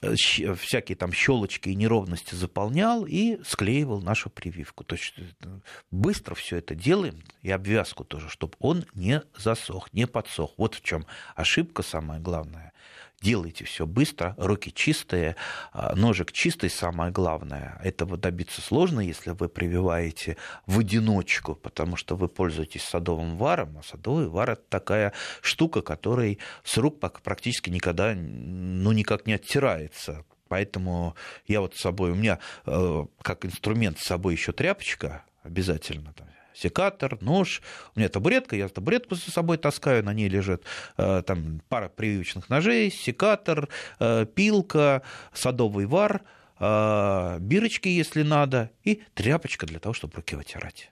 всякие 0.00 0.96
там 0.96 1.12
щелочки 1.12 1.70
и 1.70 1.74
неровности 1.74 2.34
заполнял 2.34 3.04
и 3.04 3.42
склеивал 3.44 4.00
нашу 4.00 4.30
прививку. 4.30 4.84
То 4.84 4.94
есть 4.94 5.14
э, 5.18 5.58
быстро 5.90 6.34
все 6.34 6.58
это 6.58 6.74
делаем, 6.74 7.24
и 7.42 7.50
обвязку 7.50 8.04
тоже, 8.04 8.28
чтобы 8.28 8.54
он 8.60 8.84
не 8.94 9.22
засох, 9.36 9.92
не 9.92 10.06
подсох. 10.06 10.54
Вот 10.56 10.74
в 10.74 10.82
чем 10.82 11.04
ошибка 11.34 11.82
самая 11.82 12.20
главная 12.20 12.72
делайте 13.20 13.64
все 13.64 13.86
быстро, 13.86 14.34
руки 14.38 14.72
чистые, 14.72 15.36
а, 15.72 15.94
ножик 15.94 16.32
чистый, 16.32 16.70
самое 16.70 17.10
главное. 17.10 17.80
Этого 17.82 18.16
добиться 18.16 18.60
сложно, 18.60 19.00
если 19.00 19.30
вы 19.30 19.48
прививаете 19.48 20.36
в 20.66 20.78
одиночку, 20.78 21.54
потому 21.54 21.96
что 21.96 22.16
вы 22.16 22.28
пользуетесь 22.28 22.84
садовым 22.84 23.36
варом, 23.36 23.78
а 23.78 23.82
садовый 23.82 24.28
вар– 24.28 24.50
это 24.52 24.62
такая 24.68 25.12
штука, 25.40 25.82
которой 25.82 26.38
с 26.64 26.76
рук 26.76 27.00
практически 27.00 27.70
никогда, 27.70 28.14
ну, 28.14 28.92
никак 28.92 29.26
не 29.26 29.34
оттирается. 29.34 30.24
Поэтому 30.48 31.14
я 31.46 31.60
вот 31.60 31.76
с 31.76 31.80
собой, 31.80 32.12
у 32.12 32.14
меня 32.14 32.38
э, 32.64 33.06
как 33.20 33.44
инструмент 33.44 33.98
с 33.98 34.06
собой 34.06 34.34
еще 34.34 34.52
тряпочка 34.52 35.24
обязательно, 35.42 36.12
там, 36.14 36.28
секатор, 36.58 37.18
нож. 37.20 37.62
У 37.94 38.00
меня 38.00 38.08
табуретка, 38.08 38.56
я 38.56 38.68
табуретку 38.68 39.14
за 39.14 39.30
собой 39.30 39.58
таскаю, 39.58 40.04
на 40.04 40.12
ней 40.12 40.28
лежит 40.28 40.64
э, 40.96 41.22
там 41.26 41.60
пара 41.68 41.88
прививочных 41.88 42.48
ножей, 42.48 42.90
секатор, 42.90 43.68
э, 44.00 44.26
пилка, 44.26 45.02
садовый 45.32 45.86
вар, 45.86 46.22
э, 46.58 47.38
бирочки, 47.40 47.88
если 47.88 48.22
надо, 48.22 48.70
и 48.84 49.02
тряпочка 49.14 49.66
для 49.66 49.78
того, 49.78 49.92
чтобы 49.92 50.14
руки 50.16 50.36
вытирать. 50.36 50.90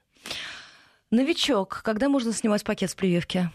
Новичок, 1.10 1.82
когда 1.84 2.08
можно 2.08 2.32
снимать 2.32 2.64
пакет 2.64 2.90
с 2.90 2.94
прививки? 2.94 3.50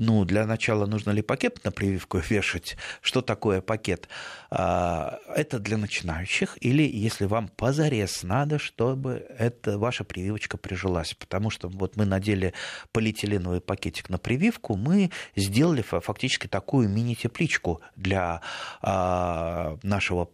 Ну, 0.00 0.24
для 0.24 0.46
начала 0.46 0.86
нужно 0.86 1.10
ли 1.10 1.20
пакет 1.20 1.62
на 1.62 1.70
прививку 1.70 2.18
вешать? 2.30 2.78
Что 3.02 3.20
такое 3.20 3.60
пакет? 3.60 4.08
А, 4.50 5.18
это 5.36 5.58
для 5.58 5.76
начинающих 5.76 6.56
или 6.60 6.82
если 6.82 7.26
вам 7.26 7.48
позарез 7.48 8.22
надо, 8.22 8.58
чтобы 8.58 9.26
эта 9.38 9.78
ваша 9.78 10.02
прививочка 10.04 10.56
прижилась. 10.56 11.12
Потому 11.12 11.50
что 11.50 11.68
вот 11.68 11.96
мы 11.96 12.06
надели 12.06 12.54
полиэтиленовый 12.92 13.60
пакетик 13.60 14.08
на 14.08 14.16
прививку, 14.16 14.74
мы 14.74 15.10
сделали 15.36 15.82
фактически 15.82 16.46
такую 16.46 16.88
мини-тепличку 16.88 17.82
для 17.94 18.40
а, 18.80 19.76
нашего 19.82 20.26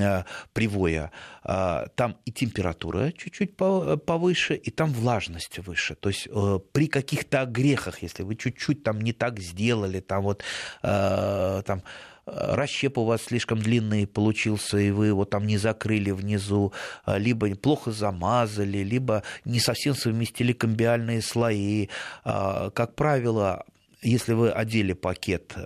а, 0.00 0.24
привоя. 0.52 1.12
Там 1.44 2.16
и 2.24 2.32
температура 2.32 3.12
чуть-чуть 3.12 3.56
повыше, 3.56 4.54
и 4.54 4.70
там 4.70 4.92
влажность 4.92 5.58
выше. 5.60 5.94
То 5.96 6.08
есть 6.08 6.28
э, 6.30 6.58
при 6.72 6.86
каких-то 6.86 7.42
огрехах, 7.42 8.02
если 8.02 8.22
вы 8.22 8.36
чуть-чуть 8.36 8.82
там 8.84 9.00
не 9.00 9.11
так 9.12 9.40
сделали, 9.40 10.00
там 10.00 10.22
вот 10.22 10.42
э, 10.82 11.62
там 11.64 11.82
расщеп 12.24 12.98
у 12.98 13.04
вас 13.04 13.22
слишком 13.22 13.58
длинный 13.58 14.06
получился, 14.06 14.78
и 14.78 14.90
вы 14.90 15.08
его 15.08 15.24
там 15.24 15.46
не 15.46 15.58
закрыли 15.58 16.12
внизу, 16.12 16.72
либо 17.06 17.52
плохо 17.56 17.90
замазали, 17.90 18.78
либо 18.78 19.24
не 19.44 19.58
совсем 19.58 19.96
совместили 19.96 20.52
комбиальные 20.52 21.20
слои. 21.20 21.88
Как 22.22 22.94
правило, 22.94 23.64
если 24.02 24.34
вы 24.34 24.50
одели 24.50 24.92
пакет 24.92 25.56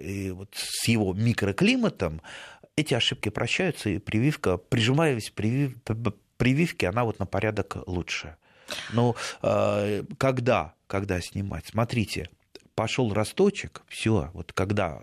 и 0.00 0.30
вот 0.30 0.48
с 0.54 0.88
его 0.88 1.12
микроклиматом, 1.12 2.22
эти 2.76 2.94
ошибки 2.94 3.28
прощаются, 3.28 3.90
и 3.90 3.98
прививка, 3.98 4.56
прижимаясь 4.56 5.28
привив, 5.28 5.76
прививки, 6.38 6.86
она 6.86 7.04
вот 7.04 7.18
на 7.18 7.26
порядок 7.26 7.76
лучше. 7.86 8.36
Но 8.92 9.16
когда, 10.18 10.72
когда 10.86 11.20
снимать? 11.20 11.66
Смотрите, 11.66 12.30
пошел 12.76 13.12
росточек, 13.12 13.82
все, 13.88 14.30
вот 14.34 14.52
когда 14.52 15.02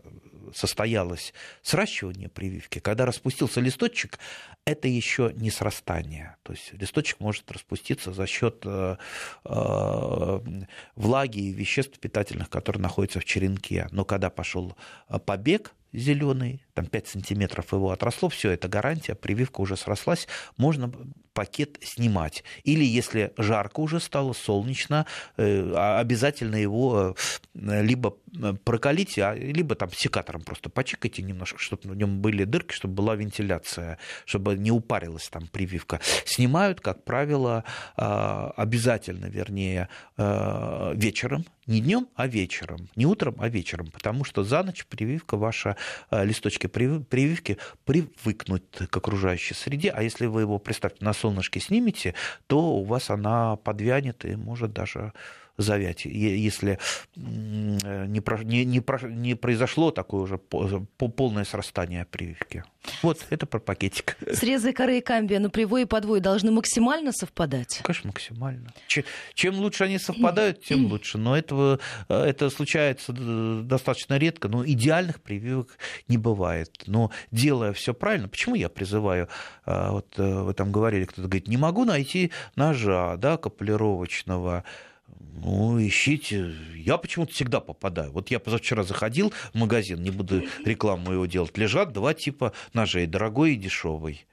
состоялось 0.54 1.34
сращивание 1.64 2.30
прививки, 2.30 2.80
когда 2.80 3.06
распустился 3.06 3.60
листочек, 3.60 4.20
это 4.66 4.88
еще 4.88 5.34
не 5.36 5.50
срастание. 5.50 6.38
То 6.44 6.54
есть 6.54 6.72
листочек 6.74 7.20
может 7.20 7.52
распуститься 7.52 8.14
за 8.14 8.28
счет 8.28 8.62
э, 8.64 8.98
э, 9.44 10.40
влаги 10.96 11.40
и 11.40 11.52
веществ 11.52 12.00
питательных, 12.00 12.50
которые 12.50 12.82
находятся 12.82 13.20
в 13.20 13.26
черенке. 13.26 13.88
Но 13.92 14.06
когда 14.06 14.30
пошел 14.30 14.78
побег, 15.26 15.74
зеленый, 15.92 16.63
там 16.74 16.86
5 16.86 17.08
сантиметров 17.08 17.72
его 17.72 17.92
отросло, 17.92 18.30
все, 18.30 18.52
это 18.52 18.68
гарантия, 18.68 19.16
прививка 19.16 19.62
уже 19.62 19.78
срослась, 19.78 20.28
можно 20.58 20.92
пакет 21.34 21.78
снимать. 21.82 22.44
Или 22.64 22.86
если 22.86 23.34
жарко 23.38 23.80
уже 23.80 24.00
стало, 24.00 24.34
солнечно, 24.34 25.06
э, 25.38 25.74
а 25.76 26.00
обязательно 26.00 26.56
его 26.56 27.16
э, 27.56 27.82
либо 27.82 28.18
э, 28.42 28.54
прокалите, 28.64 29.24
а, 29.24 29.36
либо 29.36 29.76
там 29.76 29.92
секатором 29.92 30.42
просто 30.42 30.70
почикайте 30.70 31.22
немножко, 31.24 31.60
чтобы 31.60 31.90
в 31.90 31.96
нем 31.96 32.22
были 32.22 32.44
дырки, 32.44 32.74
чтобы 32.74 32.94
была 32.94 33.16
вентиляция, 33.16 33.98
чтобы 34.26 34.56
не 34.56 34.72
упарилась 34.72 35.28
там 35.30 35.48
прививка. 35.48 36.00
Снимают, 36.26 36.82
как 36.82 37.04
правило, 37.04 37.64
обязательно, 37.96 39.26
вернее, 39.26 39.90
вечером, 40.18 41.46
не 41.68 41.82
днем, 41.82 42.08
а 42.16 42.28
вечером. 42.28 42.90
Не 42.96 43.06
утром, 43.06 43.36
а 43.40 43.50
вечером. 43.50 43.88
Потому 43.88 44.24
что 44.24 44.44
за 44.44 44.64
ночь 44.64 44.86
прививка 44.86 45.38
ваша, 45.38 45.78
листочки 46.12 46.63
прививки 46.68 47.58
привыкнут 47.86 48.82
к 48.90 48.98
окружающей 48.98 49.54
среде. 49.54 49.90
А 49.90 50.02
если 50.04 50.26
вы 50.26 50.42
его, 50.42 50.60
представьте, 50.60 51.04
на 51.04 51.14
солнышке 51.14 51.60
снимете, 51.60 52.16
то 52.48 52.76
у 52.76 52.84
вас 52.84 53.10
она 53.10 53.56
подвянет 53.58 54.26
и 54.26 54.36
может 54.36 54.74
даже 54.74 55.14
завять, 55.58 56.06
если 56.06 56.80
не, 57.16 58.20
не, 58.44 58.66
не, 58.66 58.84
не 59.10 59.36
произошло 59.36 59.92
такое 59.92 60.22
уже 60.22 60.38
полное 60.38 61.44
срастание 61.44 62.06
прививки. 62.06 62.64
Вот, 63.02 63.26
это 63.30 63.46
про 63.46 63.60
пакетик. 63.60 64.18
Срезы 64.34 64.74
коры 64.74 64.98
и 64.98 65.02
камбия 65.02 65.40
на 65.40 65.50
привой 65.50 65.84
и 65.84 65.86
подвой 65.86 66.20
должны 66.20 66.52
максимально 66.52 67.12
совпадать? 67.12 67.80
Конечно, 67.84 68.08
максимально. 68.08 68.74
Чем 69.34 69.56
лучше 69.56 69.86
они 69.86 70.00
совпадают, 70.00 70.64
тем 70.64 70.86
лучше. 70.92 71.18
Но 71.18 71.38
этого, 71.38 71.80
э, 72.10 72.24
это 72.24 72.50
случается 72.50 73.14
достаточно 73.14 74.18
редко, 74.18 74.48
но 74.50 74.66
идеальных 74.66 75.22
прививок 75.22 75.78
не 76.08 76.18
бывает. 76.18 76.84
Но 76.88 77.12
делая 77.32 77.74
все 77.74 77.94
правильно, 77.94 78.28
почему 78.28 78.56
я 78.56 78.70
призываю, 78.70 79.30
э, 79.66 79.90
вот 79.90 80.14
э, 80.18 80.42
вы 80.42 80.54
там 80.54 80.72
говорили, 80.72 81.06
кто-то 81.06 81.28
говорит, 81.28 81.48
не 81.48 81.58
могу 81.58 81.86
найти 81.86 82.32
ножа 82.56 83.16
да, 83.18 83.38
капулировочного, 83.38 84.64
ну, 85.20 85.86
ищите. 85.86 86.54
Я 86.76 86.98
почему-то 86.98 87.34
всегда 87.34 87.60
попадаю. 87.60 88.12
Вот 88.12 88.32
я 88.32 88.40
позавчера 88.40 88.84
заходил 88.84 89.34
в 89.54 89.58
магазин, 89.58 90.02
не 90.02 90.12
буду 90.12 90.44
рекламу 90.66 91.12
его 91.12 91.26
делать. 91.26 91.58
Лежат 91.58 91.92
два 91.92 92.14
типа 92.14 92.54
ножей, 92.74 93.08
дорогой 93.08 93.54
и 93.54 93.58
дешевый. 93.58 94.26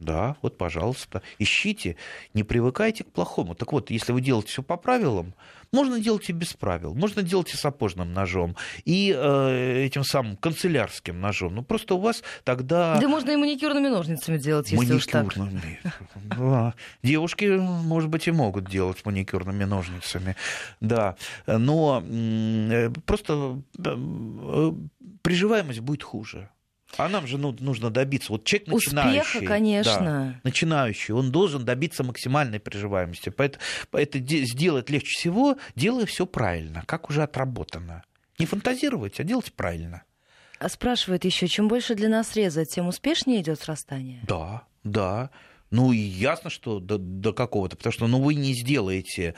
Да, 0.00 0.36
вот, 0.42 0.58
пожалуйста, 0.58 1.22
ищите, 1.38 1.96
не 2.34 2.42
привыкайте 2.42 3.04
к 3.04 3.12
плохому. 3.12 3.54
Так 3.54 3.72
вот, 3.72 3.90
если 3.90 4.12
вы 4.12 4.20
делаете 4.20 4.48
все 4.48 4.62
по 4.62 4.76
правилам, 4.76 5.34
можно 5.72 6.00
делать 6.00 6.28
и 6.28 6.32
без 6.32 6.52
правил, 6.54 6.94
можно 6.94 7.22
делать 7.22 7.54
и 7.54 7.56
сапожным 7.56 8.12
ножом, 8.12 8.56
и 8.84 9.14
э, 9.16 9.84
этим 9.86 10.02
самым 10.02 10.36
канцелярским 10.36 11.20
ножом. 11.20 11.54
Ну, 11.54 11.62
просто 11.62 11.94
у 11.94 12.00
вас 12.00 12.24
тогда... 12.42 12.98
Да 13.00 13.08
можно 13.08 13.30
и 13.30 13.36
маникюрными 13.36 13.88
ножницами 13.88 14.36
делать, 14.38 14.70
если 14.72 14.84
маникюрными. 14.84 15.80
уж 15.84 15.92
так. 16.14 16.38
Да. 16.38 16.74
Девушки, 17.02 17.44
может 17.44 18.10
быть, 18.10 18.26
и 18.26 18.32
могут 18.32 18.68
делать 18.68 19.04
маникюрными 19.04 19.64
ножницами, 19.64 20.36
да. 20.80 21.16
Но 21.46 22.02
э, 22.04 22.90
просто 23.06 23.62
э, 23.78 24.72
приживаемость 25.22 25.80
будет 25.80 26.02
хуже. 26.02 26.50
А 26.96 27.08
нам 27.08 27.26
же 27.26 27.38
ну, 27.38 27.54
нужно 27.58 27.90
добиться. 27.90 28.32
Вот 28.32 28.44
человек 28.44 28.68
начинающий. 28.68 29.20
Успеха, 29.20 29.46
конечно. 29.46 30.00
Да, 30.00 30.40
начинающий, 30.42 31.14
он 31.14 31.30
должен 31.30 31.64
добиться 31.64 32.04
максимальной 32.04 32.60
приживаемости. 32.60 33.30
Поэтому 33.30 33.62
это 33.92 34.18
сделать 34.18 34.90
легче 34.90 35.10
всего, 35.18 35.56
делая 35.74 36.06
все 36.06 36.26
правильно, 36.26 36.82
как 36.86 37.10
уже 37.10 37.22
отработано. 37.22 38.04
Не 38.38 38.46
фантазировать, 38.46 39.20
а 39.20 39.24
делать 39.24 39.52
правильно. 39.52 40.02
А 40.58 40.68
спрашивает 40.68 41.24
еще, 41.24 41.46
чем 41.46 41.68
больше 41.68 41.94
длина 41.94 42.22
среза, 42.24 42.64
тем 42.64 42.88
успешнее 42.88 43.40
идет 43.40 43.60
срастание? 43.60 44.20
Да, 44.26 44.62
да. 44.82 45.30
Ну, 45.70 45.92
и 45.92 45.98
ясно, 45.98 46.50
что 46.50 46.78
до, 46.78 46.98
до 46.98 47.32
какого-то, 47.32 47.76
потому 47.76 47.92
что 47.92 48.06
ну, 48.06 48.22
вы 48.22 48.34
не 48.34 48.54
сделаете 48.54 49.34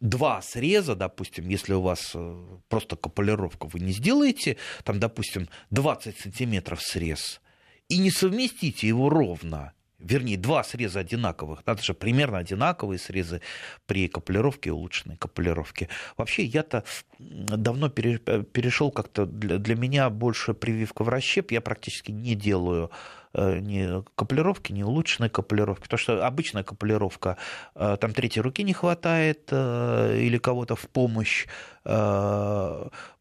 два 0.00 0.42
среза, 0.42 0.94
допустим, 0.94 1.48
если 1.48 1.74
у 1.74 1.80
вас 1.80 2.12
э, 2.14 2.44
просто 2.68 2.96
капулировка, 2.96 3.66
вы 3.66 3.80
не 3.80 3.92
сделаете, 3.92 4.56
там, 4.84 5.00
допустим, 5.00 5.48
20 5.70 6.18
сантиметров 6.18 6.82
срез, 6.82 7.40
и 7.88 7.98
не 7.98 8.10
совместите 8.10 8.88
его 8.88 9.08
ровно, 9.08 9.72
вернее, 9.98 10.36
два 10.36 10.62
среза 10.64 11.00
одинаковых, 11.00 11.64
надо 11.66 11.82
же 11.82 11.94
примерно 11.94 12.38
одинаковые 12.38 12.98
срезы 12.98 13.40
при 13.86 14.08
капулировке 14.08 14.72
улучшенной 14.72 15.16
капулировке. 15.16 15.88
Вообще, 16.16 16.44
я-то 16.44 16.84
давно 17.18 17.88
перешел 17.88 18.90
как-то, 18.90 19.26
для 19.26 19.74
меня 19.74 20.10
больше 20.10 20.54
прививка 20.54 21.02
в 21.02 21.08
расщеп, 21.08 21.50
я 21.52 21.60
практически 21.60 22.10
не 22.10 22.34
делаю 22.34 22.90
Э, 23.36 23.58
ни 23.60 24.02
капулировки, 24.14 24.72
ни 24.72 24.82
улучшенной 24.82 25.28
капулировки. 25.28 25.82
Потому 25.82 25.98
что 25.98 26.26
обычная 26.26 26.62
капулировка, 26.62 27.36
э, 27.74 27.98
там 28.00 28.12
третьей 28.14 28.40
руки 28.40 28.62
не 28.62 28.72
хватает 28.72 29.48
э, 29.50 30.18
или 30.18 30.38
кого-то 30.38 30.74
в 30.74 30.88
помощь 30.88 31.46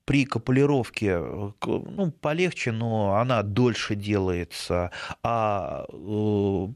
при 0.06 0.26
капулировке 0.26 1.20
ну, 1.20 2.12
полегче, 2.12 2.72
но 2.72 3.16
она 3.16 3.42
дольше 3.42 3.96
делается. 3.96 4.92
А 5.24 5.86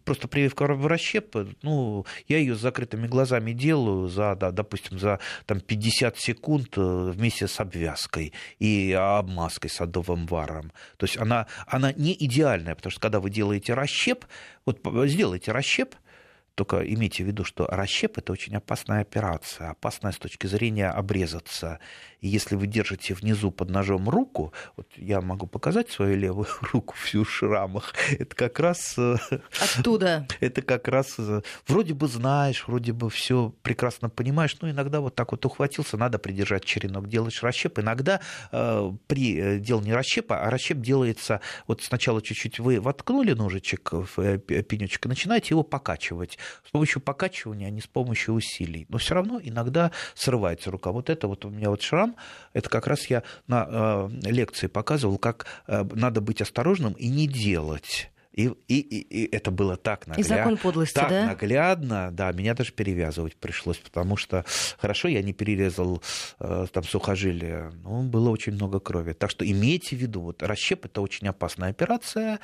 просто 0.03 0.27
прививка 0.27 0.65
в 0.65 0.88
расщеп, 0.88 1.36
ну, 1.61 2.05
я 2.27 2.39
ее 2.39 2.55
с 2.55 2.59
закрытыми 2.59 3.07
глазами 3.07 3.51
делаю 3.51 4.07
за, 4.07 4.36
да, 4.36 4.51
допустим, 4.51 4.99
за 4.99 5.19
там, 5.45 5.61
50 5.61 6.17
секунд 6.17 6.75
вместе 6.75 7.47
с 7.47 7.59
обвязкой 7.59 8.34
и 8.57 8.91
обмазкой 8.93 9.69
садовым 9.69 10.25
варом. 10.25 10.71
То 10.97 11.05
есть 11.05 11.17
она, 11.17 11.47
она 11.67 11.93
не 11.93 12.13
идеальная, 12.13 12.75
потому 12.75 12.91
что 12.91 12.99
когда 12.99 13.19
вы 13.19 13.30
делаете 13.30 13.75
расщеп, 13.75 14.25
вот 14.65 14.80
сделайте 15.07 15.51
расщеп, 15.51 15.95
только 16.60 16.82
имейте 16.93 17.24
в 17.24 17.28
виду, 17.28 17.45
что 17.45 17.68
расщеп– 17.68 18.18
это 18.18 18.34
очень 18.34 18.53
опасная 18.53 18.99
операция, 18.99 19.70
опасная 19.70 20.12
с 20.12 20.18
точки 20.18 20.45
зрения 20.45 20.89
обрезаться. 20.89 21.80
И 22.20 22.28
если 22.28 22.55
вы 22.57 22.68
держите 22.68 23.14
внизу 23.14 23.49
под 23.49 23.70
ножом 23.70 24.10
руку, 24.10 24.51
вот 24.76 24.88
я 24.97 25.22
могу 25.22 25.47
показать 25.47 25.89
свою 25.89 26.18
левую 26.18 26.47
руку 26.74 26.95
всю 26.97 27.24
в 27.24 27.32
шрамах, 27.32 27.93
это 28.12 28.36
как 28.36 28.60
раз... 28.60 28.97
Э, 28.97 29.16
Оттуда. 29.78 30.28
Это 30.41 30.62
как 30.62 30.89
раз 30.89 31.16
э, 31.18 31.41
вроде 31.66 31.93
бы 31.93 32.07
знаешь, 32.07 32.68
вроде 32.68 32.91
бы 32.91 33.10
все 33.10 33.53
прекрасно 33.62 34.10
понимаешь, 34.10 34.57
но 34.60 34.70
иногда 34.70 34.99
вот 34.99 35.16
так 35.16 35.32
вот 35.32 35.45
ухватился, 35.45 35.95
надо 35.95 36.20
придержать 36.20 36.66
черенок, 36.66 37.07
делаешь 37.07 37.41
расщеп. 37.41 37.80
Иногда 37.80 38.20
э, 38.51 38.91
при 39.07 39.39
э, 39.39 39.60
делании 39.60 39.91
расщепа, 39.91 40.41
а 40.41 40.49
расщеп 40.49 40.80
делается, 40.80 41.39
вот 41.68 41.82
сначала 41.84 42.22
чуть-чуть 42.22 42.60
вы 42.60 42.82
воткнули 42.82 43.32
ножичек 43.32 43.91
в 43.93 44.38
пенечек 44.39 45.05
и 45.05 45.10
начинаете 45.10 45.47
его 45.51 45.64
покачивать 45.64 46.38
с 46.66 46.72
помощью 46.72 47.02
покачивания, 47.02 47.68
а 47.68 47.70
не 47.70 47.82
с 47.82 47.88
помощью 47.88 48.34
усилий. 48.34 48.86
Но 48.89 48.97
все 48.97 49.16
равно 49.16 49.39
иногда 49.41 49.91
срывается 50.16 50.72
рука. 50.72 50.91
Вот 50.91 51.10
это 51.10 51.28
вот 51.28 51.45
у 51.45 51.50
меня 51.50 51.70
вот 51.70 51.82
шрам, 51.82 52.16
это 52.54 52.70
как 52.70 52.88
раз 52.88 53.08
я 53.08 53.24
на 53.47 53.68
э, 53.70 54.10
лекции 54.30 54.68
показывал, 54.68 55.18
как 55.18 55.45
э, 55.68 55.84
надо 55.93 56.22
быть 56.22 56.41
осторожным 56.41 56.93
и 56.93 57.08
не 57.08 57.28
делать 57.28 58.12
и, 58.39 58.53
и, 58.69 58.79
и, 58.79 59.23
и 59.23 59.35
это 59.35 59.51
было 59.51 59.75
так 59.75 60.07
наглядно. 60.07 60.33
И 60.33 60.37
закон 60.37 60.57
подлости, 60.57 60.93
так 60.93 61.09
да? 61.09 61.25
наглядно, 61.25 62.09
да, 62.11 62.31
меня 62.31 62.53
даже 62.53 62.71
перевязывать 62.71 63.35
пришлось, 63.35 63.77
потому 63.77 64.15
что 64.15 64.45
хорошо, 64.77 65.09
я 65.09 65.21
не 65.21 65.33
перерезал 65.33 66.01
э, 66.39 66.67
там 66.71 66.83
сухожилие, 66.83 67.73
но 67.83 68.01
было 68.03 68.29
очень 68.29 68.53
много 68.53 68.79
крови. 68.79 69.11
Так 69.11 69.29
что 69.29 69.45
имейте 69.45 69.97
в 69.97 69.99
виду, 69.99 70.21
вот 70.21 70.41
расщеп 70.41 70.85
это 70.85 71.01
очень 71.01 71.27
опасная 71.27 71.71
операция. 71.71 72.39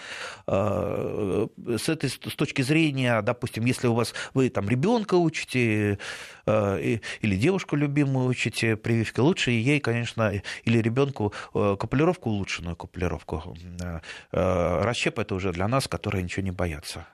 Э, 0.47 1.47
с 1.77 1.87
этой 1.87 2.09
с 2.09 2.35
точки 2.35 2.61
зрения, 2.61 3.21
допустим, 3.21 3.63
если 3.63 3.87
у 3.87 3.93
вас 3.93 4.13
вы 4.33 4.49
там 4.49 4.67
ребенка 4.67 5.15
учите, 5.15 5.97
или 6.45 7.35
девушку 7.35 7.75
любимую 7.75 8.27
учите 8.27 8.75
прививкой, 8.75 9.23
лучше 9.23 9.51
ей, 9.51 9.79
конечно, 9.79 10.31
или 10.63 10.77
ребенку 10.79 11.33
капулировку, 11.53 12.29
улучшенную 12.29 12.75
капулировку. 12.75 13.55
Расщеп 14.31 15.19
это 15.19 15.35
уже 15.35 15.51
для 15.51 15.67
нас, 15.67 15.87
которые 15.87 16.23
ничего 16.23 16.43
не 16.43 16.51
боятся. 16.51 17.07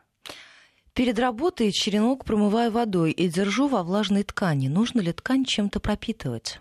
Перед 0.94 1.18
работой 1.20 1.72
черенок 1.72 2.26
промываю 2.26 2.70
водой 2.70 3.12
и 3.12 3.30
держу 3.30 3.70
во 3.70 3.82
влажной 3.84 4.24
ткани. 4.24 4.68
Нужно 4.68 5.00
ли 5.00 5.14
ткань 5.14 5.46
чем-то 5.46 5.80
пропитывать? 5.80 6.60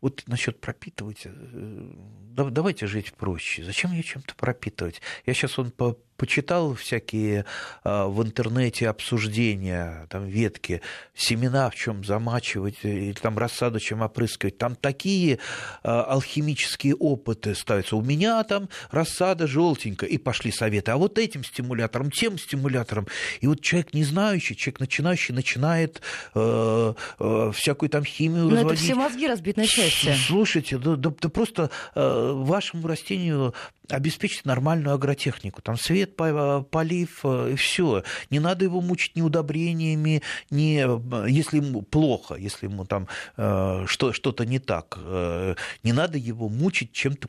Вот 0.00 0.24
насчет 0.26 0.60
пропитывать, 0.60 1.26
давайте 1.28 2.86
жить 2.86 3.12
проще. 3.12 3.62
Зачем 3.62 3.92
ее 3.92 4.02
чем-то 4.02 4.34
пропитывать? 4.34 5.02
Я 5.26 5.34
сейчас 5.34 5.58
он 5.58 5.70
по 5.70 5.96
почитал 6.22 6.76
всякие 6.76 7.44
а, 7.82 8.06
в 8.06 8.22
интернете 8.22 8.88
обсуждения, 8.88 10.06
там 10.08 10.24
ветки, 10.24 10.80
семена 11.16 11.68
в 11.68 11.74
чем 11.74 12.04
замачивать, 12.04 12.76
или 12.84 13.12
там 13.14 13.36
рассаду 13.36 13.80
чем 13.80 14.02
опрыскивать. 14.02 14.56
Там 14.56 14.76
такие 14.76 15.40
а, 15.82 16.04
алхимические 16.04 16.94
опыты 16.94 17.56
ставятся. 17.56 17.96
У 17.96 18.02
меня 18.02 18.40
там 18.44 18.68
рассада 18.92 19.48
желтенькая, 19.48 20.08
и 20.08 20.16
пошли 20.16 20.52
советы. 20.52 20.92
А 20.92 20.96
вот 20.96 21.18
этим 21.18 21.42
стимулятором, 21.42 22.12
тем 22.12 22.38
стимулятором. 22.38 23.08
И 23.40 23.48
вот 23.48 23.60
человек 23.60 23.92
не 23.92 24.04
знающий, 24.04 24.54
человек 24.54 24.78
начинающий 24.78 25.34
начинает 25.34 26.02
э, 26.36 26.94
э, 27.18 27.52
всякую 27.52 27.90
там 27.90 28.04
химию 28.04 28.44
Но 28.44 28.50
разводить. 28.50 28.78
это 28.78 28.84
все 28.84 28.94
мозги 28.94 29.26
разбит 29.26 29.56
на 29.56 29.66
части. 29.66 30.14
Слушайте, 30.28 30.78
да, 30.78 30.94
да, 30.94 31.12
да 31.20 31.28
просто 31.28 31.70
э, 31.96 32.32
вашему 32.32 32.86
растению 32.86 33.54
обеспечить 33.88 34.44
нормальную 34.44 34.94
агротехнику. 34.94 35.62
Там 35.62 35.76
свет, 35.76 36.16
полив, 36.16 37.20
э, 37.24 37.52
и 37.52 37.56
все. 37.56 38.04
Не 38.30 38.40
надо 38.40 38.64
его 38.64 38.80
мучить 38.80 39.16
ни 39.16 39.22
удобрениями, 39.22 40.22
ни, 40.50 41.28
если 41.28 41.56
ему 41.58 41.82
плохо, 41.82 42.34
если 42.34 42.66
ему 42.66 42.84
там 42.84 43.08
э, 43.36 43.84
что, 43.86 44.12
что-то 44.12 44.46
не 44.46 44.58
так. 44.58 44.98
Э, 45.00 45.54
не 45.82 45.92
надо 45.92 46.18
его 46.18 46.48
мучить 46.48 46.92
чем-то 46.92 47.28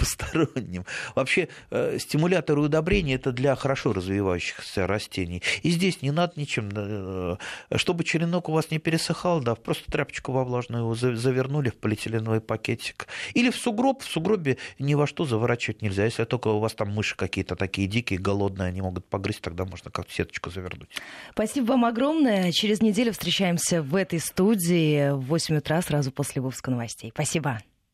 посторонним. 0.00 0.86
Вообще 1.14 1.48
э, 1.70 1.98
стимуляторы 1.98 2.60
удобрения 2.60 3.14
это 3.14 3.32
для 3.32 3.54
хорошо 3.54 3.92
развивающихся 3.92 4.86
растений. 4.86 5.42
И 5.62 5.70
здесь 5.70 6.02
не 6.02 6.10
надо 6.10 6.32
ничем. 6.36 6.70
Э, 6.74 7.36
чтобы 7.76 8.04
черенок 8.04 8.48
у 8.48 8.52
вас 8.52 8.70
не 8.70 8.78
пересыхал, 8.78 9.40
да, 9.40 9.54
просто 9.54 9.90
тряпочку 9.90 10.32
во 10.32 10.44
влажную 10.44 10.84
его 10.84 10.94
завернули 10.94 11.68
в 11.68 11.76
полиэтиленовый 11.76 12.40
пакетик. 12.40 13.06
Или 13.34 13.50
в 13.50 13.56
сугроб. 13.56 14.02
В 14.02 14.06
сугробе 14.06 14.56
ни 14.78 14.94
во 14.94 15.06
что 15.06 15.24
заворачивать 15.26 15.82
нельзя. 15.90 16.04
Если 16.04 16.24
только 16.24 16.48
у 16.48 16.58
вас 16.58 16.74
там 16.74 16.90
мыши 16.90 17.16
какие-то 17.16 17.56
такие 17.56 17.86
дикие, 17.86 18.18
голодные, 18.18 18.68
они 18.68 18.80
могут 18.80 19.06
погрызть, 19.06 19.42
тогда 19.42 19.64
можно 19.64 19.90
как-то 19.90 20.12
сеточку 20.12 20.50
завернуть. 20.50 20.88
Спасибо 21.32 21.66
вам 21.66 21.84
огромное. 21.84 22.52
Через 22.52 22.80
неделю 22.80 23.12
встречаемся 23.12 23.82
в 23.82 23.94
этой 23.94 24.20
студии 24.20 25.10
в 25.10 25.26
8 25.26 25.56
утра 25.56 25.82
сразу 25.82 26.10
после 26.10 26.42
выпуска 26.42 26.70
новостей. 26.70 27.10
Спасибо. 27.14 27.60